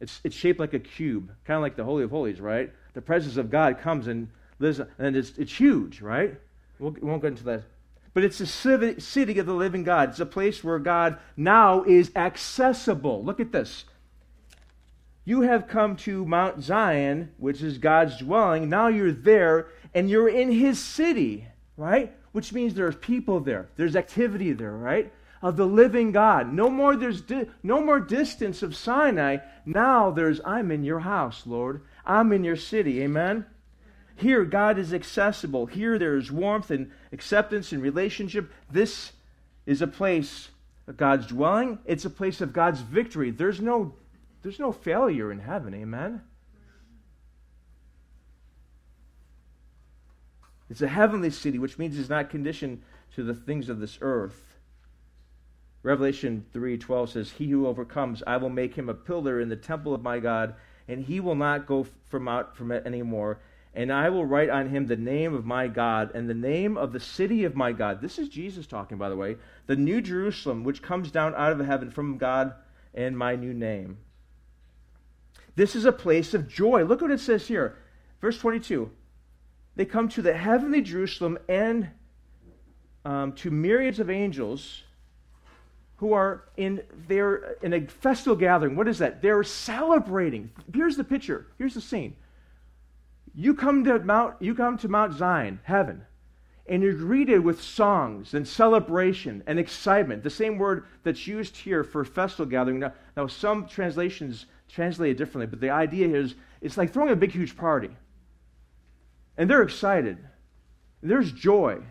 It's, 0.01 0.21
it's 0.25 0.35
shaped 0.35 0.59
like 0.59 0.75
a 0.75 0.81
cube, 0.81 1.31
kind 1.45 1.57
of 1.57 1.63
like 1.63 1.77
the 1.77 1.85
Holy 1.85 2.03
of 2.03 2.11
Holies, 2.11 2.41
right? 2.41 2.73
The 2.95 3.03
presence 3.03 3.37
of 3.37 3.51
God 3.51 3.79
comes 3.79 4.07
and 4.07 4.29
lives, 4.59 4.81
and 4.99 5.17
it's, 5.17 5.37
it's 5.39 5.55
huge, 5.55 6.01
right? 6.01 6.39
We'll, 6.79 6.93
we 6.93 7.09
won't 7.09 7.23
get 7.23 7.29
into 7.29 7.45
that. 7.45 7.63
But 8.13 8.25
it's 8.25 8.39
the 8.39 8.47
city 8.47 9.39
of 9.39 9.47
the 9.47 9.55
living 9.55 9.85
God. 9.85 10.11
It's 10.11 10.21
a 10.21 10.27
place 10.27 10.65
where 10.65 10.79
God 10.81 11.19
now 11.37 11.85
is 11.85 12.11
accessible. 12.17 13.25
Look 13.25 13.39
at 13.39 13.53
this. 13.53 13.85
You 15.25 15.43
have 15.43 15.69
come 15.69 15.95
to 15.99 16.25
Mount 16.27 16.63
Zion, 16.63 17.31
which 17.39 17.63
is 17.63 17.79
God's 17.79 18.19
dwelling. 18.19 18.69
Now 18.69 18.89
you're 18.89 19.13
there, 19.13 19.69
and 19.95 20.11
you're 20.11 20.29
in 20.29 20.51
his 20.51 20.81
city, 20.81 21.47
right? 21.77 22.13
Which 22.33 22.53
means 22.53 22.75
there's 22.75 22.97
people 22.97 23.39
there, 23.41 23.69
there's 23.77 23.97
activity 23.97 24.53
there, 24.53 24.77
right? 24.77 25.13
Of 25.43 25.57
the 25.57 25.67
living 25.67 26.13
God. 26.13 26.53
No 26.53 26.69
more 26.69 26.97
there's 26.97 27.23
di- 27.23 27.49
no 27.63 27.81
more 27.81 28.01
distance 28.01 28.63
of 28.63 28.77
Sinai. 28.77 29.39
Now 29.65 30.11
there's 30.11 30.41
I'm 30.45 30.71
in 30.71 30.85
your 30.85 31.01
house, 31.01 31.47
Lord. 31.47 31.83
I'm 32.11 32.33
in 32.33 32.43
your 32.43 32.57
city. 32.57 33.03
Amen? 33.03 33.47
Here, 34.17 34.45
God 34.45 34.79
is 34.79 34.93
accessible. 34.93 35.67
Here, 35.67 35.97
there 35.97 36.17
is 36.17 36.31
warmth 36.31 36.71
and 36.71 36.91
acceptance 37.13 37.71
and 37.71 37.81
relationship. 37.81 38.53
This 38.69 39.13
is 39.65 39.81
a 39.81 39.87
place 39.87 40.49
of 40.89 40.97
God's 40.97 41.29
dwelling. 41.29 41.79
It's 41.87 42.05
a 42.05 42.11
place 42.11 42.41
of 42.41 42.53
God's 42.53 42.81
victory. 42.81 43.31
There's 43.31 43.61
no, 43.61 43.95
there's 44.43 44.59
no 44.59 44.73
failure 44.73 45.31
in 45.31 45.39
heaven. 45.39 45.73
Amen? 45.73 46.23
It's 50.69 50.83
a 50.83 50.89
heavenly 50.89 51.31
city, 51.31 51.59
which 51.61 51.79
means 51.79 51.97
it's 51.97 52.09
not 52.09 52.29
conditioned 52.29 52.83
to 53.15 53.23
the 53.23 53.35
things 53.35 53.69
of 53.69 53.79
this 53.79 53.99
earth. 54.01 54.57
Revelation 55.83 56.45
3:12 56.53 57.09
says, 57.09 57.31
"He 57.33 57.49
who 57.49 57.67
overcomes, 57.67 58.23
I 58.27 58.37
will 58.37 58.51
make 58.51 58.75
him 58.75 58.89
a 58.89 58.95
pillar 58.95 59.41
in 59.41 59.49
the 59.49 59.57
temple 59.57 59.95
of 59.95 60.03
my 60.03 60.21
God, 60.21 60.55
and 60.91 61.05
he 61.05 61.21
will 61.21 61.35
not 61.35 61.67
go 61.67 61.87
from 62.09 62.29
out 62.29 62.57
from 62.57 62.73
it 62.73 62.87
anymore. 62.87 63.39
And 63.73 63.93
I 63.93 64.11
will 64.11 64.27
write 64.27 64.51
on 64.51 64.69
him 64.69 64.87
the 64.87 64.97
name 64.97 65.33
of 65.33 65.47
my 65.47 65.69
God 65.69 66.11
and 66.15 66.29
the 66.29 66.35
name 66.35 66.77
of 66.77 66.93
the 66.93 67.01
city 67.01 67.45
of 67.45 67.55
my 67.55 67.73
God." 67.73 68.01
This 68.01 68.19
is 68.19 68.29
Jesus 68.29 68.67
talking, 68.67 68.99
by 68.99 69.09
the 69.09 69.17
way. 69.17 69.37
The 69.67 69.77
new 69.77 70.01
Jerusalem, 70.01 70.65
which 70.65 70.83
comes 70.83 71.11
down 71.11 71.35
out 71.37 71.53
of 71.53 71.65
heaven 71.65 71.91
from 71.91 72.19
God, 72.19 72.55
and 72.93 73.17
my 73.17 73.37
new 73.37 73.55
name. 73.55 73.99
This 75.55 75.77
is 75.77 75.85
a 75.85 75.93
place 75.93 76.35
of 76.35 76.49
joy. 76.49 76.85
Look 76.85 77.01
what 77.01 77.11
it 77.11 77.21
says 77.21 77.47
here. 77.47 77.77
Verse 78.21 78.39
22. 78.39 78.91
They 79.77 79.85
come 79.85 80.09
to 80.09 80.23
the 80.23 80.37
heavenly 80.37 80.83
Jerusalem 80.83 81.39
and 81.49 81.91
um, 83.05 83.33
to 83.35 83.51
myriads 83.51 84.01
of 84.01 84.11
angels 84.11 84.83
who 86.01 86.15
are 86.15 86.45
in 86.57 86.83
they're 87.09 87.57
in 87.61 87.75
a 87.75 87.87
festal 87.87 88.35
gathering. 88.35 88.75
What 88.75 88.89
is 88.89 88.99
that? 88.99 89.21
They're 89.21 89.45
celebrating. 89.45 90.51
Here's 90.73 90.97
the 90.97 91.05
picture. 91.05 91.47
Here's 91.59 91.75
the 91.75 91.83
scene. 91.83 92.17
You 93.35 93.55
come 93.55 93.85
to 93.85 93.99
Mount 93.99 94.37
you 94.41 94.55
come 94.55 94.79
to 94.79 94.89
Mount 94.89 95.13
Zion, 95.13 95.61
heaven, 95.63 96.07
and 96.67 96.83
you're 96.83 96.95
greeted 96.95 97.41
with 97.41 97.63
songs 97.63 98.33
and 98.33 98.49
celebration 98.49 99.43
and 99.47 99.59
excitement. 99.59 100.23
The 100.23 100.31
same 100.31 100.57
word 100.57 100.87
that's 101.03 101.27
used 101.27 101.55
here 101.55 101.85
for 101.85 102.03
festal 102.03 102.47
gathering. 102.47 102.79
Now, 102.79 102.95
now 103.15 103.27
some 103.27 103.67
translations 103.67 104.47
translate 104.71 105.11
it 105.11 105.19
differently, 105.19 105.49
but 105.49 105.61
the 105.61 105.69
idea 105.69 106.09
is 106.09 106.35
it's 106.63 106.79
like 106.79 106.95
throwing 106.95 107.13
a 107.13 107.17
big 107.17 107.33
huge 107.33 107.59
party. 107.59 107.91
And 109.37 109.51
they're 109.51 109.63
excited. 109.63 110.17
There's 111.03 111.31
joy. 111.31 111.83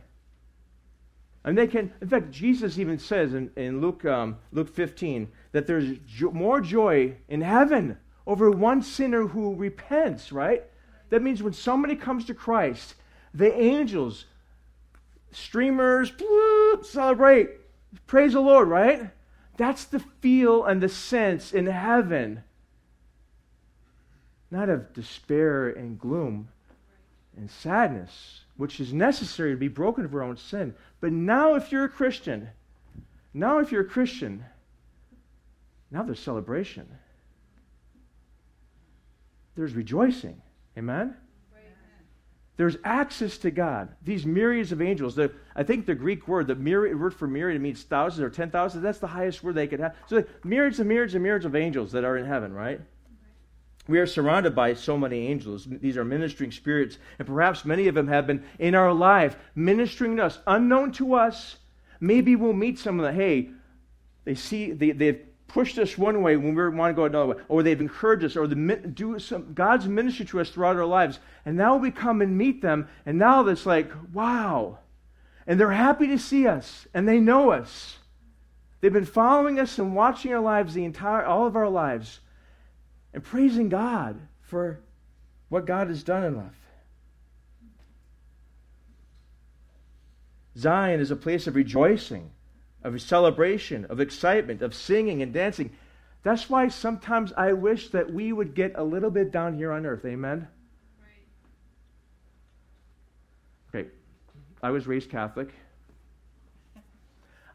And 1.44 1.58
they 1.58 1.68
can, 1.68 1.94
in 2.02 2.10
fact, 2.10 2.32
Jesus 2.32 2.78
even 2.78 3.00
says 3.00 3.34
in, 3.34 3.52
in 3.56 3.80
Luke, 3.82 4.04
um, 4.06 4.38
Luke 4.52 4.74
15 4.74 5.30
that 5.52 5.68
there's 5.68 5.98
jo- 6.06 6.32
more 6.32 6.60
joy 6.60 7.16
in 7.28 7.42
heaven 7.42 7.98
over 8.28 8.52
one 8.52 8.82
sinner 8.82 9.28
who 9.28 9.56
repents, 9.56 10.32
right? 10.32 10.64
That 11.10 11.22
means 11.22 11.42
when 11.42 11.54
somebody 11.54 11.96
comes 11.96 12.26
to 12.26 12.34
Christ, 12.34 12.96
the 13.34 13.52
angels, 13.54 14.26
streamers, 15.32 16.12
celebrate, 16.84 17.50
praise 18.06 18.34
the 18.34 18.42
Lord, 18.42 18.68
right? 18.68 19.10
That's 19.58 19.86
the 19.86 20.00
feel 20.00 20.66
and 20.66 20.82
the 20.82 20.90
sense 20.90 21.54
in 21.54 21.66
heaven. 21.66 22.44
Not 24.52 24.70
of 24.70 24.94
despair 24.94 25.70
and 25.70 26.00
gloom 26.00 26.50
and 27.36 27.50
sadness, 27.50 28.42
which 28.60 28.82
is 28.82 28.91
necessary 28.91 29.51
to 29.51 29.57
be 29.57 29.70
broken 29.70 30.03
of 30.03 30.14
our 30.14 30.22
own 30.22 30.36
sin. 30.36 30.76
But 30.99 31.14
now, 31.14 31.55
if 31.55 31.72
you're 31.72 31.86
a 31.86 31.89
Christian, 31.89 32.49
now, 33.34 33.60
if 33.60 33.72
you're 33.72 33.84
a 33.84 33.86
Christian, 33.86 34.43
now 35.89 36.03
there's 36.03 36.20
celebration. 36.20 36.86
There's 39.55 39.74
rejoicing. 39.74 40.41
Amen? 40.78 41.16
There's 42.57 42.76
access 42.84 43.38
to 43.38 43.51
God. 43.51 43.95
These 44.03 44.26
myriads 44.26 44.74
of 44.74 44.82
angels. 44.82 45.16
The, 45.16 45.32
I 45.55 45.64
think 45.64 45.86
the 45.86 45.95
Greek 45.95 46.28
word, 46.28 46.47
the 46.47 46.55
myriad, 46.55 46.99
word 46.99 47.14
for 47.14 47.28
myriad 47.28 47.62
means 47.62 47.84
thousands 47.84 48.26
or 48.26 48.30
ten 48.30 48.51
thousands. 48.51 48.84
That's 48.84 48.99
the 48.99 49.07
highest 49.07 49.41
word 49.41 49.55
they 49.55 49.68
could 49.68 49.80
have. 49.80 49.95
So 50.07 50.26
myriads 50.43 50.82
and 50.82 50.89
myriads 50.89 51.14
and 51.14 51.24
myriads 51.24 51.45
of 51.45 51.55
angels 51.55 51.93
that 51.93 52.03
are 52.03 52.18
in 52.18 52.26
heaven, 52.26 52.51
right? 52.51 52.82
We 53.90 53.98
are 53.98 54.06
surrounded 54.06 54.54
by 54.54 54.76
so 54.76 55.00
many 55.00 55.26
angels. 55.30 55.66
These 55.68 55.98
are 55.98 56.06
ministering 56.06 56.52
spirits, 56.52 57.00
and 57.18 57.28
perhaps 57.28 57.66
many 57.66 57.88
of 57.88 57.96
them 57.96 58.08
have 58.08 58.28
been 58.28 58.44
in 58.60 58.76
our 58.76 58.94
life 58.94 59.36
ministering 59.56 60.18
to 60.18 60.26
us, 60.26 60.38
unknown 60.46 60.92
to 60.94 61.16
us. 61.16 61.58
Maybe 62.00 62.36
we'll 62.36 62.54
meet 62.54 62.78
some 62.78 63.00
of 63.00 63.06
them. 63.08 63.16
Hey, 63.16 63.50
they 64.26 64.36
see 64.36 64.74
they, 64.74 64.92
they've 64.92 65.26
pushed 65.48 65.80
us 65.80 65.98
one 65.98 66.22
way 66.22 66.38
when 66.38 66.54
we 66.54 66.70
want 66.70 66.92
to 66.92 66.96
go 66.96 67.06
another 67.06 67.34
way, 67.34 67.44
or 67.48 67.64
they've 67.64 67.82
encouraged 67.82 68.26
us, 68.26 68.36
or 68.36 68.46
the, 68.46 68.76
do 68.94 69.18
some 69.18 69.56
God's 69.56 69.88
ministry 69.88 70.28
to 70.28 70.40
us 70.40 70.52
throughout 70.52 70.76
our 70.76 70.86
lives. 70.86 71.18
And 71.44 71.58
now 71.58 71.76
we 71.76 71.90
come 71.90 72.22
and 72.22 72.38
meet 72.38 72.62
them, 72.62 72.88
and 73.08 73.18
now 73.18 73.48
it's 73.48 73.66
like, 73.66 73.92
wow. 74.14 74.78
And 75.48 75.60
they're 75.60 75.72
happy 75.72 76.06
to 76.10 76.20
see 76.20 76.46
us, 76.46 76.88
and 76.94 77.08
they 77.08 77.20
know 77.20 77.50
us. 77.50 77.98
They've 78.82 78.94
been 78.94 79.04
following 79.04 79.60
us 79.60 79.80
and 79.80 79.96
watching 79.96 80.32
our 80.32 80.40
lives 80.40 80.76
the 80.76 80.86
entire 80.86 81.26
all 81.26 81.48
of 81.48 81.56
our 81.56 81.68
lives 81.68 82.20
and 83.14 83.24
praising 83.24 83.70
God 83.70 84.20
for 84.41 84.80
what 85.49 85.66
God 85.66 85.88
has 85.88 86.03
done 86.03 86.24
in 86.24 86.38
life. 86.38 86.53
Zion 90.57 90.99
is 90.99 91.12
a 91.12 91.16
place 91.16 91.47
of 91.47 91.55
rejoicing, 91.55 92.32
of 92.84 93.01
celebration, 93.01 93.86
of 93.86 93.99
excitement, 93.99 94.62
of 94.62 94.74
singing 94.74 95.22
and 95.22 95.34
dancing. 95.34 95.72
That's 96.24 96.49
why 96.49 96.68
sometimes 96.68 97.32
I 97.38 97.53
wish 97.53 97.89
that 97.89 98.12
we 98.12 98.34
would 98.34 98.53
get 98.53 98.74
a 98.76 98.84
little 98.84 99.10
bit 99.10 99.32
down 99.32 99.55
here 99.55 99.72
on 99.72 99.86
earth. 99.86 100.03
Amen? 100.05 100.47
Okay. 103.74 103.88
I 104.62 104.72
was 104.72 104.86
raised 104.86 105.10
Catholic. 105.10 105.49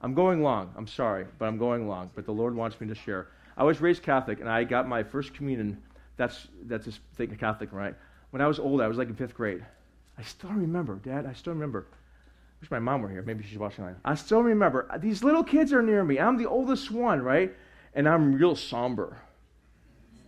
I'm 0.01 0.15
going 0.15 0.43
long. 0.43 0.73
I'm 0.77 0.87
sorry, 0.87 1.27
but 1.39 1.47
I'm 1.47 1.59
going 1.59 1.89
long. 1.89 2.11
But 2.15 2.27
the 2.27 2.33
Lord 2.33 2.55
wants 2.55 2.81
me 2.81 2.87
to 2.89 2.95
share. 2.95 3.29
I 3.57 3.65
was 3.65 3.81
raised 3.81 4.03
Catholic, 4.03 4.41
and 4.41 4.49
I 4.49 4.65
got 4.65 4.89
my 4.89 5.03
first 5.03 5.35
communion. 5.35 5.83
That's 6.17 6.49
that's 6.65 6.87
a 6.87 6.93
thing 7.17 7.33
of 7.33 7.39
Catholic, 7.39 7.73
right? 7.73 7.95
When 8.31 8.43
I 8.43 8.47
was 8.47 8.59
old, 8.59 8.81
I 8.81 8.89
was 8.89 8.99
like 8.99 9.09
in 9.09 9.15
fifth 9.15 9.35
grade. 9.35 9.65
I 10.19 10.23
still 10.23 10.51
remember, 10.51 10.97
Dad. 10.97 11.27
I 11.27 11.33
still 11.33 11.53
remember. 11.53 11.87
I 11.91 12.57
wish 12.61 12.71
my 12.71 12.79
mom 12.79 13.03
were 13.03 13.09
here. 13.09 13.23
Maybe 13.23 13.45
she's 13.45 13.59
watching. 13.59 13.85
Live. 13.85 13.97
I 14.05 14.15
still 14.15 14.43
remember. 14.43 14.89
These 14.99 15.23
little 15.23 15.45
kids 15.45 15.73
are 15.73 15.83
near 15.83 16.05
me. 16.05 16.19
I'm 16.19 16.37
the 16.37 16.47
oldest 16.47 16.91
one, 16.91 17.23
right? 17.23 17.53
And 17.95 18.09
I'm 18.09 18.35
real 18.35 18.57
somber, 18.57 19.19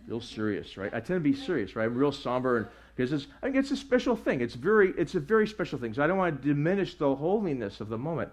real 0.07 0.21
serious, 0.21 0.77
right? 0.77 0.93
I 0.93 0.99
tend 0.99 1.17
to 1.17 1.19
be 1.19 1.35
serious, 1.35 1.75
right? 1.75 1.85
I'm 1.85 1.95
real 1.95 2.13
somber, 2.13 2.57
and 2.57 2.67
because 2.95 3.11
it's, 3.11 3.27
I 3.41 3.45
think 3.45 3.57
it's 3.57 3.71
a 3.71 3.77
special 3.77 4.15
thing. 4.15 4.41
It's 4.41 4.55
very, 4.55 4.93
it's 4.97 5.15
a 5.15 5.19
very 5.19 5.47
special 5.47 5.77
thing. 5.77 5.93
So 5.93 6.03
I 6.03 6.07
don't 6.07 6.17
want 6.17 6.41
to 6.41 6.47
diminish 6.47 6.95
the 6.95 7.15
holiness 7.15 7.79
of 7.79 7.89
the 7.89 7.97
moment, 7.97 8.31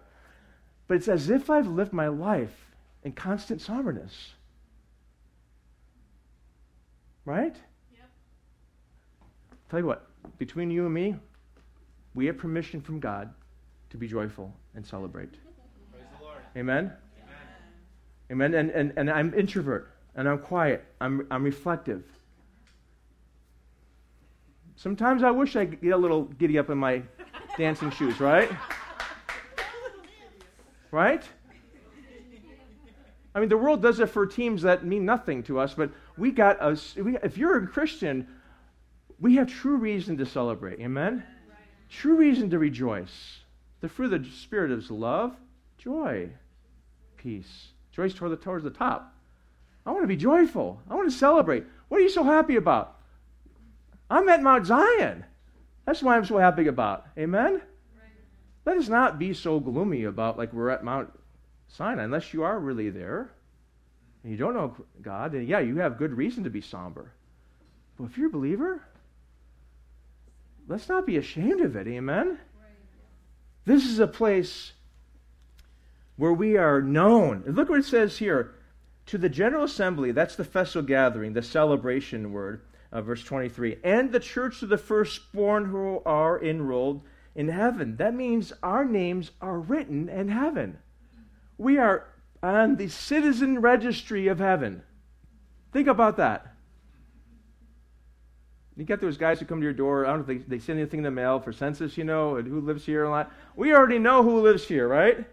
but 0.86 0.96
it's 0.96 1.08
as 1.08 1.30
if 1.30 1.50
I've 1.50 1.66
lived 1.66 1.92
my 1.92 2.08
life 2.08 2.72
in 3.02 3.12
constant 3.12 3.60
somberness. 3.60 4.34
Right? 7.24 7.56
Yep. 7.92 8.10
Tell 9.70 9.78
you 9.78 9.86
what, 9.86 10.06
between 10.38 10.70
you 10.70 10.84
and 10.84 10.94
me, 10.94 11.14
we 12.14 12.26
have 12.26 12.38
permission 12.38 12.80
from 12.80 13.00
God 13.00 13.32
to 13.90 13.96
be 13.96 14.06
joyful 14.06 14.52
and 14.74 14.86
celebrate. 14.86 15.32
Praise 15.92 16.04
the 16.18 16.24
Lord. 16.24 16.38
Amen? 16.56 16.92
Amen. 18.30 18.52
Amen. 18.52 18.54
And, 18.54 18.70
and, 18.70 18.92
and 18.96 19.10
I'm 19.10 19.32
introvert 19.34 19.90
and 20.14 20.28
I'm 20.28 20.38
quiet. 20.38 20.84
I'm, 21.00 21.26
I'm 21.30 21.42
reflective. 21.44 22.04
Sometimes 24.76 25.22
I 25.22 25.30
wish 25.30 25.56
I 25.56 25.66
could 25.66 25.80
get 25.80 25.92
a 25.92 25.96
little 25.96 26.24
giddy 26.24 26.58
up 26.58 26.70
in 26.70 26.78
my 26.78 27.02
dancing 27.56 27.90
shoes, 27.90 28.20
right? 28.20 28.50
Right? 30.90 31.24
I 33.34 33.40
mean, 33.40 33.48
the 33.48 33.56
world 33.56 33.82
does 33.82 33.98
it 33.98 34.06
for 34.10 34.26
teams 34.26 34.62
that 34.62 34.84
mean 34.84 35.04
nothing 35.04 35.42
to 35.44 35.58
us, 35.58 35.74
but 35.74 35.90
we 36.16 36.30
got 36.30 36.58
a, 36.60 36.78
we, 37.02 37.16
if 37.18 37.36
you're 37.36 37.64
a 37.64 37.66
Christian, 37.66 38.28
we 39.20 39.36
have 39.36 39.48
true 39.48 39.76
reason 39.76 40.16
to 40.18 40.26
celebrate. 40.26 40.80
Amen? 40.80 41.24
Right. 41.48 41.58
True 41.88 42.16
reason 42.16 42.50
to 42.50 42.58
rejoice. 42.58 43.40
The 43.80 43.88
fruit 43.88 44.12
of 44.12 44.24
the 44.24 44.30
Spirit 44.30 44.70
is 44.70 44.90
love, 44.90 45.36
joy, 45.78 46.30
peace. 47.16 47.68
Joy's 47.92 48.14
toward 48.14 48.32
the, 48.32 48.36
towards 48.36 48.64
the 48.64 48.70
top. 48.70 49.14
I 49.86 49.90
want 49.90 50.02
to 50.02 50.08
be 50.08 50.16
joyful. 50.16 50.80
I 50.88 50.94
want 50.94 51.10
to 51.10 51.16
celebrate. 51.16 51.64
What 51.88 51.98
are 52.00 52.02
you 52.02 52.08
so 52.08 52.24
happy 52.24 52.56
about? 52.56 52.98
I'm 54.10 54.28
at 54.28 54.42
Mount 54.42 54.66
Zion. 54.66 55.24
That's 55.84 56.02
why 56.02 56.16
I'm 56.16 56.24
so 56.24 56.38
happy 56.38 56.66
about. 56.66 57.06
Amen? 57.18 57.54
Right. 57.54 57.62
Let 58.64 58.78
us 58.78 58.88
not 58.88 59.18
be 59.18 59.34
so 59.34 59.60
gloomy 59.60 60.04
about 60.04 60.38
like 60.38 60.52
we're 60.52 60.70
at 60.70 60.84
Mount 60.84 61.12
Sinai 61.68 62.04
unless 62.04 62.32
you 62.32 62.42
are 62.42 62.58
really 62.58 62.90
there 62.90 63.32
and 64.24 64.32
you 64.32 64.38
don't 64.38 64.54
know 64.54 64.74
God, 65.02 65.32
then 65.32 65.46
yeah, 65.46 65.60
you 65.60 65.76
have 65.76 65.98
good 65.98 66.14
reason 66.14 66.44
to 66.44 66.50
be 66.50 66.62
somber. 66.62 67.12
But 67.98 68.04
if 68.04 68.16
you're 68.16 68.28
a 68.28 68.32
believer, 68.32 68.82
let's 70.66 70.88
not 70.88 71.06
be 71.06 71.18
ashamed 71.18 71.60
of 71.60 71.76
it. 71.76 71.86
Amen? 71.86 72.38
This 73.66 73.84
is 73.84 73.98
a 73.98 74.06
place 74.06 74.72
where 76.16 76.32
we 76.32 76.56
are 76.56 76.80
known. 76.80 77.44
Look 77.46 77.68
what 77.68 77.80
it 77.80 77.84
says 77.84 78.18
here. 78.18 78.54
To 79.06 79.18
the 79.18 79.28
general 79.28 79.64
assembly, 79.64 80.12
that's 80.12 80.36
the 80.36 80.44
festal 80.44 80.80
gathering, 80.80 81.34
the 81.34 81.42
celebration 81.42 82.32
word, 82.32 82.62
uh, 82.90 83.02
verse 83.02 83.22
23, 83.22 83.76
and 83.84 84.10
the 84.10 84.20
church 84.20 84.62
of 84.62 84.70
the 84.70 84.78
firstborn 84.78 85.66
who 85.66 86.00
are 86.06 86.42
enrolled 86.42 87.02
in 87.34 87.48
heaven. 87.48 87.96
That 87.96 88.14
means 88.14 88.54
our 88.62 88.86
names 88.86 89.32
are 89.42 89.58
written 89.58 90.08
in 90.08 90.28
heaven. 90.28 90.78
We 91.58 91.76
are 91.76 92.06
on 92.44 92.76
the 92.76 92.88
citizen 92.88 93.60
registry 93.60 94.28
of 94.28 94.38
heaven. 94.38 94.82
Think 95.72 95.88
about 95.88 96.18
that. 96.18 96.54
You 98.76 98.84
get 98.84 99.00
those 99.00 99.16
guys 99.16 99.38
who 99.38 99.46
come 99.46 99.60
to 99.60 99.64
your 99.64 99.72
door. 99.72 100.04
I 100.04 100.10
don't 100.10 100.26
know 100.28 100.34
if 100.34 100.46
they, 100.48 100.56
they 100.56 100.58
send 100.58 100.78
anything 100.78 100.98
in 100.98 101.04
the 101.04 101.10
mail 101.10 101.40
for 101.40 101.52
census, 101.52 101.96
you 101.96 102.04
know, 102.04 102.36
and 102.36 102.46
who 102.46 102.60
lives 102.60 102.84
here 102.84 103.04
a 103.04 103.10
lot. 103.10 103.32
We 103.56 103.72
already 103.72 103.98
know 103.98 104.22
who 104.22 104.40
lives 104.40 104.64
here, 104.66 104.86
right? 104.88 105.24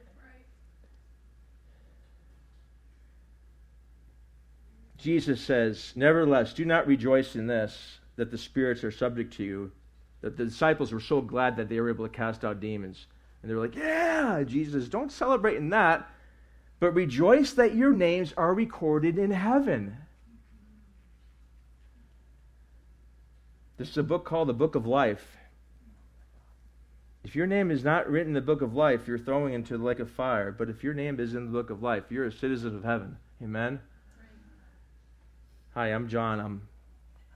Jesus 4.97 5.41
says, 5.41 5.91
Nevertheless, 5.95 6.53
do 6.53 6.64
not 6.64 6.86
rejoice 6.86 7.36
in 7.36 7.47
this, 7.47 7.99
that 8.16 8.30
the 8.30 8.38
spirits 8.38 8.84
are 8.84 8.91
subject 8.91 9.34
to 9.34 9.43
you. 9.43 9.72
That 10.22 10.38
the 10.38 10.45
disciples 10.45 10.91
were 10.91 10.99
so 10.99 11.20
glad 11.20 11.57
that 11.57 11.68
they 11.68 11.80
were 11.80 11.89
able 11.89 12.07
to 12.07 12.14
cast 12.14 12.45
out 12.45 12.59
demons. 12.59 13.07
And 13.41 13.49
they 13.49 13.55
were 13.55 13.62
like, 13.62 13.76
Yeah, 13.76 14.43
Jesus, 14.45 14.88
don't 14.88 15.12
celebrate 15.12 15.57
in 15.57 15.72
that, 15.72 16.07
but 16.82 16.96
rejoice 16.96 17.54
that 17.54 17.76
your 17.76 17.94
names 17.94 18.34
are 18.36 18.56
recorded 18.56 19.20
in 19.20 19.30
heaven. 19.30 19.96
This 23.78 23.90
is 23.90 23.98
a 23.98 24.04
book 24.04 24.26
called 24.26 24.50
the 24.50 24.54
Book 24.54 24.74
of 24.74 24.88
Life. 24.88 25.38
If 27.24 27.36
your 27.36 27.46
name 27.46 27.70
is 27.70 27.84
not 27.84 28.10
written 28.10 28.30
in 28.30 28.34
the 28.34 28.42
book 28.42 28.64
of 28.64 28.74
life, 28.74 29.08
you're 29.08 29.20
throwing 29.20 29.54
into 29.54 29.78
the 29.78 29.84
lake 29.84 30.00
of 30.00 30.10
fire. 30.10 30.52
But 30.52 30.70
if 30.70 30.84
your 30.84 30.96
name 30.96 31.20
is 31.20 31.36
in 31.36 31.46
the 31.46 31.52
book 31.52 31.70
of 31.70 31.84
life, 31.84 32.06
you're 32.10 32.26
a 32.26 32.32
citizen 32.32 32.76
of 32.76 32.84
heaven. 32.84 33.16
Amen. 33.44 33.80
Hi, 35.76 35.90
I'm 35.90 36.10
John. 36.10 36.40
I'm, 36.40 36.68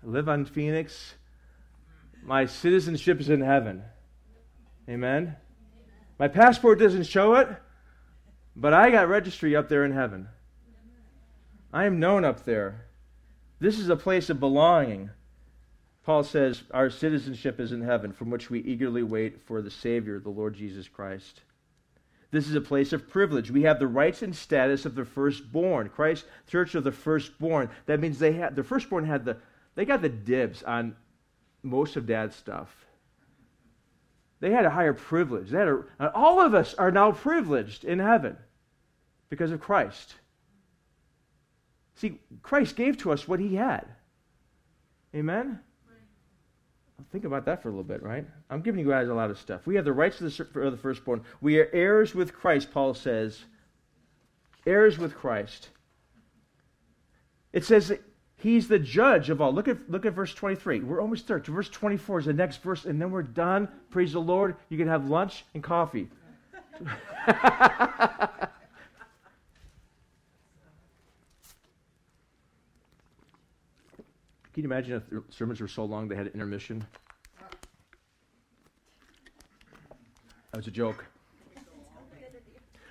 I 0.03 0.09
live 0.09 0.27
on 0.27 0.45
Phoenix. 0.45 1.13
My 2.23 2.47
citizenship 2.47 3.19
is 3.19 3.29
in 3.29 3.41
heaven. 3.41 3.83
Amen. 4.89 5.35
My 6.17 6.29
passport 6.29 6.79
doesn't 6.79 7.03
show 7.03 7.35
it, 7.35 7.47
but 8.55 8.73
I 8.73 8.89
got 8.89 9.09
registry 9.09 9.55
up 9.55 9.69
there 9.69 9.83
in 9.83 9.91
heaven. 9.91 10.29
I 11.73 11.85
am 11.85 11.99
known 11.99 12.23
up 12.23 12.45
there. 12.45 12.85
This 13.59 13.79
is 13.79 13.89
a 13.89 13.97
place 13.97 14.29
of 14.29 14.39
belonging. 14.39 15.09
Paul 16.05 16.23
says, 16.23 16.63
Our 16.71 16.89
citizenship 16.89 17.59
is 17.59 17.71
in 17.71 17.81
heaven, 17.81 18.13
from 18.13 18.29
which 18.29 18.49
we 18.49 18.59
eagerly 18.61 19.03
wait 19.03 19.41
for 19.41 19.61
the 19.61 19.71
Savior, 19.71 20.19
the 20.19 20.29
Lord 20.29 20.53
Jesus 20.53 20.87
Christ. 20.87 21.41
This 22.31 22.47
is 22.47 22.55
a 22.55 22.61
place 22.61 22.93
of 22.93 23.09
privilege. 23.09 23.51
We 23.51 23.63
have 23.63 23.79
the 23.79 23.87
rights 23.87 24.21
and 24.21 24.35
status 24.35 24.85
of 24.85 24.95
the 24.95 25.05
firstborn. 25.05 25.89
Christ, 25.89 26.25
church 26.47 26.75
of 26.75 26.83
the 26.83 26.91
firstborn. 26.91 27.69
That 27.85 27.99
means 27.99 28.19
they 28.19 28.33
had 28.33 28.55
the 28.55 28.63
firstborn 28.63 29.05
had 29.05 29.25
the 29.25 29.37
they 29.75 29.85
got 29.85 30.01
the 30.01 30.09
dibs 30.09 30.63
on 30.63 30.95
most 31.63 31.95
of 31.95 32.07
dad's 32.07 32.35
stuff. 32.35 32.85
They 34.39 34.51
had 34.51 34.65
a 34.65 34.69
higher 34.69 34.93
privilege. 34.93 35.49
They 35.49 35.59
had 35.59 35.67
a, 35.67 36.13
all 36.13 36.39
of 36.39 36.53
us 36.53 36.73
are 36.73 36.91
now 36.91 37.11
privileged 37.11 37.83
in 37.83 37.99
heaven 37.99 38.37
because 39.29 39.51
of 39.51 39.59
Christ. 39.59 40.15
See, 41.95 42.19
Christ 42.43 42.75
gave 42.75 42.97
to 42.99 43.11
us 43.11 43.27
what 43.27 43.39
he 43.39 43.55
had. 43.55 43.85
Amen? 45.15 45.59
Think 47.11 47.25
about 47.25 47.45
that 47.45 47.61
for 47.61 47.69
a 47.69 47.71
little 47.71 47.83
bit, 47.83 48.03
right? 48.03 48.25
I'm 48.49 48.61
giving 48.61 48.79
you 48.79 48.89
guys 48.89 49.07
a 49.07 49.13
lot 49.13 49.29
of 49.29 49.39
stuff. 49.39 49.65
We 49.65 49.75
have 49.75 49.85
the 49.85 49.93
rights 49.93 50.19
of 50.21 50.35
the, 50.35 50.61
of 50.61 50.71
the 50.71 50.77
firstborn. 50.77 51.23
We 51.41 51.59
are 51.59 51.69
heirs 51.71 52.13
with 52.13 52.33
Christ, 52.33 52.71
Paul 52.71 52.93
says. 52.93 53.43
Heirs 54.65 54.97
with 54.97 55.15
Christ. 55.15 55.69
It 57.53 57.63
says 57.63 57.97
he's 58.37 58.67
the 58.67 58.79
judge 58.79 59.29
of 59.29 59.41
all. 59.41 59.53
Look 59.53 59.67
at, 59.67 59.89
look 59.89 60.05
at 60.05 60.13
verse 60.13 60.33
23. 60.33 60.81
We're 60.81 61.01
almost 61.01 61.27
there. 61.27 61.39
Verse 61.39 61.69
24 61.69 62.19
is 62.19 62.25
the 62.25 62.33
next 62.33 62.61
verse, 62.61 62.85
and 62.85 63.01
then 63.01 63.11
we're 63.11 63.23
done. 63.23 63.69
Praise 63.91 64.13
the 64.13 64.19
Lord. 64.19 64.57
You 64.69 64.77
can 64.77 64.87
have 64.87 65.09
lunch 65.09 65.45
and 65.53 65.63
coffee. 65.63 66.09
Can 74.55 74.63
you 74.63 74.69
imagine 74.69 74.95
if 74.95 75.09
the 75.09 75.21
sermons 75.31 75.59
were 75.59 75.67
so 75.67 75.83
long 75.83 76.07
they 76.07 76.15
had 76.15 76.27
an 76.27 76.33
intermission? 76.33 76.87
That 80.51 80.55
was 80.55 80.67
a 80.67 80.71
joke. 80.71 81.03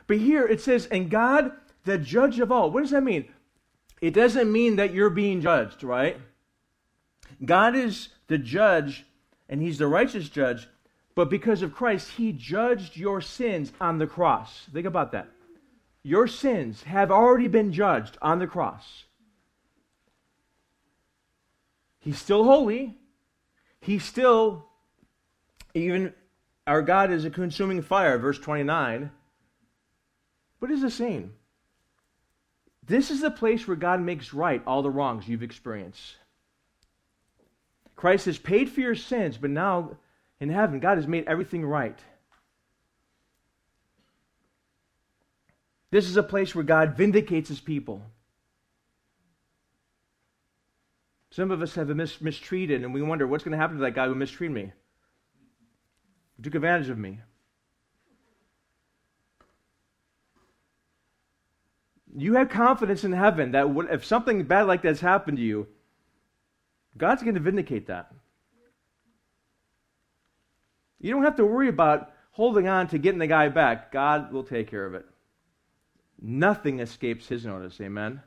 But 0.07 0.19
here 0.19 0.47
it 0.47 0.61
says, 0.61 0.85
and 0.85 1.09
God, 1.09 1.53
the 1.85 1.97
judge 1.97 2.39
of 2.39 2.53
all. 2.53 2.71
What 2.71 2.83
does 2.83 2.91
that 2.91 3.03
mean? 3.03 3.33
It 4.03 4.13
doesn't 4.13 4.53
mean 4.53 4.77
that 4.77 4.93
you're 4.93 5.09
being 5.09 5.41
judged, 5.41 5.83
right? 5.83 6.21
God 7.43 7.75
is 7.75 8.11
the 8.27 8.37
judge, 8.37 9.07
and 9.49 9.63
He's 9.63 9.79
the 9.79 9.87
righteous 9.87 10.29
judge, 10.29 10.69
but 11.15 11.31
because 11.31 11.63
of 11.63 11.73
Christ, 11.73 12.11
He 12.11 12.33
judged 12.33 12.95
your 12.95 13.23
sins 13.23 13.73
on 13.81 13.97
the 13.97 14.07
cross. 14.07 14.67
Think 14.71 14.85
about 14.85 15.13
that. 15.13 15.29
Your 16.03 16.27
sins 16.27 16.83
have 16.83 17.11
already 17.11 17.49
been 17.49 17.73
judged 17.73 18.19
on 18.21 18.39
the 18.39 18.47
cross. 18.47 19.05
He's 22.05 22.19
still 22.19 22.45
holy. 22.45 22.99
He's 23.81 24.05
still, 24.05 24.67
even, 25.73 26.13
our 26.67 26.83
God 26.83 27.11
is 27.11 27.25
a 27.25 27.31
consuming 27.31 27.81
fire, 27.81 28.19
verse 28.19 28.39
29. 28.39 29.11
What 30.59 30.71
is 30.71 30.83
this 30.83 30.95
saying? 30.95 31.33
This 32.87 33.11
is 33.11 33.23
the 33.23 33.31
place 33.31 33.67
where 33.67 33.77
God 33.77 34.03
makes 34.03 34.35
right 34.35 34.63
all 34.67 34.83
the 34.83 34.91
wrongs 34.91 35.27
you've 35.27 35.43
experienced. 35.43 36.17
Christ 37.97 38.27
has 38.27 38.37
paid 38.37 38.69
for 38.69 38.81
your 38.81 38.95
sins, 38.95 39.39
but 39.39 39.49
now 39.49 39.97
in 40.41 40.51
heaven, 40.51 40.81
God 40.81 40.99
has 40.99 41.07
made 41.07 41.25
everything 41.27 41.65
right. 41.65 41.99
This 45.91 46.07
is 46.07 46.19
a 46.19 46.23
place 46.23 46.55
where 46.55 46.65
God 46.65 46.99
vindicates 46.99 47.49
his 47.49 47.61
people. 47.61 48.03
Some 51.35 51.51
of 51.51 51.61
us 51.63 51.75
have 51.75 51.89
been 51.89 51.97
mis- 51.97 52.21
mistreated, 52.21 52.85
and 52.85 52.95
we 52.95 53.03
wonder 53.03 53.27
what's 53.27 53.43
going 53.43 53.51
to 53.51 53.59
happen 53.59 53.79
to 53.79 53.83
that 53.83 53.97
guy 53.97 54.07
who 54.07 54.15
mistreated 54.15 54.55
me, 54.55 54.73
who 56.37 56.45
took 56.45 56.55
advantage 56.55 56.89
of 56.91 56.97
me. 56.97 57.19
You 62.17 62.35
have 62.35 62.51
confidence 62.51 63.03
in 63.03 63.11
heaven 63.11 63.51
that 63.51 63.67
if 63.91 64.05
something 64.05 64.45
bad 64.45 64.69
like 64.69 64.83
that's 64.83 65.01
happened 65.01 65.39
to 65.39 65.43
you, 65.43 65.67
God's 66.97 67.25
going 67.25 67.35
to 67.35 67.41
vindicate 67.41 67.89
that. 67.89 68.13
You 71.01 71.11
don't 71.11 71.25
have 71.25 71.39
to 71.39 71.45
worry 71.45 71.67
about 71.67 72.13
holding 72.31 72.69
on 72.69 72.87
to 72.91 72.99
getting 72.99 73.19
the 73.19 73.27
guy 73.27 73.49
back. 73.49 73.91
God 73.91 74.33
will 74.33 74.45
take 74.45 74.71
care 74.71 74.87
of 74.87 74.95
it. 74.95 75.05
Nothing 76.23 76.79
escapes 76.79 77.27
his 77.27 77.45
notice. 77.45 77.81
Amen. 77.81 78.23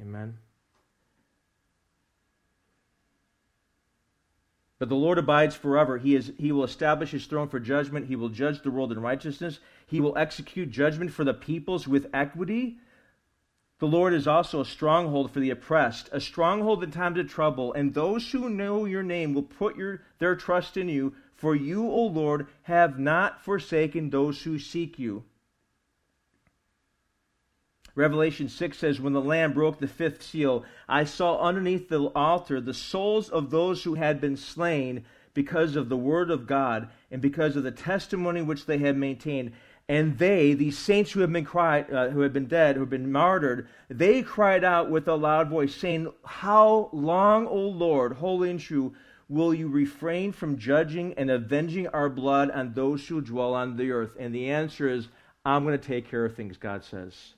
Amen. 0.00 0.38
But 4.82 4.88
the 4.88 4.96
Lord 4.96 5.16
abides 5.16 5.54
forever. 5.54 5.98
He, 5.98 6.16
is, 6.16 6.32
he 6.38 6.50
will 6.50 6.64
establish 6.64 7.12
his 7.12 7.26
throne 7.26 7.46
for 7.46 7.60
judgment. 7.60 8.08
He 8.08 8.16
will 8.16 8.30
judge 8.30 8.62
the 8.62 8.70
world 8.72 8.90
in 8.90 9.00
righteousness. 9.00 9.60
He 9.86 10.00
will 10.00 10.18
execute 10.18 10.72
judgment 10.72 11.12
for 11.12 11.22
the 11.22 11.32
peoples 11.32 11.86
with 11.86 12.10
equity. 12.12 12.78
The 13.78 13.86
Lord 13.86 14.12
is 14.12 14.26
also 14.26 14.60
a 14.60 14.64
stronghold 14.64 15.30
for 15.30 15.38
the 15.38 15.50
oppressed, 15.50 16.08
a 16.10 16.20
stronghold 16.20 16.82
in 16.82 16.90
times 16.90 17.16
of 17.20 17.30
trouble. 17.30 17.72
And 17.72 17.94
those 17.94 18.32
who 18.32 18.50
know 18.50 18.84
your 18.84 19.04
name 19.04 19.34
will 19.34 19.44
put 19.44 19.76
your, 19.76 20.02
their 20.18 20.34
trust 20.34 20.76
in 20.76 20.88
you. 20.88 21.14
For 21.36 21.54
you, 21.54 21.88
O 21.88 22.06
Lord, 22.06 22.48
have 22.62 22.98
not 22.98 23.44
forsaken 23.44 24.10
those 24.10 24.42
who 24.42 24.58
seek 24.58 24.98
you. 24.98 25.22
Revelation 27.94 28.48
6 28.48 28.78
says, 28.78 29.00
When 29.00 29.12
the 29.12 29.20
Lamb 29.20 29.52
broke 29.52 29.78
the 29.78 29.86
fifth 29.86 30.22
seal, 30.22 30.64
I 30.88 31.04
saw 31.04 31.40
underneath 31.40 31.88
the 31.88 32.06
altar 32.14 32.60
the 32.60 32.72
souls 32.72 33.28
of 33.28 33.50
those 33.50 33.84
who 33.84 33.94
had 33.94 34.20
been 34.20 34.36
slain 34.36 35.04
because 35.34 35.76
of 35.76 35.88
the 35.88 35.96
word 35.96 36.30
of 36.30 36.46
God 36.46 36.88
and 37.10 37.20
because 37.20 37.56
of 37.56 37.64
the 37.64 37.70
testimony 37.70 38.42
which 38.42 38.66
they 38.66 38.78
had 38.78 38.96
maintained. 38.96 39.52
And 39.88 40.16
they, 40.18 40.54
these 40.54 40.78
saints 40.78 41.12
who 41.12 41.20
have 41.20 41.32
been 41.32 41.44
cried, 41.44 41.92
uh, 41.92 42.08
who 42.08 42.20
have 42.20 42.32
been 42.32 42.46
dead, 42.46 42.76
who 42.76 42.82
have 42.82 42.90
been 42.90 43.12
martyred, 43.12 43.68
they 43.90 44.22
cried 44.22 44.64
out 44.64 44.90
with 44.90 45.08
a 45.08 45.14
loud 45.14 45.50
voice, 45.50 45.74
saying, 45.74 46.10
How 46.24 46.88
long, 46.92 47.46
O 47.46 47.56
Lord, 47.56 48.14
holy 48.14 48.50
and 48.50 48.60
true, 48.60 48.94
will 49.28 49.52
you 49.52 49.68
refrain 49.68 50.32
from 50.32 50.56
judging 50.56 51.12
and 51.14 51.30
avenging 51.30 51.88
our 51.88 52.08
blood 52.08 52.50
on 52.50 52.72
those 52.72 53.06
who 53.08 53.20
dwell 53.20 53.54
on 53.54 53.76
the 53.76 53.90
earth? 53.90 54.16
And 54.18 54.34
the 54.34 54.50
answer 54.50 54.88
is, 54.88 55.08
I'm 55.44 55.64
going 55.64 55.78
to 55.78 55.86
take 55.86 56.08
care 56.08 56.24
of 56.24 56.36
things, 56.36 56.56
God 56.56 56.84
says. 56.84 57.34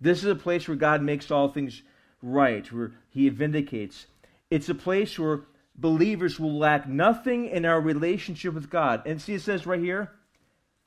This 0.00 0.18
is 0.18 0.30
a 0.30 0.34
place 0.34 0.68
where 0.68 0.76
God 0.76 1.02
makes 1.02 1.30
all 1.30 1.48
things 1.48 1.82
right, 2.22 2.70
where 2.72 2.92
He 3.10 3.28
vindicates. 3.28 4.06
It's 4.50 4.68
a 4.68 4.74
place 4.74 5.18
where 5.18 5.42
believers 5.74 6.38
will 6.38 6.58
lack 6.58 6.88
nothing 6.88 7.46
in 7.46 7.64
our 7.64 7.80
relationship 7.80 8.54
with 8.54 8.70
God. 8.70 9.02
And 9.06 9.20
see, 9.20 9.34
it 9.34 9.42
says 9.42 9.66
right 9.66 9.80
here, 9.80 10.10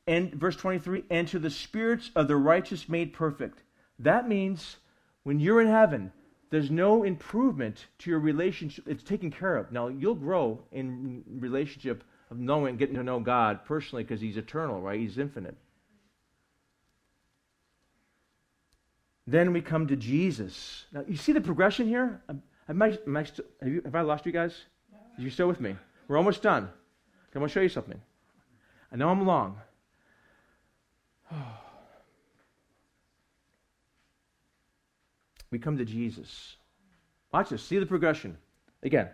and 0.07 0.33
verse 0.33 0.55
23, 0.55 1.03
and 1.09 1.27
to 1.29 1.39
the 1.39 1.49
spirits 1.49 2.11
of 2.15 2.27
the 2.27 2.35
righteous 2.35 2.89
made 2.89 3.13
perfect. 3.13 3.63
That 3.99 4.27
means 4.27 4.77
when 5.23 5.39
you're 5.39 5.61
in 5.61 5.67
heaven, 5.67 6.11
there's 6.49 6.71
no 6.71 7.03
improvement 7.03 7.85
to 7.99 8.09
your 8.09 8.19
relationship. 8.19 8.85
It's 8.87 9.03
taken 9.03 9.31
care 9.31 9.55
of. 9.55 9.71
Now, 9.71 9.87
you'll 9.87 10.15
grow 10.15 10.63
in 10.71 11.23
relationship 11.39 12.03
of 12.29 12.37
knowing, 12.37 12.77
getting 12.77 12.95
to 12.95 13.03
know 13.03 13.19
God 13.19 13.63
personally 13.65 14.03
because 14.03 14.21
He's 14.21 14.37
eternal, 14.37 14.81
right? 14.81 14.99
He's 14.99 15.17
infinite. 15.17 15.55
Then 19.27 19.53
we 19.53 19.61
come 19.61 19.87
to 19.87 19.95
Jesus. 19.95 20.85
Now, 20.91 21.03
you 21.07 21.15
see 21.15 21.31
the 21.31 21.41
progression 21.41 21.87
here? 21.87 22.21
Am 22.27 22.81
I, 22.81 22.97
am 23.05 23.17
I 23.17 23.23
still, 23.23 23.45
have, 23.61 23.71
you, 23.71 23.81
have, 23.85 23.95
I 23.95 24.01
lost 24.01 24.25
you 24.25 24.31
guys? 24.31 24.55
Are 25.17 25.21
you 25.21 25.29
still 25.29 25.47
with 25.47 25.59
me? 25.59 25.75
We're 26.07 26.17
almost 26.17 26.41
done. 26.41 26.63
I'm 26.63 27.39
going 27.39 27.47
to 27.47 27.53
show 27.53 27.61
you 27.61 27.69
something. 27.69 28.01
I 28.91 28.95
know 28.95 29.09
I'm 29.09 29.25
long. 29.25 29.59
we 35.51 35.59
come 35.59 35.77
to 35.77 35.85
Jesus. 35.85 36.57
Watch 37.31 37.49
this. 37.49 37.63
See 37.63 37.77
the 37.79 37.85
progression. 37.85 38.37
Again, 38.83 39.09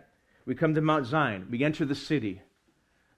we 0.46 0.56
come 0.56 0.74
to 0.76 0.82
Mount 0.82 1.06
Zion. 1.06 1.48
We 1.52 1.64
enter 1.64 1.86
the 1.86 1.94
city. 1.94 2.42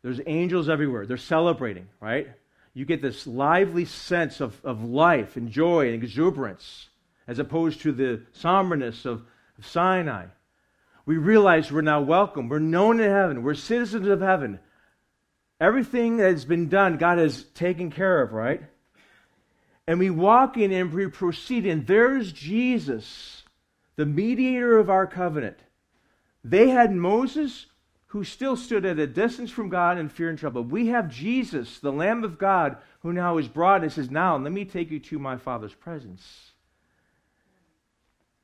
There's 0.01 0.19
angels 0.25 0.67
everywhere. 0.69 1.05
They're 1.05 1.17
celebrating, 1.17 1.87
right? 2.01 2.27
You 2.73 2.85
get 2.85 3.01
this 3.01 3.27
lively 3.27 3.85
sense 3.85 4.41
of, 4.41 4.63
of 4.63 4.83
life 4.83 5.35
and 5.35 5.49
joy 5.49 5.87
and 5.87 5.95
exuberance 5.95 6.89
as 7.27 7.39
opposed 7.39 7.81
to 7.81 7.91
the 7.91 8.21
somberness 8.33 9.05
of, 9.05 9.23
of 9.57 9.65
Sinai. 9.65 10.25
We 11.05 11.17
realize 11.17 11.71
we're 11.71 11.81
now 11.81 12.01
welcome. 12.01 12.49
We're 12.49 12.59
known 12.59 12.99
in 12.99 13.09
heaven. 13.09 13.43
We're 13.43 13.55
citizens 13.55 14.07
of 14.07 14.21
heaven. 14.21 14.59
Everything 15.59 16.17
that 16.17 16.31
has 16.31 16.45
been 16.45 16.69
done, 16.69 16.97
God 16.97 17.17
has 17.17 17.43
taken 17.43 17.91
care 17.91 18.21
of, 18.21 18.31
right? 18.31 18.61
And 19.87 19.99
we 19.99 20.09
walk 20.09 20.57
in 20.57 20.71
and 20.71 20.93
we 20.93 21.07
proceed, 21.07 21.65
and 21.65 21.85
there's 21.85 22.31
Jesus, 22.31 23.43
the 23.95 24.05
mediator 24.05 24.77
of 24.77 24.89
our 24.89 25.07
covenant. 25.07 25.57
They 26.43 26.69
had 26.69 26.91
Moses, 26.93 27.65
who 28.09 28.23
still 28.23 28.57
stood 28.57 28.85
at 28.85 28.97
a 28.97 29.05
distance 29.05 29.51
from 29.51 29.69
God 29.69 29.99
in 29.99 30.09
fear 30.09 30.29
and 30.29 30.37
trouble. 30.37 30.63
We 30.63 30.87
have 30.87 31.09
Jesus, 31.09 31.79
the 31.79 31.91
Lamb 31.91 32.23
of 32.23 32.39
God, 32.39 32.77
who 33.01 33.13
now 33.13 33.37
is 33.37 33.47
brought 33.47 33.83
and 33.83 33.91
says, 33.91 34.09
Now 34.09 34.35
let 34.35 34.51
me 34.51 34.65
take 34.65 34.89
you 34.89 34.99
to 34.99 35.19
my 35.19 35.37
Father's 35.37 35.75
presence. 35.75 36.51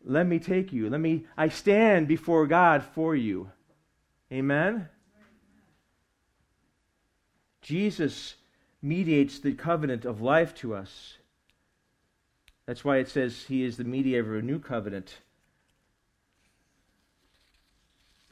Let 0.04 0.28
me 0.28 0.38
take 0.38 0.72
you. 0.72 0.88
Let 0.88 1.02
me 1.02 1.26
I 1.36 1.50
stand 1.50 2.08
before 2.08 2.46
God 2.46 2.84
for 2.94 3.16
you. 3.16 3.50
Amen. 4.32 4.88
Jesus 7.64 8.36
mediates 8.84 9.40
the 9.40 9.54
covenant 9.54 10.06
of 10.06 10.22
life 10.22 10.54
to 10.56 10.76
us. 10.76 11.18
That's 12.68 12.86
why 12.86 12.98
it 12.98 13.10
says 13.10 13.46
he 13.48 13.64
is 13.64 13.78
the 13.78 13.84
mediator 13.84 14.36
of 14.36 14.44
a 14.44 14.46
new 14.46 14.60
covenant. 14.60 15.18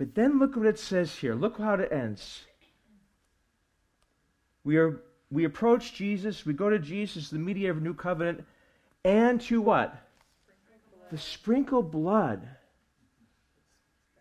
But 0.04 0.16
then 0.16 0.38
look 0.38 0.58
what 0.58 0.66
it 0.66 0.78
says 0.78 1.16
here. 1.16 1.34
Look 1.34 1.58
how 1.60 1.76
it 1.76 1.90
ends. 1.90 2.42
We 4.66 4.76
are 4.76 5.02
we 5.32 5.46
approach 5.46 5.94
Jesus, 5.94 6.46
we 6.46 6.52
go 6.52 6.70
to 6.70 6.78
Jesus, 6.78 7.30
the 7.30 7.40
mediator 7.40 7.72
of 7.72 7.82
new 7.82 7.94
covenant, 7.94 8.44
and 9.06 9.40
to 9.44 9.62
what? 9.62 9.96
The 11.10 11.18
sprinkled 11.18 11.90
blood 11.90 12.46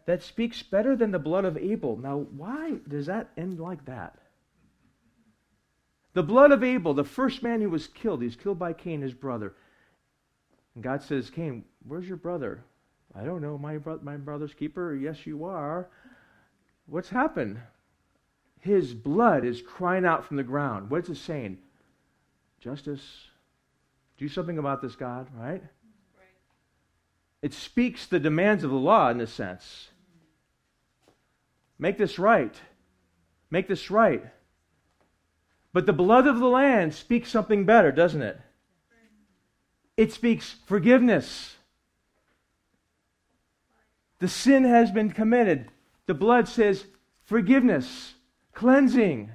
that 0.07 0.23
speaks 0.23 0.63
better 0.63 0.95
than 0.95 1.11
the 1.11 1.19
blood 1.19 1.45
of 1.45 1.57
Abel. 1.57 1.97
Now, 1.97 2.19
why 2.19 2.77
does 2.87 3.07
that 3.07 3.31
end 3.37 3.59
like 3.59 3.85
that? 3.87 4.17
The 6.13 6.23
blood 6.23 6.53
of 6.53 6.63
Abel, 6.63 6.95
the 6.95 7.03
first 7.03 7.43
man 7.43 7.61
who 7.61 7.71
was 7.71 7.89
killed, 7.89 8.23
he's 8.23 8.37
killed 8.37 8.61
by 8.61 8.73
Cain, 8.73 9.03
his 9.03 9.15
brother. 9.15 9.57
And 10.77 10.85
God 10.85 11.03
says, 11.03 11.29
Cain, 11.29 11.65
where's 11.85 12.07
your 12.07 12.19
brother? 12.19 12.63
I 13.15 13.25
don't 13.25 13.43
know, 13.43 13.59
my, 13.59 13.79
bro- 13.79 14.01
my 14.03 14.17
brother's 14.17 14.55
keeper. 14.55 14.95
Yes, 14.95 15.27
you 15.27 15.45
are. 15.45 15.89
What's 16.87 17.11
happened? 17.11 17.61
His 18.61 18.95
blood 18.95 19.45
is 19.45 19.61
crying 19.61 20.05
out 20.07 20.25
from 20.25 20.37
the 20.37 20.43
ground. 20.43 20.91
What's 20.91 21.09
it 21.09 21.17
saying? 21.17 21.59
Justice. 22.61 23.03
Do 24.19 24.29
something 24.29 24.59
about 24.59 24.81
this, 24.81 24.95
God, 24.95 25.27
right? 25.37 25.51
right? 25.53 25.63
It 27.43 27.53
speaks 27.53 28.07
the 28.07 28.21
demands 28.21 28.63
of 28.63 28.71
the 28.71 28.77
law 28.77 29.11
in 29.11 29.21
a 29.21 29.27
sense. 29.27 29.89
Make 31.79 31.99
this 31.99 32.19
right. 32.19 32.55
Make 33.51 33.69
this 33.69 33.91
right. 33.91 34.25
But 35.73 35.87
the 35.87 35.93
blood 35.93 36.27
of 36.27 36.39
the 36.39 36.47
Lamb 36.47 36.93
speaks 36.93 37.31
something 37.31 37.65
better, 37.65 37.91
doesn't 37.91 38.23
it? 38.23 38.41
It 39.97 40.13
speaks 40.13 40.55
forgiveness. 40.67 41.57
The 44.23 44.29
sin 44.29 44.63
has 44.63 44.93
been 44.93 45.11
committed. 45.11 45.73
The 46.07 46.15
blood 46.15 46.47
says 46.47 46.85
forgiveness, 47.25 48.15
cleansing. 48.55 49.33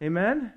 Amen? 0.00 0.52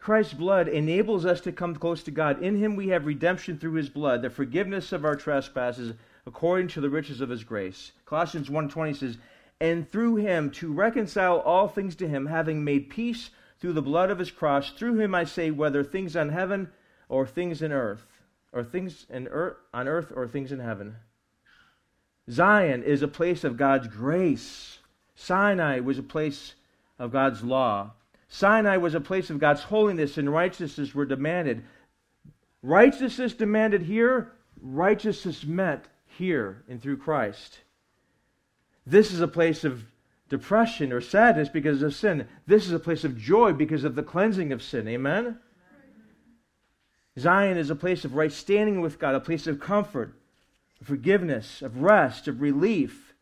Christ's 0.00 0.34
blood 0.34 0.66
enables 0.66 1.24
us 1.24 1.40
to 1.42 1.52
come 1.52 1.76
close 1.76 2.02
to 2.02 2.10
God. 2.10 2.42
In 2.42 2.56
him 2.56 2.74
we 2.74 2.88
have 2.88 3.06
redemption 3.06 3.56
through 3.56 3.74
his 3.74 3.88
blood, 3.88 4.22
the 4.22 4.28
forgiveness 4.28 4.90
of 4.90 5.04
our 5.04 5.14
trespasses 5.14 5.94
according 6.26 6.66
to 6.70 6.80
the 6.80 6.90
riches 6.90 7.20
of 7.20 7.28
his 7.28 7.44
grace. 7.44 7.92
Colossians 8.04 8.50
1:20 8.50 8.94
says, 8.94 9.18
"And 9.60 9.88
through 9.88 10.16
him 10.16 10.50
to 10.50 10.72
reconcile 10.72 11.38
all 11.38 11.68
things 11.68 11.94
to 11.94 12.08
him, 12.08 12.26
having 12.26 12.64
made 12.64 12.90
peace 12.90 13.30
through 13.64 13.72
the 13.72 13.80
blood 13.80 14.10
of 14.10 14.18
his 14.18 14.30
cross, 14.30 14.72
through 14.72 15.00
him 15.00 15.14
I 15.14 15.24
say 15.24 15.50
whether 15.50 15.82
things 15.82 16.16
on 16.16 16.28
heaven 16.28 16.70
or 17.08 17.26
things 17.26 17.62
in 17.62 17.72
earth, 17.72 18.06
or 18.52 18.62
things 18.62 19.06
in 19.08 19.26
earth, 19.28 19.56
on 19.72 19.88
earth 19.88 20.12
or 20.14 20.28
things 20.28 20.52
in 20.52 20.58
heaven." 20.58 20.96
Zion 22.28 22.82
is 22.82 23.00
a 23.00 23.08
place 23.08 23.42
of 23.42 23.56
God's 23.56 23.88
grace. 23.88 24.80
Sinai 25.14 25.80
was 25.80 25.98
a 25.98 26.02
place 26.02 26.56
of 26.98 27.10
God's 27.10 27.42
law. 27.42 27.92
Sinai 28.28 28.76
was 28.76 28.94
a 28.94 29.00
place 29.00 29.30
of 29.30 29.38
God's 29.38 29.62
holiness 29.62 30.18
and 30.18 30.30
righteousness 30.30 30.94
were 30.94 31.06
demanded. 31.06 31.64
Righteousness 32.62 33.32
demanded 33.32 33.80
here, 33.80 34.32
righteousness 34.60 35.42
met 35.42 35.88
here 36.04 36.62
and 36.68 36.82
through 36.82 36.98
Christ. 36.98 37.60
This 38.84 39.10
is 39.10 39.22
a 39.22 39.26
place 39.26 39.64
of 39.64 39.86
depression 40.34 40.92
or 40.92 41.00
sadness 41.00 41.48
because 41.48 41.80
of 41.80 41.94
sin. 41.94 42.26
This 42.44 42.66
is 42.66 42.72
a 42.72 42.80
place 42.80 43.04
of 43.04 43.16
joy 43.16 43.52
because 43.52 43.84
of 43.84 43.94
the 43.94 44.02
cleansing 44.02 44.52
of 44.52 44.64
sin. 44.64 44.88
Amen? 44.88 45.38
Zion 47.16 47.56
is 47.56 47.70
a 47.70 47.76
place 47.76 48.04
of 48.04 48.16
right 48.16 48.32
standing 48.32 48.80
with 48.80 48.98
God, 48.98 49.14
a 49.14 49.20
place 49.20 49.46
of 49.46 49.60
comfort, 49.60 50.18
of 50.80 50.88
forgiveness, 50.88 51.62
of 51.62 51.82
rest, 51.82 52.26
of 52.26 52.40
relief. 52.40 53.14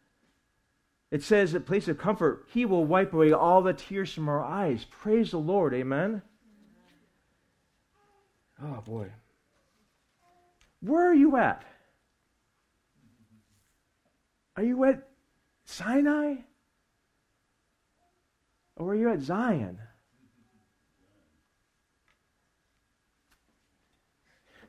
It 1.10 1.22
says, 1.22 1.52
a 1.52 1.60
place 1.60 1.86
of 1.86 1.98
comfort, 1.98 2.46
He 2.50 2.64
will 2.64 2.86
wipe 2.86 3.12
away 3.12 3.30
all 3.30 3.60
the 3.60 3.74
tears 3.74 4.14
from 4.14 4.30
our 4.30 4.42
eyes. 4.42 4.86
Praise 4.88 5.32
the 5.32 5.38
Lord. 5.38 5.74
Amen? 5.74 6.22
Oh, 8.64 8.80
boy. 8.80 9.08
Where 10.80 11.10
are 11.10 11.14
you 11.14 11.36
at? 11.36 11.62
Are 14.56 14.62
you 14.62 14.82
at 14.84 15.06
Sinai? 15.66 16.36
Or 18.76 18.90
are 18.90 18.94
you 18.94 19.10
at 19.10 19.20
Zion? 19.20 19.78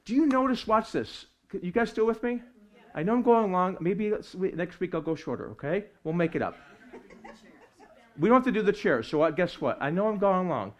Do 0.06 0.14
you 0.14 0.26
notice? 0.26 0.68
Watch 0.68 0.92
this. 0.92 1.26
You 1.62 1.72
guys 1.72 1.90
still 1.90 2.06
with 2.06 2.22
me? 2.24 2.42
Yeah. 2.76 2.82
I 2.94 3.04
know 3.04 3.14
I'm 3.14 3.22
going 3.22 3.52
long. 3.52 3.78
Maybe 3.80 4.12
next 4.36 4.80
week 4.80 4.94
I'll 4.94 5.02
go 5.02 5.16
shorter, 5.16 5.52
okay? 5.52 5.86
We'll 6.04 6.14
make 6.14 6.36
it 6.36 6.42
up. 6.42 6.58
we 8.20 8.28
don't 8.28 8.36
have 8.36 8.46
to 8.46 8.52
do 8.52 8.62
the 8.62 8.74
chairs, 8.74 9.08
so 9.08 9.22
uh, 9.22 9.32
guess 9.32 9.62
what? 9.62 9.78
I 9.82 9.90
know 9.90 10.08
I'm 10.08 10.18
going 10.18 10.50
long. 10.50 10.74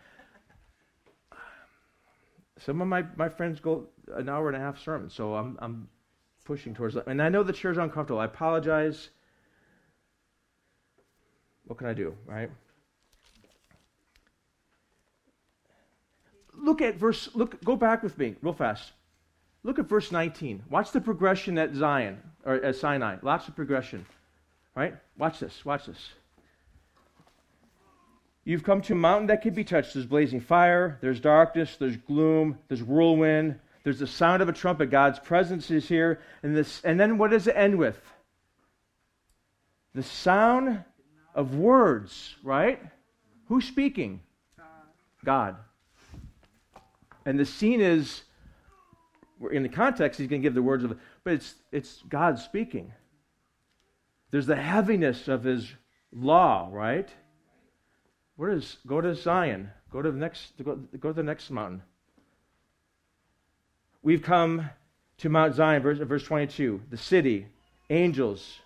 Some 2.60 2.82
of 2.82 2.88
my, 2.88 3.04
my 3.16 3.30
friends 3.30 3.60
go 3.60 3.88
an 4.14 4.30
hour 4.30 4.48
and 4.48 4.58
a 4.58 4.60
half 4.60 4.80
sermon, 4.84 5.10
so 5.10 5.36
I'm, 5.36 5.58
I'm 5.62 5.88
pushing 6.44 6.74
towards 6.74 6.96
that. 6.96 7.08
And 7.08 7.22
I 7.22 7.30
know 7.30 7.44
the 7.44 7.54
chair's 7.54 7.78
uncomfortable. 7.78 8.20
I 8.20 8.26
apologize. 8.26 9.10
What 11.66 11.78
can 11.78 11.88
I 11.88 11.94
do, 11.94 12.16
right? 12.26 12.50
Look 16.64 16.82
at 16.82 16.96
verse, 16.96 17.30
look, 17.36 17.62
go 17.64 17.76
back 17.76 18.02
with 18.02 18.18
me 18.18 18.36
real 18.42 18.54
fast. 18.54 18.94
Look 19.64 19.80
at 19.80 19.86
verse 19.86 20.12
19. 20.12 20.64
Watch 20.70 20.92
the 20.92 21.02
progression 21.02 21.58
at 21.58 21.76
Zion, 21.76 22.20
or 22.46 22.56
at 22.56 22.76
Sinai. 22.78 23.18
Lots 23.22 23.48
of 23.50 23.56
progression, 23.56 24.06
right? 24.74 24.96
Watch 25.18 25.40
this, 25.40 25.66
watch 25.66 25.86
this. 25.88 26.10
You've 28.46 28.64
come 28.64 28.82
to 28.84 28.94
a 28.94 28.96
mountain 28.96 29.28
that 29.28 29.42
can 29.42 29.54
be 29.54 29.64
touched. 29.64 29.94
There's 29.94 30.06
blazing 30.06 30.40
fire, 30.40 30.98
there's 31.02 31.20
darkness, 31.20 31.76
there's 31.78 31.98
gloom, 31.98 32.58
there's 32.70 32.84
whirlwind, 32.84 33.60
there's 33.84 34.00
the 34.00 34.08
sound 34.08 34.42
of 34.42 34.48
a 34.48 34.54
trumpet. 34.54 34.90
God's 34.90 35.20
presence 35.20 35.70
is 35.70 35.88
here. 35.88 36.22
And, 36.44 36.56
this, 36.56 36.82
and 36.84 36.98
then 36.98 37.18
what 37.18 37.32
does 37.32 37.48
it 37.48 37.56
end 37.58 37.78
with? 37.78 38.00
The 39.94 40.04
sound 40.04 40.84
of 41.36 41.56
words, 41.56 42.36
right? 42.42 42.82
Who's 43.48 43.66
speaking? 43.66 44.22
God. 45.26 45.58
And 47.26 47.40
the 47.40 47.46
scene 47.46 47.82
is, 47.82 48.24
in 49.52 49.64
the 49.64 49.70
context, 49.70 50.20
he's 50.20 50.28
going 50.28 50.42
to 50.42 50.46
give 50.46 50.56
the 50.56 50.62
words 50.62 50.84
of, 50.84 50.98
but 51.24 51.34
it's, 51.34 51.56
it's 51.72 52.04
God 52.10 52.40
speaking. 52.40 52.92
There's 54.32 54.48
the 54.48 54.56
heaviness 54.56 55.28
of 55.28 55.44
his 55.44 55.72
law, 56.12 56.70
right? 56.72 57.10
Where 58.36 58.52
is, 58.52 58.78
go 58.88 59.00
to 59.00 59.16
Zion. 59.16 59.70
Go 59.92 60.02
to 60.02 60.12
the 60.12 60.18
next, 60.18 60.54
go, 60.64 60.76
go 61.00 61.10
to 61.10 61.14
the 61.14 61.24
next 61.24 61.52
mountain. 61.52 61.84
We've 64.02 64.24
come 64.24 64.70
to 65.20 65.30
Mount 65.30 65.56
Zion, 65.56 65.82
verse, 65.84 66.00
verse 66.00 66.24
22, 66.24 66.82
the 66.90 66.98
city, 66.98 67.48
angels, 67.90 68.60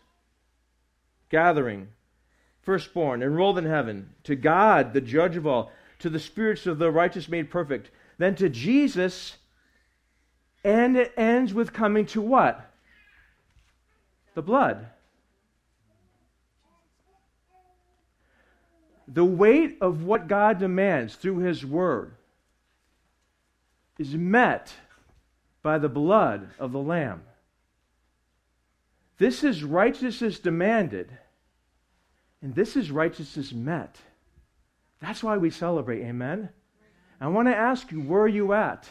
gathering, 1.29 1.89
firstborn, 2.61 3.21
enrolled 3.21 3.57
in 3.57 3.65
heaven, 3.65 4.09
to 4.23 4.35
God, 4.35 4.93
the 4.93 5.01
judge 5.01 5.35
of 5.35 5.45
all, 5.45 5.71
to 5.99 6.09
the 6.09 6.19
spirits 6.19 6.65
of 6.65 6.79
the 6.79 6.91
righteous 6.91 7.27
made 7.27 7.51
perfect, 7.51 7.91
then 8.17 8.35
to 8.35 8.49
Jesus, 8.49 9.37
and 10.63 10.97
it 10.97 11.13
ends 11.17 11.53
with 11.53 11.73
coming 11.73 12.05
to 12.07 12.21
what? 12.21 12.71
The 14.33 14.41
blood. 14.41 14.87
The 19.07 19.25
weight 19.25 19.77
of 19.81 20.03
what 20.03 20.27
God 20.27 20.59
demands 20.59 21.15
through 21.15 21.39
His 21.39 21.65
Word 21.65 22.13
is 23.97 24.13
met 24.13 24.73
by 25.63 25.77
the 25.77 25.89
blood 25.89 26.49
of 26.59 26.71
the 26.71 26.79
Lamb. 26.79 27.23
This 29.17 29.43
is 29.43 29.63
righteousness 29.63 30.39
demanded, 30.39 31.11
and 32.41 32.53
this 32.53 32.75
is 32.75 32.91
righteousness 32.91 33.51
met. 33.51 33.97
That's 34.99 35.23
why 35.23 35.37
we 35.37 35.49
celebrate. 35.49 36.03
Amen? 36.03 36.49
I 37.19 37.27
want 37.27 37.47
to 37.47 37.55
ask 37.55 37.91
you, 37.91 38.01
where 38.01 38.21
are 38.21 38.27
you 38.27 38.53
at? 38.53 38.87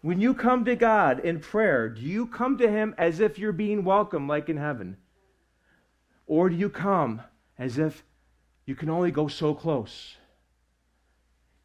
When 0.00 0.20
you 0.20 0.32
come 0.32 0.64
to 0.64 0.76
God 0.76 1.20
in 1.20 1.40
prayer, 1.40 1.88
do 1.88 2.00
you 2.00 2.26
come 2.26 2.56
to 2.58 2.70
Him 2.70 2.94
as 2.96 3.20
if 3.20 3.38
you're 3.38 3.52
being 3.52 3.84
welcomed, 3.84 4.28
like 4.28 4.48
in 4.48 4.56
heaven? 4.56 4.96
Or 6.26 6.48
do 6.48 6.56
you 6.56 6.70
come 6.70 7.22
as 7.58 7.78
if 7.78 8.04
you 8.64 8.74
can 8.74 8.88
only 8.88 9.10
go 9.10 9.28
so 9.28 9.54
close? 9.54 10.14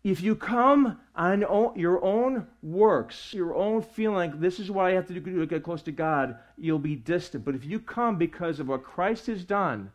If 0.04 0.22
you 0.22 0.36
come 0.36 1.00
on 1.16 1.46
your 1.78 2.04
own 2.04 2.48
works, 2.62 3.34
your 3.34 3.56
own 3.56 3.82
feeling, 3.82 4.42
this 4.42 4.60
is 4.60 4.70
what 4.70 4.88
I 4.88 4.92
have 4.92 5.08
to 5.08 5.14
do 5.14 5.40
to 5.40 5.46
get 5.46 5.64
close 5.64 5.82
to 5.84 5.94
God, 5.94 6.38
you'll 6.58 6.80
be 6.80 6.96
distant. 6.96 7.46
But 7.46 7.56
if 7.56 7.64
you 7.64 7.80
come 7.80 8.18
because 8.18 8.60
of 8.60 8.68
what 8.68 8.84
Christ 8.84 9.28
has 9.28 9.46
done, 9.46 9.92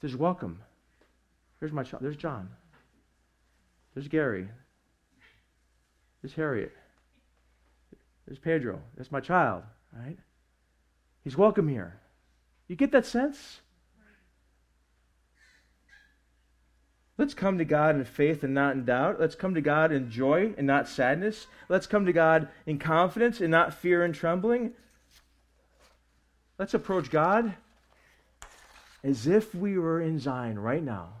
there's 0.00 0.16
welcome. 0.16 0.62
There's 1.60 1.72
my 1.72 1.82
child. 1.82 2.02
There's 2.02 2.16
John. 2.16 2.48
There's 3.94 4.08
Gary. 4.08 4.48
There's 6.22 6.34
Harriet. 6.34 6.72
There's 8.26 8.38
Pedro. 8.38 8.80
That's 8.96 9.12
my 9.12 9.20
child, 9.20 9.62
right? 9.92 10.18
He's 11.24 11.36
welcome 11.36 11.68
here. 11.68 11.98
You 12.68 12.76
get 12.76 12.92
that 12.92 13.06
sense? 13.06 13.60
Let's 17.18 17.34
come 17.34 17.56
to 17.58 17.64
God 17.64 17.96
in 17.96 18.04
faith 18.04 18.44
and 18.44 18.52
not 18.52 18.74
in 18.74 18.84
doubt. 18.84 19.18
Let's 19.18 19.34
come 19.34 19.54
to 19.54 19.62
God 19.62 19.90
in 19.90 20.10
joy 20.10 20.52
and 20.58 20.66
not 20.66 20.88
sadness. 20.88 21.46
Let's 21.68 21.86
come 21.86 22.04
to 22.04 22.12
God 22.12 22.48
in 22.66 22.78
confidence 22.78 23.40
and 23.40 23.50
not 23.50 23.72
fear 23.72 24.04
and 24.04 24.14
trembling. 24.14 24.72
Let's 26.58 26.74
approach 26.74 27.10
God 27.10 27.54
as 29.02 29.26
if 29.26 29.54
we 29.54 29.78
were 29.78 30.00
in 30.00 30.18
Zion 30.18 30.58
right 30.58 30.82
now. 30.82 31.14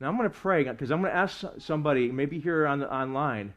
Now 0.00 0.08
I'm 0.08 0.16
going 0.16 0.30
to 0.30 0.36
pray 0.36 0.64
because 0.64 0.90
I'm 0.90 1.00
going 1.00 1.12
to 1.12 1.18
ask 1.18 1.44
somebody, 1.58 2.10
maybe 2.10 2.38
here 2.38 2.66
on 2.66 2.80
the, 2.80 2.92
online, 2.92 3.54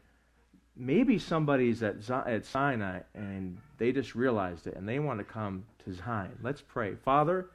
maybe 0.76 1.18
somebody's 1.18 1.82
at, 1.82 2.10
at 2.10 2.44
Sinai 2.44 3.00
and 3.14 3.58
they 3.78 3.92
just 3.92 4.14
realized 4.14 4.66
it 4.66 4.76
and 4.76 4.88
they 4.88 4.98
want 4.98 5.18
to 5.18 5.24
come 5.24 5.64
to 5.84 5.92
Zion. 5.92 6.38
Let's 6.42 6.60
pray. 6.60 6.94
Father, 7.04 7.50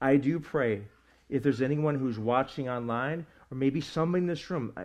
I 0.00 0.16
do 0.16 0.40
pray 0.40 0.82
if 1.28 1.42
there's 1.42 1.62
anyone 1.62 1.94
who's 1.94 2.18
watching 2.18 2.68
online, 2.68 3.26
or 3.50 3.56
maybe 3.56 3.80
somebody 3.80 4.22
in 4.22 4.28
this 4.28 4.50
room. 4.50 4.72
I, 4.76 4.84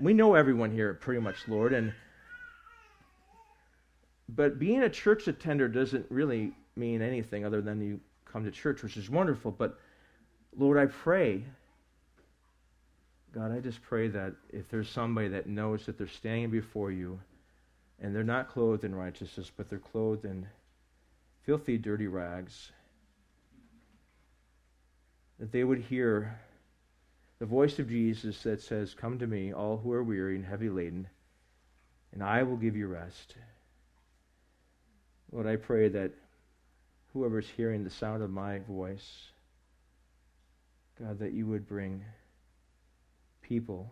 we 0.00 0.12
know 0.12 0.34
everyone 0.34 0.72
here 0.72 0.94
pretty 0.94 1.20
much, 1.20 1.46
Lord, 1.46 1.72
and 1.72 1.92
but 4.28 4.58
being 4.58 4.82
a 4.82 4.90
church 4.90 5.26
attender 5.26 5.68
doesn't 5.68 6.06
really 6.10 6.52
mean 6.76 7.00
anything 7.00 7.46
other 7.46 7.62
than 7.62 7.80
you 7.80 8.00
come 8.24 8.44
to 8.44 8.50
church, 8.50 8.82
which 8.82 8.96
is 8.96 9.08
wonderful. 9.08 9.50
But 9.50 9.78
Lord, 10.56 10.78
I 10.78 10.86
pray, 10.86 11.44
God, 13.34 13.52
I 13.52 13.60
just 13.60 13.82
pray 13.82 14.08
that 14.08 14.34
if 14.50 14.68
there's 14.70 14.88
somebody 14.88 15.28
that 15.28 15.46
knows 15.46 15.86
that 15.86 15.98
they're 15.98 16.08
standing 16.08 16.50
before 16.50 16.90
you 16.90 17.20
and 18.00 18.14
they're 18.14 18.24
not 18.24 18.48
clothed 18.48 18.84
in 18.84 18.94
righteousness, 18.94 19.50
but 19.54 19.68
they're 19.68 19.78
clothed 19.78 20.24
in 20.24 20.46
filthy, 21.44 21.76
dirty 21.76 22.06
rags, 22.06 22.72
that 25.38 25.52
they 25.52 25.62
would 25.62 25.80
hear 25.80 26.38
the 27.38 27.46
voice 27.46 27.78
of 27.78 27.88
Jesus 27.88 28.42
that 28.42 28.62
says, 28.62 28.94
Come 28.94 29.18
to 29.18 29.26
me, 29.26 29.52
all 29.52 29.76
who 29.76 29.92
are 29.92 30.02
weary 30.02 30.36
and 30.36 30.44
heavy 30.44 30.70
laden, 30.70 31.06
and 32.12 32.22
I 32.22 32.42
will 32.42 32.56
give 32.56 32.76
you 32.76 32.86
rest. 32.88 33.34
Lord, 35.30 35.46
I 35.46 35.56
pray 35.56 35.88
that 35.88 36.12
whoever's 37.12 37.48
hearing 37.56 37.84
the 37.84 37.90
sound 37.90 38.22
of 38.22 38.30
my 38.30 38.60
voice, 38.60 39.28
God, 40.98 41.18
that 41.18 41.32
you 41.32 41.46
would 41.46 41.68
bring 41.68 42.02
people, 43.48 43.90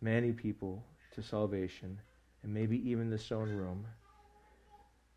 many 0.00 0.32
people, 0.32 0.84
to 1.14 1.22
salvation, 1.22 2.00
and 2.42 2.52
maybe 2.52 2.76
even 2.90 3.10
this 3.10 3.32
own 3.32 3.48
room. 3.50 3.86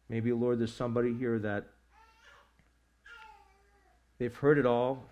Maybe, 0.10 0.32
Lord, 0.32 0.60
there's 0.60 0.74
somebody 0.74 1.14
here 1.14 1.40
that 1.40 1.66
they've 4.20 4.36
heard 4.36 4.58
it 4.58 4.66
all, 4.66 5.04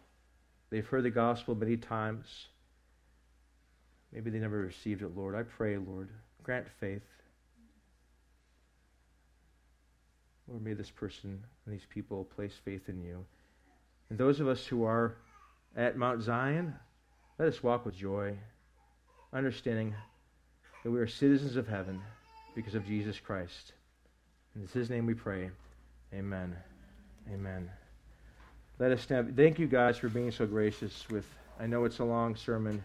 They've 0.70 0.86
heard 0.86 1.03
the 1.03 1.10
gospel 1.10 1.56
many 1.56 1.78
times. 1.78 2.47
Maybe 4.12 4.30
they 4.30 4.39
never 4.39 4.60
received 4.60 5.01
it, 5.03 5.16
Lord. 5.16 5.36
I 5.36 5.43
pray, 5.43 5.78
Lord, 5.78 6.10
grant 6.43 6.68
faith. 6.82 7.01
Lord, 10.47 10.64
may 10.64 10.74
this 10.74 10.91
person 10.91 11.43
and 11.66 11.74
these 11.74 11.86
people 11.89 12.26
place 12.26 12.53
faith 12.64 12.89
in 12.89 13.01
you. 13.01 13.26
And 14.10 14.20
those 14.20 14.39
of 14.39 14.47
us 14.47 14.66
who 14.66 14.84
are 14.84 15.16
at 15.76 15.97
Mount 15.97 16.22
Zion, 16.22 16.76
let 17.38 17.48
us 17.48 17.62
walk 17.62 17.86
with 17.86 17.96
joy, 17.96 18.36
understanding 19.34 19.94
that 20.84 20.92
we 20.92 21.00
are 21.00 21.08
citizens 21.08 21.56
of 21.56 21.68
heaven 21.68 22.02
because 22.56 22.76
of 22.76 22.86
Jesus 22.86 23.20
Christ. 23.20 23.74
In 24.56 24.68
his 24.68 24.90
name 24.90 25.06
we 25.06 25.14
pray. 25.14 25.50
Amen. 26.14 26.56
Amen. 27.34 27.70
Let 28.80 28.92
us 28.92 29.02
stand. 29.02 29.36
Thank 29.36 29.60
you 29.60 29.68
guys 29.68 29.98
for 29.98 30.08
being 30.08 30.32
so 30.32 30.46
gracious 30.46 31.10
with 31.10 31.26
I 31.60 31.68
know 31.68 31.86
it's 31.86 32.00
a 32.00 32.04
long 32.04 32.36
sermon. 32.36 32.84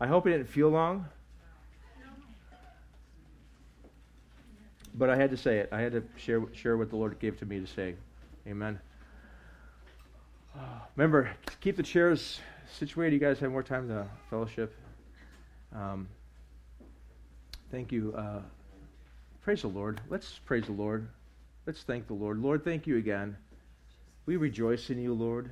I 0.00 0.06
hope 0.06 0.26
it 0.26 0.30
didn't 0.30 0.48
feel 0.48 0.70
long. 0.70 1.06
But 4.94 5.08
I 5.08 5.16
had 5.16 5.30
to 5.30 5.36
say 5.36 5.58
it. 5.58 5.68
I 5.72 5.80
had 5.80 5.92
to 5.92 6.02
share 6.16 6.42
share 6.52 6.76
what 6.76 6.90
the 6.90 6.96
Lord 6.96 7.18
gave 7.18 7.38
to 7.38 7.46
me 7.46 7.60
to 7.60 7.66
say. 7.66 7.94
Amen. 8.46 8.80
Uh, 10.54 10.80
remember, 10.96 11.30
keep 11.60 11.76
the 11.76 11.82
chairs 11.82 12.40
situated. 12.78 13.14
You 13.14 13.20
guys 13.20 13.38
have 13.40 13.50
more 13.50 13.62
time 13.62 13.88
to 13.88 14.06
fellowship. 14.28 14.74
Um, 15.74 16.08
thank 17.70 17.92
you. 17.92 18.14
Uh, 18.16 18.40
praise 19.42 19.62
the 19.62 19.68
Lord. 19.68 20.00
Let's 20.08 20.38
praise 20.44 20.66
the 20.66 20.72
Lord. 20.72 21.08
Let's 21.66 21.82
thank 21.82 22.06
the 22.06 22.14
Lord. 22.14 22.38
Lord, 22.40 22.64
thank 22.64 22.86
you 22.86 22.96
again. 22.96 23.36
We 24.26 24.36
rejoice 24.36 24.90
in 24.90 25.00
you, 25.00 25.14
Lord. 25.14 25.50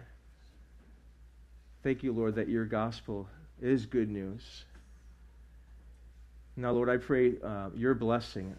Thank 1.82 2.02
you, 2.02 2.12
Lord, 2.12 2.34
that 2.36 2.48
your 2.48 2.64
gospel 2.64 3.28
is 3.60 3.86
good 3.86 4.10
news. 4.10 4.64
Now, 6.56 6.72
Lord, 6.72 6.88
I 6.88 6.96
pray 6.96 7.34
uh, 7.42 7.70
your 7.74 7.94
blessing 7.94 8.56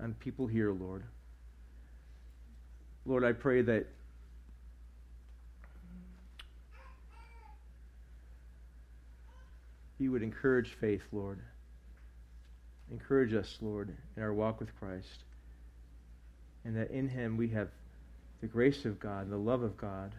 on 0.00 0.14
people 0.14 0.46
here, 0.46 0.72
Lord. 0.72 1.04
Lord, 3.04 3.24
I 3.24 3.32
pray 3.32 3.62
that 3.62 3.86
you 9.98 10.12
would 10.12 10.22
encourage 10.22 10.76
faith, 10.80 11.02
Lord. 11.12 11.40
Encourage 12.90 13.34
us, 13.34 13.58
Lord, 13.60 13.94
in 14.16 14.22
our 14.22 14.32
walk 14.32 14.60
with 14.60 14.76
Christ. 14.78 15.24
And 16.64 16.76
that 16.76 16.90
in 16.90 17.08
him 17.08 17.36
we 17.36 17.48
have 17.48 17.68
the 18.40 18.46
grace 18.46 18.84
of 18.84 19.00
God, 19.00 19.30
the 19.30 19.36
love 19.36 19.62
of 19.62 19.76
God, 19.76 20.14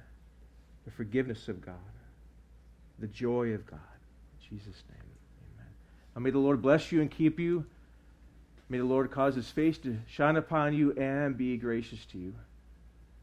the 0.85 0.91
forgiveness 0.91 1.47
of 1.47 1.61
God, 1.61 1.75
the 2.99 3.07
joy 3.07 3.49
of 3.53 3.65
God. 3.65 3.79
In 4.33 4.57
Jesus' 4.57 4.83
name, 4.89 5.09
amen. 5.55 5.71
Now 6.15 6.21
may 6.21 6.31
the 6.31 6.39
Lord 6.39 6.61
bless 6.61 6.91
you 6.91 7.01
and 7.01 7.11
keep 7.11 7.39
you. 7.39 7.65
May 8.69 8.79
the 8.79 8.85
Lord 8.85 9.11
cause 9.11 9.35
his 9.35 9.49
face 9.49 9.77
to 9.79 9.97
shine 10.07 10.35
upon 10.35 10.73
you 10.73 10.91
and 10.93 11.37
be 11.37 11.57
gracious 11.57 12.05
to 12.11 12.17
you. 12.17 12.33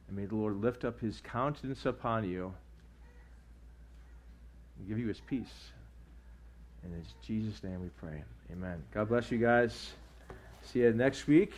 And 0.09 0.17
may 0.17 0.27
the 0.27 0.37
Lord 0.37 0.61
lift 0.61 0.85
up 0.85 1.01
his 1.01 1.21
countenance 1.23 1.85
upon 1.85 2.29
you 2.29 2.55
and 4.79 4.89
give 4.89 4.99
you 4.99 5.09
his 5.09 5.21
peace. 5.21 5.71
And 6.85 6.95
in 6.95 7.03
Jesus' 7.22 7.62
name 7.62 7.80
we 7.82 7.89
pray. 7.89 8.22
Amen. 8.53 8.82
God 8.93 9.09
bless 9.09 9.30
you 9.30 9.39
guys. 9.39 9.93
See 10.62 10.80
you 10.80 10.93
next 10.93 11.26
week. 11.26 11.53